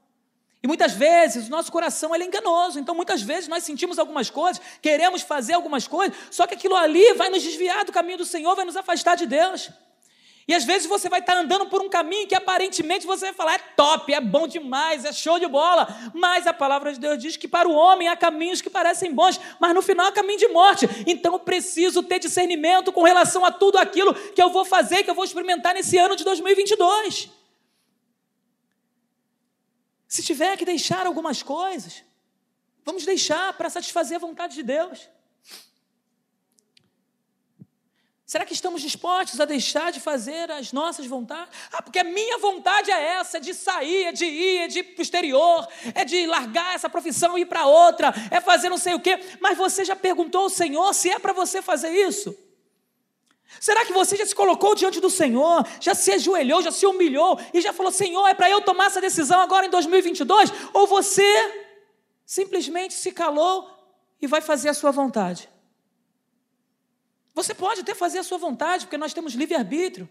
E 0.63 0.67
muitas 0.69 0.93
vezes 0.93 1.49
o 1.49 1.51
nosso 1.51 1.73
coração 1.73 2.15
é 2.15 2.19
enganoso, 2.23 2.79
então 2.79 2.95
muitas 2.95 3.21
vezes 3.21 3.49
nós 3.49 3.65
sentimos 3.65 3.99
algumas 3.99 4.31
coisas, 4.31 4.63
queremos 4.81 5.23
fazer 5.23 5.55
algumas 5.55 5.89
coisas, 5.89 6.17
só 6.31 6.47
que 6.47 6.55
aquilo 6.55 6.77
ali 6.77 7.15
vai 7.15 7.31
nos 7.31 7.43
desviar 7.43 7.85
do 7.85 7.91
caminho 7.91 8.19
do 8.19 8.25
Senhor, 8.25 8.55
vai 8.55 8.65
nos 8.65 8.77
afastar 8.77 9.17
de 9.17 9.27
Deus. 9.27 9.71
E 10.47 10.55
às 10.55 10.65
vezes 10.65 10.89
você 10.89 11.09
vai 11.09 11.21
estar 11.21 11.37
andando 11.37 11.67
por 11.67 11.81
um 11.81 11.89
caminho 11.89 12.27
que 12.27 12.35
aparentemente 12.35 13.07
você 13.07 13.27
vai 13.27 13.35
falar 13.35 13.55
é 13.55 13.59
top, 13.59 14.13
é 14.13 14.21
bom 14.21 14.49
demais, 14.49 15.05
é 15.05 15.13
show 15.13 15.39
de 15.39 15.47
bola, 15.47 15.87
mas 16.13 16.47
a 16.47 16.53
palavra 16.53 16.93
de 16.93 16.99
Deus 16.99 17.19
diz 17.19 17.37
que 17.37 17.47
para 17.47 17.69
o 17.69 17.73
homem 17.73 18.09
há 18.09 18.17
caminhos 18.17 18.61
que 18.61 18.69
parecem 18.69 19.15
bons, 19.15 19.41
mas 19.61 19.75
no 19.75 19.81
final 19.83 20.09
é 20.09 20.13
caminho 20.13 20.39
de 20.39 20.49
morte. 20.49 20.89
Então 21.07 21.35
eu 21.35 21.39
preciso 21.39 22.03
ter 22.03 22.19
discernimento 22.19 22.93
com 22.93 23.03
relação 23.03 23.45
a 23.45 23.53
tudo 23.53 23.79
aquilo 23.79 24.15
que 24.15 24.43
eu 24.43 24.51
vou 24.51 24.65
fazer, 24.65 25.05
que 25.05 25.11
eu 25.11 25.15
vou 25.15 25.25
experimentar 25.25 25.75
nesse 25.75 25.97
ano 25.97 26.17
de 26.17 26.25
2022. 26.25 27.31
Se 30.09 30.23
tiver 30.23 30.57
que 30.57 30.65
deixar 30.65 31.07
algumas 31.07 31.43
coisas, 31.43 32.05
vamos 32.85 33.05
deixar 33.05 33.53
para 33.55 33.71
satisfazer 33.71 34.17
a 34.17 34.21
vontade 34.21 34.55
de 34.55 34.63
Deus. 34.63 35.09
Será 38.33 38.47
que 38.47 38.55
estamos 38.55 38.81
dispostos 38.81 39.39
a 39.41 39.45
deixar 39.45 39.93
de 39.93 40.01
fazer 40.01 40.51
as 40.51 40.73
nossas 40.73 41.05
vontades? 41.05 41.53
Ah, 41.71 41.83
porque 41.83 41.99
a 41.99 42.05
minha 42.05 42.39
vontade 42.39 42.91
é 42.91 43.19
essa, 43.19 43.37
é 43.37 43.41
de 43.41 43.53
sair, 43.53 44.05
é 44.05 44.13
de 44.13 44.25
ir, 44.25 44.59
é 44.61 44.69
de 44.69 44.79
ir 44.79 44.85
para 44.85 45.01
o 45.01 45.03
exterior, 45.03 45.69
é 45.95 46.03
de 46.03 46.27
largar 46.27 46.75
essa 46.75 46.89
profissão 46.89 47.37
e 47.37 47.43
ir 47.43 47.45
para 47.45 47.67
outra, 47.67 48.11
é 48.31 48.41
fazer 48.41 48.71
não 48.71 48.79
sei 48.79 48.95
o 48.95 49.01
quê. 49.01 49.21
Mas 49.39 49.59
você 49.59 49.85
já 49.85 49.95
perguntou 49.95 50.45
ao 50.45 50.49
Senhor 50.49 50.95
se 50.95 51.11
é 51.11 51.19
para 51.19 51.35
você 51.35 51.61
fazer 51.61 51.91
isso? 51.91 52.35
Será 53.61 53.85
que 53.85 53.93
você 53.93 54.17
já 54.17 54.25
se 54.25 54.35
colocou 54.35 54.75
diante 54.75 54.99
do 54.99 55.11
Senhor, 55.11 55.67
já 55.79 55.95
se 55.95 56.11
ajoelhou, 56.13 56.63
já 56.63 56.73
se 56.73 56.87
humilhou 56.87 57.39
e 57.53 57.61
já 57.61 57.75
falou: 57.75 57.93
Senhor, 57.93 58.27
é 58.29 58.33
para 58.33 58.49
eu 58.49 58.63
tomar 58.63 58.87
essa 58.87 59.03
decisão 59.03 59.43
agora 59.43 59.67
em 59.67 59.71
2022? 59.71 60.51
Ou 60.73 60.87
você 60.87 61.23
simplesmente 62.25 62.95
se 62.95 63.13
calou 63.13 63.69
e 64.23 64.27
vai 64.27 64.41
fazer 64.41 64.71
a 64.71 64.75
sua 64.75 64.91
vontade? 64.91 65.52
Você 67.35 67.55
pode 67.55 67.81
até 67.81 67.95
fazer 67.95 68.19
a 68.19 68.23
sua 68.23 68.39
vontade, 68.39 68.87
porque 68.87 68.99
nós 68.99 69.15
temos 69.15 69.35
livre-arbítrio. 69.35 70.09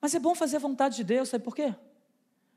Mas 0.00 0.14
é 0.14 0.18
bom 0.18 0.34
fazer 0.34 0.56
a 0.56 0.60
vontade 0.60 0.96
de 0.96 1.04
Deus, 1.04 1.28
sabe 1.28 1.44
por 1.44 1.54
quê? 1.54 1.74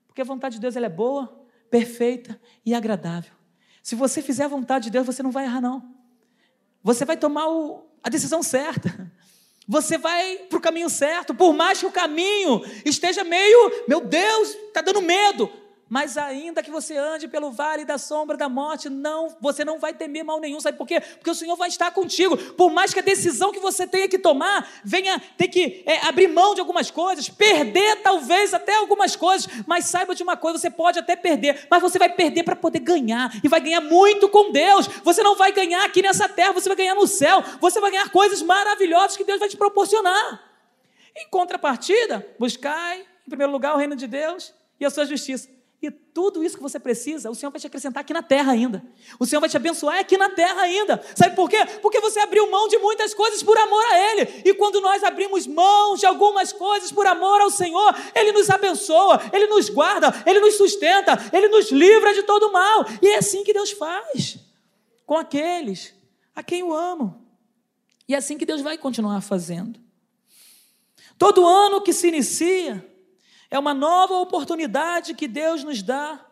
Porque 0.07 0.21
a 0.21 0.25
vontade 0.25 0.55
de 0.55 0.61
Deus 0.61 0.75
ela 0.75 0.85
é 0.85 0.89
boa, 0.89 1.45
perfeita 1.69 2.39
e 2.65 2.73
agradável. 2.73 3.33
Se 3.81 3.95
você 3.95 4.21
fizer 4.21 4.45
a 4.45 4.47
vontade 4.47 4.85
de 4.85 4.91
Deus, 4.91 5.05
você 5.05 5.21
não 5.21 5.31
vai 5.31 5.45
errar, 5.45 5.61
não. 5.61 5.95
Você 6.83 7.05
vai 7.05 7.17
tomar 7.17 7.47
o, 7.47 7.85
a 8.03 8.09
decisão 8.09 8.41
certa. 8.41 9.11
Você 9.67 9.97
vai 9.97 10.37
para 10.49 10.57
o 10.57 10.61
caminho 10.61 10.89
certo, 10.89 11.33
por 11.33 11.53
mais 11.53 11.79
que 11.79 11.85
o 11.87 11.91
caminho 11.91 12.61
esteja 12.85 13.23
meio, 13.23 13.85
meu 13.87 14.01
Deus, 14.01 14.49
está 14.49 14.81
dando 14.81 15.01
medo 15.01 15.51
mas 15.87 16.17
ainda 16.17 16.63
que 16.63 16.71
você 16.71 16.97
ande 16.97 17.27
pelo 17.27 17.51
vale 17.51 17.85
da 17.85 17.99
sombra 17.99 18.35
da 18.35 18.49
morte, 18.49 18.89
não, 18.89 19.35
você 19.39 19.63
não 19.63 19.77
vai 19.77 19.93
temer 19.93 20.23
mal 20.23 20.39
nenhum. 20.39 20.59
Sabe 20.59 20.77
por 20.77 20.87
quê? 20.87 20.99
Porque 20.99 21.29
o 21.29 21.35
Senhor 21.35 21.55
vai 21.55 21.69
estar 21.69 21.91
contigo. 21.91 22.35
Por 22.53 22.71
mais 22.71 22.91
que 22.91 22.99
a 22.99 23.03
decisão 23.03 23.51
que 23.51 23.59
você 23.59 23.85
tenha 23.85 24.09
que 24.09 24.17
tomar 24.17 24.67
venha 24.83 25.21
ter 25.37 25.47
que 25.47 25.83
é, 25.85 26.03
abrir 26.07 26.27
mão 26.27 26.55
de 26.55 26.59
algumas 26.59 26.89
coisas, 26.89 27.29
perder 27.29 28.01
talvez 28.01 28.51
até 28.51 28.75
algumas 28.77 29.15
coisas, 29.15 29.47
mas 29.67 29.85
saiba 29.85 30.15
de 30.15 30.23
uma 30.23 30.35
coisa: 30.35 30.57
você 30.57 30.71
pode 30.71 30.97
até 30.97 31.15
perder, 31.15 31.67
mas 31.69 31.81
você 31.81 31.99
vai 31.99 32.09
perder 32.09 32.41
para 32.41 32.55
poder 32.55 32.79
ganhar 32.79 33.31
e 33.43 33.47
vai 33.47 33.61
ganhar 33.61 33.81
muito 33.81 34.27
com 34.27 34.51
Deus. 34.51 34.87
Você 35.03 35.21
não 35.21 35.35
vai 35.35 35.51
ganhar 35.51 35.85
aqui 35.85 36.01
nessa 36.01 36.27
terra, 36.27 36.51
você 36.51 36.67
vai 36.67 36.77
ganhar 36.77 36.95
no 36.95 37.05
céu. 37.05 37.43
Você 37.61 37.79
vai 37.79 37.91
ganhar 37.91 38.09
coisas 38.09 38.41
maravilhosas 38.41 39.15
que 39.15 39.23
Deus 39.23 39.39
vai 39.39 39.49
te 39.49 39.55
proporcionar. 39.55 40.43
Em 41.15 41.29
contrapartida, 41.29 42.27
buscai 42.39 43.01
em 43.25 43.29
primeiro 43.29 43.51
lugar 43.51 43.75
o 43.75 43.77
reino 43.77 43.95
de 43.95 44.07
Deus 44.07 44.51
e 44.79 44.85
a 44.85 44.89
sua 44.89 45.05
justiça 45.05 45.55
e 45.87 45.91
tudo 45.91 46.43
isso 46.43 46.55
que 46.57 46.63
você 46.63 46.79
precisa, 46.79 47.29
o 47.29 47.35
Senhor 47.35 47.51
vai 47.51 47.59
te 47.59 47.67
acrescentar 47.67 48.01
aqui 48.01 48.13
na 48.13 48.23
terra 48.23 48.51
ainda. 48.51 48.83
O 49.19 49.25
Senhor 49.25 49.39
vai 49.39 49.49
te 49.49 49.57
abençoar 49.57 49.99
aqui 49.99 50.17
na 50.17 50.29
terra 50.29 50.61
ainda. 50.61 51.03
Sabe 51.15 51.35
por 51.35 51.49
quê? 51.49 51.57
Porque 51.81 51.99
você 51.99 52.19
abriu 52.19 52.49
mão 52.49 52.67
de 52.67 52.77
muitas 52.77 53.13
coisas 53.13 53.43
por 53.43 53.57
amor 53.57 53.83
a 53.85 54.11
Ele. 54.11 54.41
E 54.45 54.53
quando 54.53 54.81
nós 54.81 55.03
abrimos 55.03 55.45
mão 55.45 55.95
de 55.95 56.05
algumas 56.05 56.51
coisas 56.51 56.91
por 56.91 57.05
amor 57.05 57.41
ao 57.41 57.51
Senhor, 57.51 57.95
Ele 58.15 58.31
nos 58.31 58.49
abençoa, 58.49 59.21
Ele 59.31 59.47
nos 59.47 59.69
guarda, 59.69 60.07
Ele 60.25 60.39
nos 60.39 60.55
sustenta, 60.55 61.17
Ele 61.31 61.49
nos 61.49 61.71
livra 61.71 62.13
de 62.13 62.23
todo 62.23 62.51
mal. 62.51 62.85
E 63.01 63.07
é 63.09 63.17
assim 63.17 63.43
que 63.43 63.53
Deus 63.53 63.71
faz 63.71 64.39
com 65.05 65.17
aqueles 65.17 65.93
a 66.35 66.41
quem 66.41 66.63
o 66.63 66.73
amam. 66.73 67.21
E 68.07 68.13
é 68.13 68.17
assim 68.17 68.37
que 68.37 68.45
Deus 68.45 68.61
vai 68.61 68.77
continuar 68.77 69.21
fazendo. 69.21 69.79
Todo 71.17 71.45
ano 71.45 71.81
que 71.81 71.93
se 71.93 72.07
inicia, 72.07 72.85
é 73.49 73.57
uma 73.59 73.73
nova 73.73 74.15
oportunidade 74.15 75.13
que 75.13 75.27
Deus 75.27 75.63
nos 75.63 75.81
dá 75.81 76.25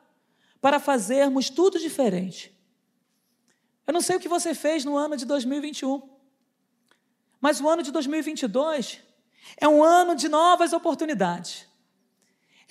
para 0.61 0.79
fazermos 0.79 1.49
tudo 1.49 1.79
diferente. 1.79 2.53
Eu 3.85 3.93
não 3.93 4.01
sei 4.01 4.15
o 4.15 4.19
que 4.19 4.29
você 4.29 4.53
fez 4.53 4.85
no 4.85 4.95
ano 4.95 5.17
de 5.17 5.25
2021, 5.25 6.01
mas 7.41 7.59
o 7.59 7.67
ano 7.67 7.83
de 7.83 7.91
2022 7.91 9.01
é 9.57 9.67
um 9.67 9.83
ano 9.83 10.15
de 10.15 10.29
novas 10.29 10.71
oportunidades. 10.71 11.67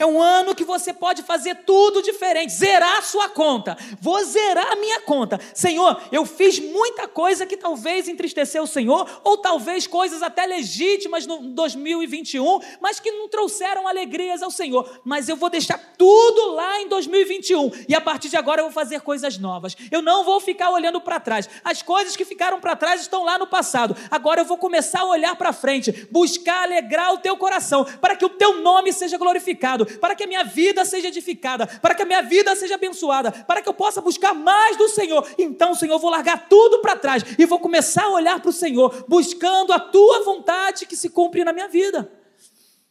É 0.02 0.06
um 0.06 0.20
ano 0.20 0.52
que 0.52 0.64
você 0.64 0.92
pode 0.92 1.22
fazer 1.22 1.54
tudo 1.64 2.02
diferente, 2.02 2.52
zerar 2.52 2.98
a 2.98 3.02
sua 3.02 3.28
conta. 3.28 3.76
Vou 4.00 4.20
zerar 4.24 4.72
a 4.72 4.74
minha 4.74 5.00
conta. 5.02 5.38
Senhor, 5.54 6.02
eu 6.10 6.26
fiz 6.26 6.58
muita 6.58 7.06
coisa 7.06 7.46
que 7.46 7.56
talvez 7.56 8.08
entristeceu 8.08 8.64
o 8.64 8.66
Senhor, 8.66 9.08
ou 9.22 9.38
talvez 9.38 9.86
coisas 9.86 10.20
até 10.20 10.44
legítimas 10.44 11.24
no 11.24 11.38
2021, 11.50 12.58
mas 12.80 12.98
que 12.98 13.12
não 13.12 13.28
trouxeram 13.28 13.86
alegrias 13.86 14.42
ao 14.42 14.50
Senhor. 14.50 14.90
Mas 15.04 15.28
eu 15.28 15.36
vou 15.36 15.48
deixar 15.48 15.78
tudo 15.96 16.50
lá 16.56 16.80
em 16.80 16.88
2021 16.88 17.70
e 17.88 17.94
a 17.94 18.00
partir 18.00 18.28
de 18.28 18.36
agora 18.36 18.60
eu 18.60 18.64
vou 18.64 18.72
fazer 18.72 19.02
coisas 19.02 19.38
novas. 19.38 19.76
Eu 19.88 20.02
não 20.02 20.24
vou 20.24 20.40
ficar 20.40 20.70
olhando 20.70 21.00
para 21.00 21.20
trás. 21.20 21.48
As 21.62 21.80
coisas 21.80 22.16
que 22.16 22.24
ficaram 22.24 22.58
para 22.58 22.74
trás 22.74 23.02
estão 23.02 23.22
lá 23.22 23.38
no 23.38 23.46
passado. 23.46 23.96
Agora 24.10 24.40
eu 24.40 24.44
vou 24.44 24.58
começar 24.58 25.02
a 25.02 25.06
olhar 25.06 25.36
para 25.36 25.52
frente, 25.52 26.08
buscar 26.10 26.64
alegrar 26.64 27.14
o 27.14 27.18
teu 27.18 27.36
coração, 27.36 27.84
para 28.00 28.16
que 28.16 28.24
o 28.24 28.30
teu 28.30 28.60
nome 28.60 28.92
seja 28.92 29.16
glorificado 29.16 29.91
para 29.98 30.14
que 30.14 30.24
a 30.24 30.26
minha 30.26 30.44
vida 30.44 30.84
seja 30.84 31.08
edificada, 31.08 31.66
para 31.66 31.94
que 31.94 32.02
a 32.02 32.06
minha 32.06 32.20
vida 32.22 32.54
seja 32.56 32.74
abençoada, 32.74 33.32
para 33.32 33.62
que 33.62 33.68
eu 33.68 33.74
possa 33.74 34.00
buscar 34.00 34.34
mais 34.34 34.76
do 34.76 34.88
Senhor. 34.88 35.28
Então, 35.38 35.74
Senhor, 35.74 35.94
eu 35.94 35.98
vou 35.98 36.10
largar 36.10 36.48
tudo 36.48 36.80
para 36.80 36.96
trás 36.96 37.24
e 37.38 37.46
vou 37.46 37.58
começar 37.58 38.04
a 38.04 38.10
olhar 38.10 38.40
para 38.40 38.50
o 38.50 38.52
Senhor, 38.52 39.04
buscando 39.08 39.72
a 39.72 39.80
tua 39.80 40.22
vontade 40.24 40.86
que 40.86 40.96
se 40.96 41.10
cumpre 41.10 41.44
na 41.44 41.52
minha 41.52 41.68
vida. 41.68 42.10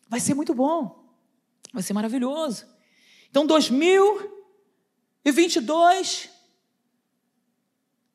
Vai 0.07 0.19
ser 0.19 0.33
muito 0.33 0.53
bom, 0.53 1.05
vai 1.73 1.83
ser 1.83 1.93
maravilhoso. 1.93 2.65
Então, 3.29 3.45
2022, 3.45 6.29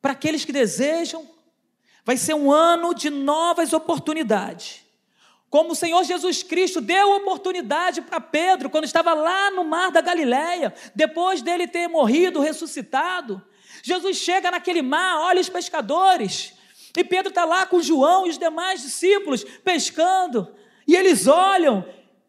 para 0.01 0.13
aqueles 0.13 0.45
que 0.45 0.53
desejam, 0.53 1.27
vai 2.05 2.17
ser 2.17 2.35
um 2.35 2.51
ano 2.51 2.93
de 2.93 3.09
novas 3.09 3.73
oportunidades 3.73 4.86
como 5.49 5.71
o 5.71 5.75
Senhor 5.75 6.03
Jesus 6.03 6.43
Cristo 6.43 6.81
deu 6.81 7.15
oportunidade 7.15 8.01
para 8.01 8.19
Pedro 8.19 8.69
quando 8.69 8.83
estava 8.83 9.13
lá 9.13 9.49
no 9.51 9.63
mar 9.63 9.91
da 9.91 10.01
Galileia, 10.01 10.73
depois 10.93 11.41
dele 11.41 11.67
ter 11.67 11.87
morrido, 11.87 12.41
ressuscitado. 12.41 13.41
Jesus 13.81 14.17
chega 14.17 14.51
naquele 14.51 14.81
mar, 14.81 15.21
olha 15.21 15.39
os 15.39 15.47
pescadores, 15.47 16.53
e 16.97 17.03
Pedro 17.03 17.29
está 17.29 17.45
lá 17.45 17.65
com 17.65 17.81
João 17.81 18.27
e 18.27 18.29
os 18.29 18.37
demais 18.37 18.81
discípulos 18.81 19.43
pescando, 19.63 20.53
e 20.85 20.95
eles 20.95 21.27
olham 21.27 21.87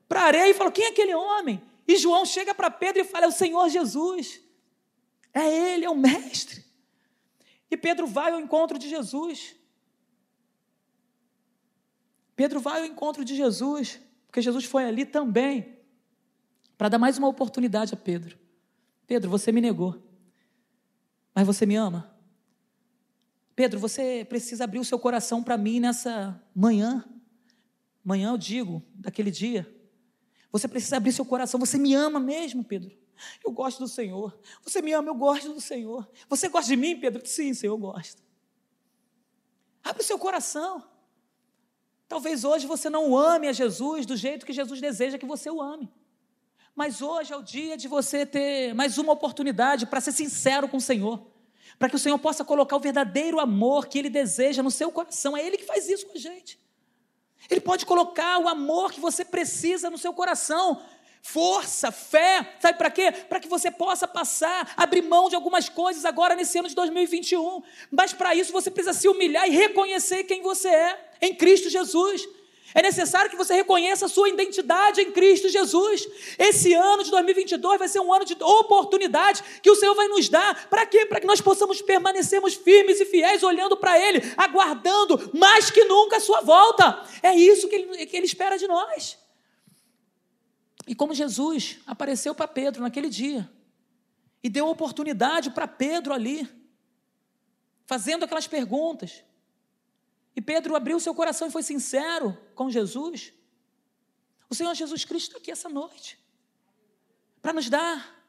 para 0.08 0.20
a 0.20 0.24
areia 0.24 0.50
e 0.50 0.54
falam: 0.54 0.72
Quem 0.72 0.84
é 0.84 0.88
aquele 0.88 1.14
homem? 1.14 1.60
E 1.86 1.96
João 1.96 2.24
chega 2.24 2.54
para 2.54 2.70
Pedro 2.70 3.02
e 3.02 3.04
fala: 3.04 3.24
É 3.24 3.28
o 3.28 3.32
Senhor 3.32 3.68
Jesus, 3.68 4.40
é 5.34 5.72
Ele, 5.72 5.84
é 5.84 5.90
o 5.90 5.96
Mestre. 5.96 6.64
E 7.70 7.76
Pedro 7.76 8.06
vai 8.06 8.32
ao 8.32 8.40
encontro 8.40 8.78
de 8.78 8.88
Jesus. 8.88 9.57
Pedro 12.38 12.60
vai 12.60 12.78
ao 12.78 12.86
encontro 12.86 13.24
de 13.24 13.34
Jesus, 13.34 14.00
porque 14.28 14.40
Jesus 14.40 14.64
foi 14.64 14.84
ali 14.84 15.04
também 15.04 15.76
para 16.76 16.88
dar 16.88 16.96
mais 16.96 17.18
uma 17.18 17.26
oportunidade 17.26 17.92
a 17.92 17.96
Pedro. 17.96 18.38
Pedro, 19.08 19.28
você 19.28 19.50
me 19.50 19.60
negou, 19.60 20.00
mas 21.34 21.44
você 21.44 21.66
me 21.66 21.74
ama. 21.74 22.16
Pedro, 23.56 23.80
você 23.80 24.24
precisa 24.28 24.62
abrir 24.62 24.78
o 24.78 24.84
seu 24.84 25.00
coração 25.00 25.42
para 25.42 25.58
mim 25.58 25.80
nessa 25.80 26.40
manhã. 26.54 27.04
Manhã 28.04 28.30
eu 28.30 28.38
digo, 28.38 28.84
daquele 28.94 29.32
dia. 29.32 29.68
Você 30.52 30.68
precisa 30.68 30.98
abrir 30.98 31.10
seu 31.10 31.24
coração. 31.24 31.58
Você 31.58 31.76
me 31.76 31.92
ama 31.92 32.20
mesmo, 32.20 32.62
Pedro? 32.62 32.96
Eu 33.44 33.50
gosto 33.50 33.80
do 33.80 33.88
Senhor. 33.88 34.38
Você 34.62 34.80
me 34.80 34.92
ama, 34.92 35.08
eu 35.08 35.14
gosto 35.16 35.52
do 35.52 35.60
Senhor. 35.60 36.08
Você 36.28 36.48
gosta 36.48 36.68
de 36.68 36.76
mim, 36.76 37.00
Pedro? 37.00 37.20
Sim, 37.26 37.52
Senhor, 37.52 37.72
eu 37.72 37.78
gosto. 37.78 38.22
Abre 39.82 40.02
o 40.02 40.06
seu 40.06 40.20
coração. 40.20 40.97
Talvez 42.08 42.42
hoje 42.42 42.66
você 42.66 42.88
não 42.88 43.16
ame 43.16 43.48
a 43.48 43.52
Jesus 43.52 44.06
do 44.06 44.16
jeito 44.16 44.46
que 44.46 44.52
Jesus 44.52 44.80
deseja 44.80 45.18
que 45.18 45.26
você 45.26 45.50
o 45.50 45.60
ame. 45.60 45.92
Mas 46.74 47.02
hoje 47.02 47.32
é 47.32 47.36
o 47.36 47.42
dia 47.42 47.76
de 47.76 47.86
você 47.86 48.24
ter 48.24 48.74
mais 48.74 48.96
uma 48.96 49.12
oportunidade 49.12 49.84
para 49.84 50.00
ser 50.00 50.12
sincero 50.12 50.68
com 50.68 50.78
o 50.78 50.80
Senhor. 50.80 51.20
Para 51.78 51.88
que 51.90 51.96
o 51.96 51.98
Senhor 51.98 52.18
possa 52.18 52.44
colocar 52.44 52.76
o 52.76 52.80
verdadeiro 52.80 53.38
amor 53.38 53.86
que 53.86 53.98
Ele 53.98 54.08
deseja 54.08 54.62
no 54.62 54.70
seu 54.70 54.90
coração. 54.90 55.36
É 55.36 55.44
Ele 55.44 55.58
que 55.58 55.66
faz 55.66 55.88
isso 55.88 56.06
com 56.06 56.14
a 56.14 56.20
gente. 56.20 56.58
Ele 57.50 57.60
pode 57.60 57.84
colocar 57.84 58.38
o 58.38 58.48
amor 58.48 58.90
que 58.90 59.00
você 59.00 59.24
precisa 59.24 59.90
no 59.90 59.98
seu 59.98 60.12
coração 60.12 60.80
força, 61.22 61.92
fé, 61.92 62.56
sabe 62.60 62.78
para 62.78 62.90
quê? 62.90 63.12
Para 63.12 63.40
que 63.40 63.48
você 63.48 63.70
possa 63.70 64.08
passar, 64.08 64.72
abrir 64.76 65.02
mão 65.02 65.28
de 65.28 65.34
algumas 65.34 65.68
coisas 65.68 66.04
agora 66.04 66.34
nesse 66.34 66.58
ano 66.58 66.68
de 66.68 66.74
2021. 66.74 67.62
Mas 67.90 68.12
para 68.12 68.34
isso 68.34 68.52
você 68.52 68.70
precisa 68.70 68.92
se 68.92 69.08
humilhar 69.08 69.46
e 69.48 69.50
reconhecer 69.50 70.24
quem 70.24 70.42
você 70.42 70.68
é 70.68 71.10
em 71.20 71.34
Cristo 71.34 71.68
Jesus. 71.68 72.26
É 72.74 72.82
necessário 72.82 73.30
que 73.30 73.36
você 73.36 73.54
reconheça 73.54 74.06
a 74.06 74.08
sua 74.08 74.28
identidade 74.28 75.00
em 75.00 75.10
Cristo 75.10 75.48
Jesus. 75.48 76.06
Esse 76.38 76.74
ano 76.74 77.02
de 77.02 77.10
2022 77.10 77.78
vai 77.78 77.88
ser 77.88 78.00
um 78.00 78.12
ano 78.12 78.24
de 78.24 78.36
oportunidade 78.42 79.42
que 79.62 79.70
o 79.70 79.74
Senhor 79.74 79.94
vai 79.94 80.06
nos 80.08 80.28
dar. 80.28 80.68
Para 80.68 80.84
quê? 80.84 81.06
Para 81.06 81.20
que 81.20 81.26
nós 81.26 81.40
possamos 81.40 81.80
permanecermos 81.80 82.54
firmes 82.54 83.00
e 83.00 83.06
fiéis, 83.06 83.42
olhando 83.42 83.76
para 83.76 83.98
Ele, 83.98 84.22
aguardando 84.36 85.30
mais 85.34 85.70
que 85.70 85.84
nunca 85.84 86.18
a 86.18 86.20
Sua 86.20 86.42
volta. 86.42 87.02
É 87.22 87.34
isso 87.34 87.68
que 87.68 87.74
Ele, 87.74 88.06
que 88.06 88.16
ele 88.16 88.26
espera 88.26 88.58
de 88.58 88.66
nós. 88.66 89.16
E 90.88 90.94
como 90.94 91.14
Jesus 91.14 91.80
apareceu 91.86 92.34
para 92.34 92.48
Pedro 92.48 92.80
naquele 92.80 93.10
dia 93.10 93.48
e 94.42 94.48
deu 94.48 94.66
oportunidade 94.68 95.50
para 95.50 95.68
Pedro 95.68 96.14
ali, 96.14 96.48
fazendo 97.84 98.24
aquelas 98.24 98.46
perguntas. 98.46 99.22
E 100.34 100.40
Pedro 100.40 100.74
abriu 100.74 100.98
seu 100.98 101.14
coração 101.14 101.48
e 101.48 101.50
foi 101.50 101.62
sincero 101.62 102.36
com 102.54 102.70
Jesus. 102.70 103.34
O 104.48 104.54
Senhor 104.54 104.74
Jesus 104.74 105.04
Cristo 105.04 105.28
está 105.28 105.38
aqui 105.38 105.50
essa 105.50 105.68
noite 105.68 106.18
para 107.42 107.52
nos 107.52 107.68
dar 107.68 108.24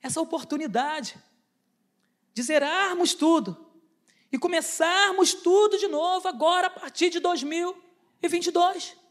essa 0.00 0.20
oportunidade 0.20 1.16
de 2.32 2.42
zerarmos 2.42 3.12
tudo 3.12 3.72
e 4.30 4.38
começarmos 4.38 5.34
tudo 5.34 5.78
de 5.78 5.88
novo 5.88 6.28
agora 6.28 6.68
a 6.68 6.70
partir 6.70 7.10
de 7.10 7.18
2022. 7.18 9.03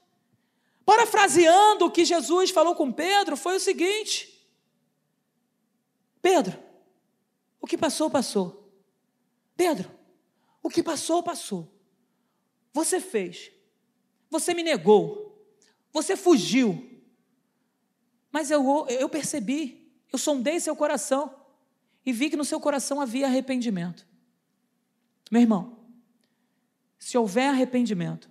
2022. 0.86 0.86
Parafraseando 0.86 1.86
o 1.86 1.91
que 1.91 2.05
Jesus 2.05 2.51
falou 2.51 2.75
com 2.75 2.91
Pedro, 2.91 3.38
foi 3.38 3.55
o 3.55 3.59
seguinte: 3.59 4.47
Pedro, 6.21 6.57
o 7.61 7.67
que 7.67 7.77
passou, 7.77 8.09
passou. 8.09 8.71
Pedro, 9.55 9.89
o 10.61 10.69
que 10.69 10.84
passou, 10.84 11.23
passou. 11.23 11.71
Você 12.73 12.99
fez, 12.99 13.51
você 14.29 14.53
me 14.53 14.63
negou, 14.63 15.47
você 15.91 16.17
fugiu, 16.17 16.89
mas 18.31 18.49
eu, 18.49 18.88
eu 18.89 19.07
percebi, 19.07 19.93
eu 20.11 20.17
sondei 20.17 20.59
seu 20.59 20.75
coração 20.75 21.34
e 22.05 22.11
vi 22.11 22.29
que 22.29 22.36
no 22.36 22.43
seu 22.43 22.59
coração 22.59 22.99
havia 22.99 23.27
arrependimento. 23.27 24.07
Meu 25.31 25.41
irmão, 25.41 25.79
se 26.97 27.17
houver 27.17 27.49
arrependimento, 27.49 28.29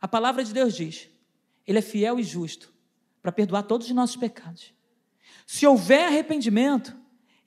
a 0.00 0.06
palavra 0.06 0.44
de 0.44 0.52
Deus 0.52 0.74
diz: 0.74 1.08
Ele 1.68 1.78
é 1.78 1.82
fiel 1.82 2.18
e 2.18 2.22
justo 2.22 2.72
para 3.20 3.30
perdoar 3.30 3.62
todos 3.62 3.86
os 3.86 3.92
nossos 3.92 4.16
pecados. 4.16 4.72
Se 5.46 5.66
houver 5.66 6.06
arrependimento, 6.06 6.96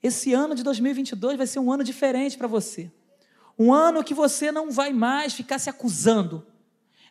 esse 0.00 0.32
ano 0.32 0.54
de 0.54 0.62
2022 0.62 1.36
vai 1.36 1.46
ser 1.46 1.58
um 1.58 1.72
ano 1.72 1.82
diferente 1.82 2.38
para 2.38 2.46
você. 2.46 2.88
Um 3.58 3.72
ano 3.72 4.04
que 4.04 4.14
você 4.14 4.52
não 4.52 4.70
vai 4.70 4.92
mais 4.92 5.34
ficar 5.34 5.58
se 5.58 5.68
acusando, 5.68 6.46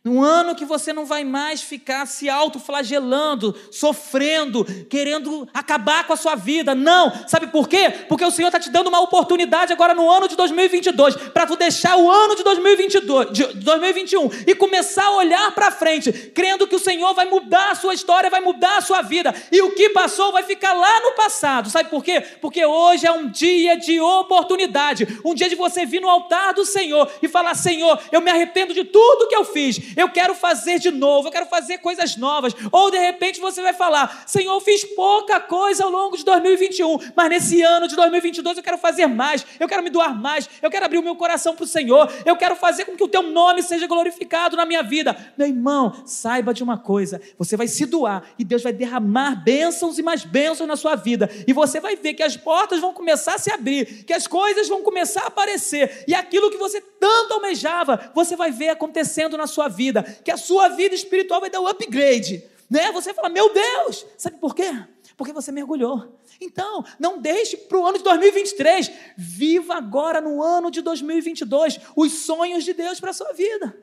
num 0.03 0.23
ano 0.23 0.55
que 0.55 0.65
você 0.65 0.91
não 0.91 1.05
vai 1.05 1.23
mais 1.23 1.61
ficar 1.61 2.07
se 2.07 2.27
autoflagelando, 2.27 3.55
sofrendo, 3.69 4.65
querendo 4.89 5.47
acabar 5.53 6.07
com 6.07 6.13
a 6.13 6.17
sua 6.17 6.33
vida. 6.33 6.73
Não. 6.73 7.13
Sabe 7.27 7.47
por 7.47 7.69
quê? 7.69 7.91
Porque 8.09 8.25
o 8.25 8.31
Senhor 8.31 8.47
está 8.47 8.59
te 8.59 8.71
dando 8.71 8.87
uma 8.87 8.99
oportunidade 8.99 9.71
agora 9.71 9.93
no 9.93 10.09
ano 10.09 10.27
de 10.27 10.35
2022 10.35 11.15
para 11.15 11.45
tu 11.45 11.55
deixar 11.55 11.97
o 11.97 12.09
ano 12.09 12.35
de 12.35 12.43
2022, 12.43 13.31
de 13.31 13.43
2021 13.59 14.29
e 14.47 14.55
começar 14.55 15.05
a 15.05 15.17
olhar 15.17 15.51
para 15.53 15.69
frente, 15.69 16.11
crendo 16.33 16.65
que 16.65 16.75
o 16.75 16.79
Senhor 16.79 17.13
vai 17.13 17.25
mudar 17.25 17.69
a 17.69 17.75
sua 17.75 17.93
história, 17.93 18.29
vai 18.29 18.41
mudar 18.41 18.77
a 18.77 18.81
sua 18.81 19.03
vida 19.03 19.35
e 19.51 19.61
o 19.61 19.75
que 19.75 19.89
passou 19.89 20.31
vai 20.31 20.41
ficar 20.41 20.73
lá 20.73 20.99
no 21.01 21.11
passado. 21.11 21.69
Sabe 21.69 21.89
por 21.89 22.03
quê? 22.03 22.21
Porque 22.41 22.65
hoje 22.65 23.05
é 23.05 23.11
um 23.11 23.29
dia 23.29 23.77
de 23.77 23.99
oportunidade, 23.99 25.07
um 25.23 25.35
dia 25.35 25.47
de 25.47 25.55
você 25.55 25.85
vir 25.85 26.01
no 26.01 26.09
altar 26.09 26.55
do 26.55 26.65
Senhor 26.65 27.07
e 27.21 27.27
falar: 27.27 27.53
Senhor, 27.53 27.99
eu 28.11 28.19
me 28.19 28.31
arrependo 28.31 28.73
de 28.73 28.83
tudo 28.83 29.27
que 29.27 29.35
eu 29.35 29.45
fiz 29.45 29.90
eu 29.95 30.09
quero 30.09 30.33
fazer 30.35 30.79
de 30.79 30.91
novo, 30.91 31.27
eu 31.27 31.31
quero 31.31 31.45
fazer 31.45 31.79
coisas 31.79 32.15
novas. 32.15 32.53
Ou 32.71 32.91
de 32.91 32.97
repente 32.97 33.39
você 33.39 33.61
vai 33.61 33.73
falar: 33.73 34.23
Senhor, 34.25 34.53
eu 34.53 34.61
fiz 34.61 34.83
pouca 34.95 35.39
coisa 35.39 35.83
ao 35.83 35.89
longo 35.89 36.17
de 36.17 36.23
2021, 36.23 36.97
mas 37.15 37.29
nesse 37.29 37.61
ano 37.61 37.87
de 37.87 37.95
2022 37.95 38.57
eu 38.57 38.63
quero 38.63 38.77
fazer 38.77 39.07
mais, 39.07 39.45
eu 39.59 39.67
quero 39.67 39.83
me 39.83 39.89
doar 39.89 40.15
mais, 40.19 40.49
eu 40.61 40.69
quero 40.69 40.85
abrir 40.85 40.97
o 40.97 41.03
meu 41.03 41.15
coração 41.15 41.55
para 41.55 41.63
o 41.63 41.67
Senhor, 41.67 42.11
eu 42.25 42.35
quero 42.35 42.55
fazer 42.55 42.85
com 42.85 42.95
que 42.95 43.03
o 43.03 43.07
teu 43.07 43.23
nome 43.23 43.63
seja 43.63 43.87
glorificado 43.87 44.55
na 44.55 44.65
minha 44.65 44.83
vida. 44.83 45.15
Meu 45.37 45.47
irmão, 45.47 46.03
saiba 46.05 46.53
de 46.53 46.63
uma 46.63 46.77
coisa: 46.77 47.21
você 47.37 47.57
vai 47.57 47.67
se 47.67 47.85
doar 47.85 48.23
e 48.37 48.43
Deus 48.43 48.63
vai 48.63 48.73
derramar 48.73 49.35
bênçãos 49.43 49.97
e 49.97 50.03
mais 50.03 50.23
bênçãos 50.23 50.67
na 50.67 50.75
sua 50.75 50.95
vida, 50.95 51.29
e 51.47 51.53
você 51.53 51.79
vai 51.79 51.95
ver 51.95 52.13
que 52.13 52.23
as 52.23 52.37
portas 52.37 52.79
vão 52.79 52.93
começar 52.93 53.35
a 53.35 53.39
se 53.39 53.51
abrir, 53.51 54.03
que 54.03 54.13
as 54.13 54.27
coisas 54.27 54.67
vão 54.67 54.81
começar 54.81 55.23
a 55.23 55.27
aparecer, 55.27 56.03
e 56.07 56.13
aquilo 56.13 56.49
que 56.49 56.57
você 56.57 56.81
tanto 56.81 57.33
almejava, 57.33 58.11
você 58.13 58.35
vai 58.35 58.51
ver 58.51 58.69
acontecendo 58.69 59.37
na 59.37 59.47
sua 59.47 59.67
vida 59.67 59.80
vida, 59.82 60.03
que 60.23 60.29
a 60.29 60.38
sua 60.38 60.69
vida 60.69 60.93
espiritual 60.93 61.41
vai 61.41 61.49
dar 61.49 61.59
um 61.59 61.67
upgrade. 61.67 62.43
Né? 62.69 62.91
Você 62.91 63.13
fala, 63.13 63.29
meu 63.29 63.51
Deus, 63.51 64.05
sabe 64.15 64.38
por 64.38 64.53
quê? 64.53 64.71
Porque 65.17 65.34
você 65.34 65.51
mergulhou. 65.51 66.19
Então, 66.39 66.86
não 66.99 67.19
deixe 67.19 67.57
para 67.57 67.77
o 67.79 67.86
ano 67.86 67.97
de 67.97 68.03
2023. 68.03 68.91
Viva 69.17 69.75
agora 69.75 70.21
no 70.21 70.41
ano 70.41 70.69
de 70.69 70.82
2022 70.82 71.79
os 71.95 72.11
sonhos 72.11 72.63
de 72.63 72.73
Deus 72.73 72.99
para 72.99 73.09
a 73.09 73.13
sua 73.13 73.34
vida. 73.34 73.75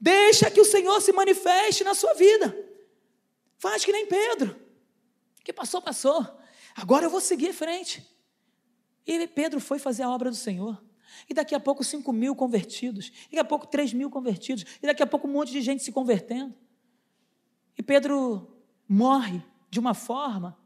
Deixa 0.00 0.50
que 0.50 0.60
o 0.60 0.64
Senhor 0.64 1.00
se 1.00 1.12
manifeste 1.12 1.84
na 1.84 1.94
sua 1.94 2.14
vida. 2.14 2.54
Faz 3.58 3.84
que 3.84 3.92
nem 3.92 4.06
Pedro. 4.06 4.56
Que 5.42 5.52
passou, 5.52 5.80
passou. 5.80 6.26
Agora 6.74 7.06
eu 7.06 7.10
vou 7.10 7.20
seguir 7.20 7.48
em 7.48 7.52
frente. 7.52 8.06
E 9.06 9.26
Pedro 9.26 9.60
foi 9.60 9.78
fazer 9.78 10.02
a 10.02 10.10
obra 10.10 10.30
do 10.30 10.36
Senhor. 10.36 10.82
E 11.28 11.34
daqui 11.34 11.54
a 11.54 11.60
pouco 11.60 11.82
5 11.84 12.12
mil 12.12 12.34
convertidos. 12.34 13.12
E 13.30 13.36
daqui 13.36 13.38
a 13.38 13.44
pouco 13.44 13.66
3 13.66 13.92
mil 13.92 14.10
convertidos. 14.10 14.64
E 14.82 14.86
daqui 14.86 15.02
a 15.02 15.06
pouco 15.06 15.28
um 15.28 15.32
monte 15.32 15.52
de 15.52 15.60
gente 15.60 15.82
se 15.82 15.92
convertendo. 15.92 16.54
E 17.76 17.82
Pedro 17.82 18.48
morre 18.88 19.42
de 19.70 19.80
uma 19.80 19.94
forma 19.94 20.56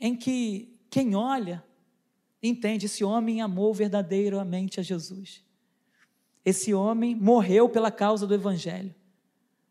em 0.00 0.16
que 0.16 0.78
quem 0.90 1.14
olha 1.14 1.64
entende: 2.42 2.86
esse 2.86 3.04
homem 3.04 3.40
amou 3.40 3.72
verdadeiramente 3.72 4.80
a 4.80 4.82
Jesus. 4.82 5.44
Esse 6.44 6.72
homem 6.72 7.14
morreu 7.14 7.68
pela 7.68 7.90
causa 7.90 8.26
do 8.26 8.34
Evangelho. 8.34 8.94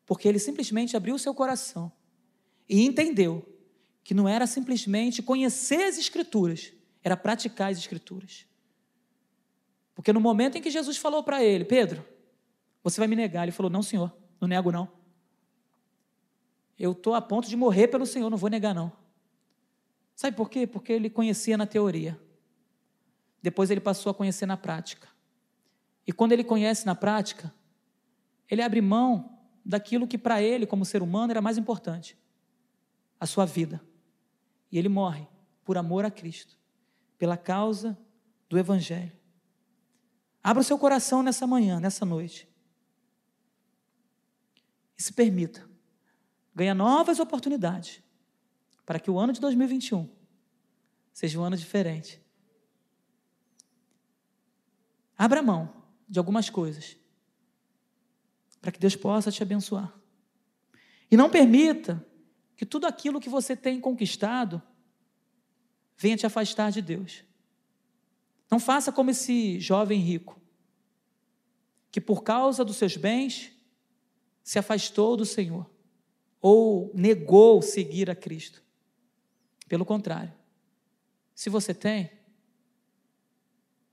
Porque 0.06 0.28
ele 0.28 0.40
simplesmente 0.40 0.96
abriu 0.96 1.18
seu 1.18 1.34
coração 1.34 1.92
e 2.68 2.84
entendeu 2.84 3.46
que 4.04 4.14
não 4.14 4.28
era 4.28 4.48
simplesmente 4.48 5.22
conhecer 5.22 5.84
as 5.84 5.98
Escrituras, 5.98 6.74
era 7.04 7.18
praticar 7.18 7.72
as 7.72 7.78
Escrituras. 7.78 8.46
Porque 10.00 10.14
no 10.14 10.22
momento 10.22 10.58
em 10.58 10.62
que 10.62 10.70
Jesus 10.70 10.96
falou 10.96 11.22
para 11.22 11.44
ele, 11.44 11.66
Pedro, 11.66 12.06
você 12.82 13.02
vai 13.02 13.08
me 13.10 13.18
negar, 13.18 13.44
ele 13.44 13.52
falou: 13.52 13.70
Não, 13.70 13.84
senhor, 13.84 14.16
não 14.40 14.48
nego 14.48 14.72
não. 14.72 14.90
Eu 16.80 16.94
estou 16.94 17.16
a 17.16 17.22
ponto 17.22 17.50
de 17.50 17.58
morrer 17.58 17.90
pelo 17.90 18.06
Senhor, 18.06 18.30
não 18.30 18.38
vou 18.38 18.50
negar 18.50 18.74
não. 18.74 18.94
Sabe 20.16 20.38
por 20.38 20.50
quê? 20.50 20.66
Porque 20.66 20.94
ele 20.94 21.10
conhecia 21.10 21.58
na 21.58 21.68
teoria. 21.68 22.18
Depois 23.42 23.70
ele 23.70 23.82
passou 23.82 24.10
a 24.10 24.14
conhecer 24.14 24.46
na 24.46 24.56
prática. 24.56 25.10
E 26.08 26.14
quando 26.14 26.32
ele 26.32 26.46
conhece 26.46 26.86
na 26.86 26.96
prática, 26.96 27.54
ele 28.50 28.62
abre 28.62 28.80
mão 28.80 29.38
daquilo 29.66 30.08
que 30.08 30.18
para 30.18 30.42
ele, 30.42 30.66
como 30.66 30.86
ser 30.86 31.04
humano, 31.04 31.32
era 31.32 31.42
mais 31.42 31.58
importante: 31.58 32.18
a 33.20 33.26
sua 33.26 33.46
vida. 33.46 33.82
E 34.72 34.78
ele 34.78 34.88
morre 34.88 35.28
por 35.66 35.78
amor 35.78 36.06
a 36.06 36.10
Cristo, 36.10 36.58
pela 37.18 37.36
causa 37.36 37.98
do 38.48 38.58
Evangelho. 38.58 39.19
Abra 40.44 40.62
o 40.62 40.64
seu 40.64 40.78
coração 40.78 41.22
nessa 41.22 41.46
manhã, 41.46 41.80
nessa 41.80 42.06
noite. 42.06 42.48
E 44.98 45.04
se 45.04 45.14
permita 45.14 45.68
ganhar 46.56 46.74
novas 46.74 47.20
oportunidades 47.20 48.02
para 48.86 49.00
que 49.00 49.12
o 49.12 49.20
ano 49.20 49.32
de 49.32 49.40
2021 49.40 50.10
seja 51.14 51.40
um 51.40 51.44
ano 51.44 51.56
diferente. 51.56 52.22
Abra 55.18 55.42
mão 55.42 55.84
de 56.08 56.18
algumas 56.18 56.50
coisas 56.50 56.98
para 58.62 58.72
que 58.72 58.80
Deus 58.80 58.96
possa 58.96 59.32
te 59.32 59.44
abençoar. 59.44 59.94
E 61.12 61.18
não 61.18 61.30
permita 61.30 62.06
que 62.56 62.66
tudo 62.66 62.88
aquilo 62.88 63.20
que 63.20 63.30
você 63.30 63.56
tem 63.56 63.80
conquistado 63.80 64.62
venha 65.98 66.18
te 66.18 66.26
afastar 66.26 66.72
de 66.72 66.82
Deus. 66.82 67.24
Não 68.50 68.60
faça 68.60 68.92
como 68.92 69.12
esse 69.12 69.60
jovem 69.60 70.00
rico, 70.00 70.40
que 71.92 72.02
por 72.02 72.24
causa 72.24 72.66
dos 72.66 72.78
seus 72.78 72.98
bens 72.98 73.52
se 74.44 74.58
afastou 74.58 75.16
do 75.16 75.26
Senhor, 75.26 75.70
ou 76.42 76.92
negou 76.96 77.62
seguir 77.62 78.10
a 78.10 78.16
Cristo. 78.16 78.64
Pelo 79.68 79.86
contrário, 79.86 80.34
se 81.36 81.50
você 81.50 81.74
tem, 81.74 82.12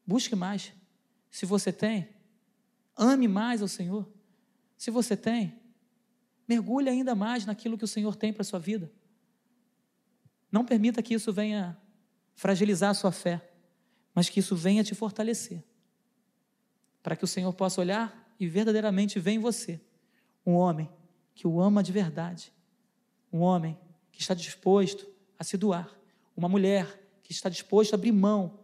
busque 0.07 0.35
mais. 0.35 0.73
Se 1.31 1.45
você 1.45 1.71
tem, 1.71 2.09
ame 2.97 3.29
mais 3.29 3.61
ao 3.61 3.69
Senhor. 3.69 4.09
Se 4.77 4.91
você 4.91 5.17
tem, 5.17 5.61
mergulhe 6.49 6.89
ainda 6.89 7.15
mais 7.15 7.45
naquilo 7.45 7.77
que 7.77 7.85
o 7.85 7.89
Senhor 7.89 8.17
tem 8.17 8.33
para 8.33 8.41
a 8.41 8.45
sua 8.45 8.59
vida. 8.59 8.91
Não 10.51 10.65
permita 10.65 11.03
que 11.03 11.13
isso 11.13 11.31
venha 11.33 11.77
fragilizar 12.35 12.91
a 12.91 12.95
sua 12.95 13.13
fé 13.13 13.56
mas 14.17 14.31
que 14.31 14.41
isso 14.41 14.57
venha 14.57 14.83
te 14.83 14.95
fortalecer, 14.95 15.63
para 17.03 17.15
que 17.15 17.23
o 17.23 17.27
Senhor 17.27 17.53
possa 17.53 17.83
olhar 17.83 18.35
e 18.41 18.49
verdadeiramente 18.49 19.21
ver 19.21 19.33
em 19.33 19.39
você 19.39 19.79
um 20.47 20.55
homem 20.55 20.91
que 21.35 21.47
o 21.47 21.61
ama 21.61 21.83
de 21.83 21.93
verdade, 21.93 22.51
um 23.31 23.41
homem 23.41 23.79
que 24.11 24.23
está 24.23 24.33
disposto 24.33 25.07
a 25.39 25.45
se 25.45 25.59
doar, 25.59 25.95
uma 26.35 26.49
mulher 26.49 26.99
que 27.23 27.31
está 27.31 27.51
disposta 27.51 27.95
a 27.95 27.99
abrir 27.99 28.11
mão 28.11 28.59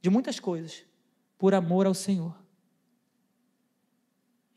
de 0.00 0.10
muitas 0.10 0.40
coisas 0.40 0.84
por 1.38 1.54
amor 1.54 1.86
ao 1.86 1.94
Senhor. 1.94 2.36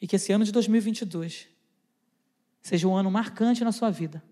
E 0.02 0.08
que 0.08 0.16
esse 0.16 0.32
ano 0.32 0.44
de 0.44 0.52
2022 0.52 1.48
seja 2.64 2.88
um 2.88 2.96
ano 2.96 3.12
marcante 3.12 3.64
na 3.64 3.72
sua 3.72 3.92
vida. 3.92 4.24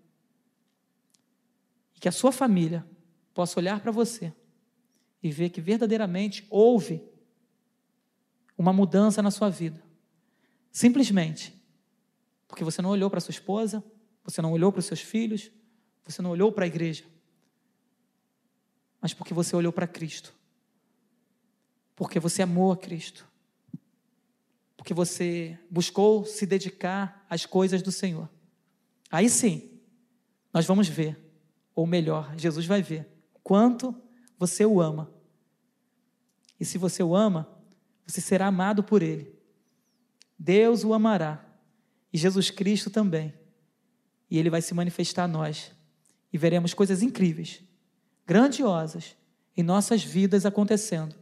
E 1.94 2.00
que 2.00 2.08
a 2.08 2.12
sua 2.12 2.32
família 2.32 2.84
possa 3.32 3.60
olhar 3.60 3.78
para 3.78 3.92
você 3.92 4.34
e 5.24 5.30
ver 5.30 5.48
que 5.48 5.60
verdadeiramente 5.60 6.46
houve 6.50 7.02
uma 8.58 8.74
mudança 8.74 9.22
na 9.22 9.30
sua 9.30 9.48
vida. 9.48 9.82
Simplesmente 10.70 11.54
porque 12.46 12.62
você 12.62 12.82
não 12.82 12.90
olhou 12.90 13.08
para 13.08 13.20
sua 13.20 13.32
esposa, 13.32 13.82
você 14.22 14.42
não 14.42 14.52
olhou 14.52 14.70
para 14.70 14.80
os 14.80 14.84
seus 14.84 15.00
filhos, 15.00 15.50
você 16.04 16.20
não 16.20 16.30
olhou 16.30 16.52
para 16.52 16.64
a 16.64 16.68
igreja, 16.68 17.04
mas 19.00 19.14
porque 19.14 19.32
você 19.32 19.56
olhou 19.56 19.72
para 19.72 19.86
Cristo. 19.86 20.34
Porque 21.96 22.20
você 22.20 22.42
amou 22.42 22.70
a 22.70 22.76
Cristo. 22.76 23.26
Porque 24.76 24.92
você 24.92 25.58
buscou 25.70 26.26
se 26.26 26.44
dedicar 26.44 27.24
as 27.30 27.46
coisas 27.46 27.80
do 27.80 27.90
Senhor. 27.90 28.28
Aí 29.10 29.30
sim, 29.30 29.80
nós 30.52 30.66
vamos 30.66 30.86
ver, 30.86 31.18
ou 31.74 31.86
melhor, 31.86 32.36
Jesus 32.36 32.66
vai 32.66 32.82
ver, 32.82 33.08
quanto 33.42 33.94
você 34.38 34.66
o 34.66 34.80
ama. 34.80 35.13
E 36.58 36.64
se 36.64 36.78
você 36.78 37.02
o 37.02 37.14
ama, 37.14 37.48
você 38.06 38.20
será 38.20 38.46
amado 38.46 38.82
por 38.82 39.02
Ele. 39.02 39.34
Deus 40.38 40.84
o 40.84 40.92
amará, 40.92 41.44
e 42.12 42.18
Jesus 42.18 42.50
Cristo 42.50 42.90
também. 42.90 43.34
E 44.30 44.38
Ele 44.38 44.50
vai 44.50 44.62
se 44.62 44.74
manifestar 44.74 45.24
a 45.24 45.28
nós, 45.28 45.72
e 46.32 46.38
veremos 46.38 46.74
coisas 46.74 47.02
incríveis, 47.02 47.62
grandiosas, 48.26 49.16
em 49.56 49.62
nossas 49.62 50.02
vidas 50.02 50.44
acontecendo 50.44 51.14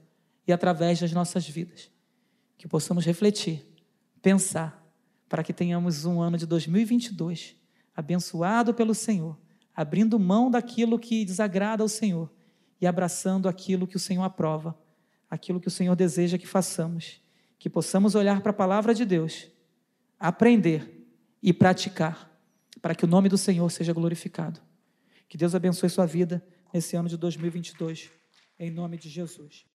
e 0.46 0.52
através 0.52 1.00
das 1.00 1.12
nossas 1.12 1.46
vidas. 1.46 1.90
Que 2.56 2.66
possamos 2.66 3.04
refletir, 3.04 3.64
pensar, 4.20 4.82
para 5.28 5.42
que 5.42 5.52
tenhamos 5.52 6.04
um 6.04 6.20
ano 6.20 6.36
de 6.36 6.46
2022 6.46 7.56
abençoado 7.94 8.72
pelo 8.72 8.94
Senhor, 8.94 9.38
abrindo 9.74 10.18
mão 10.18 10.50
daquilo 10.50 10.98
que 10.98 11.24
desagrada 11.24 11.82
ao 11.82 11.88
Senhor 11.88 12.30
e 12.80 12.86
abraçando 12.86 13.48
aquilo 13.48 13.86
que 13.86 13.96
o 13.96 14.00
Senhor 14.00 14.22
aprova, 14.22 14.76
aquilo 15.32 15.58
que 15.58 15.66
o 15.66 15.70
Senhor 15.70 15.96
deseja 15.96 16.36
que 16.36 16.46
façamos. 16.46 17.18
Que 17.58 17.70
possamos 17.70 18.14
olhar 18.14 18.42
para 18.42 18.50
a 18.50 18.54
palavra 18.54 18.94
de 18.94 19.06
Deus, 19.06 19.48
aprender 20.20 21.08
e 21.42 21.54
praticar, 21.54 22.30
para 22.82 22.94
que 22.94 23.06
o 23.06 23.08
nome 23.08 23.30
do 23.30 23.38
Senhor 23.38 23.70
seja 23.70 23.94
glorificado. 23.94 24.60
Que 25.30 25.38
Deus 25.38 25.54
abençoe 25.54 25.88
sua 25.88 26.04
vida 26.04 26.44
nesse 26.74 26.96
ano 26.96 27.08
de 27.08 27.16
2022, 27.16 28.10
em 28.58 28.70
nome 28.70 28.98
de 28.98 29.08
Jesus. 29.08 29.64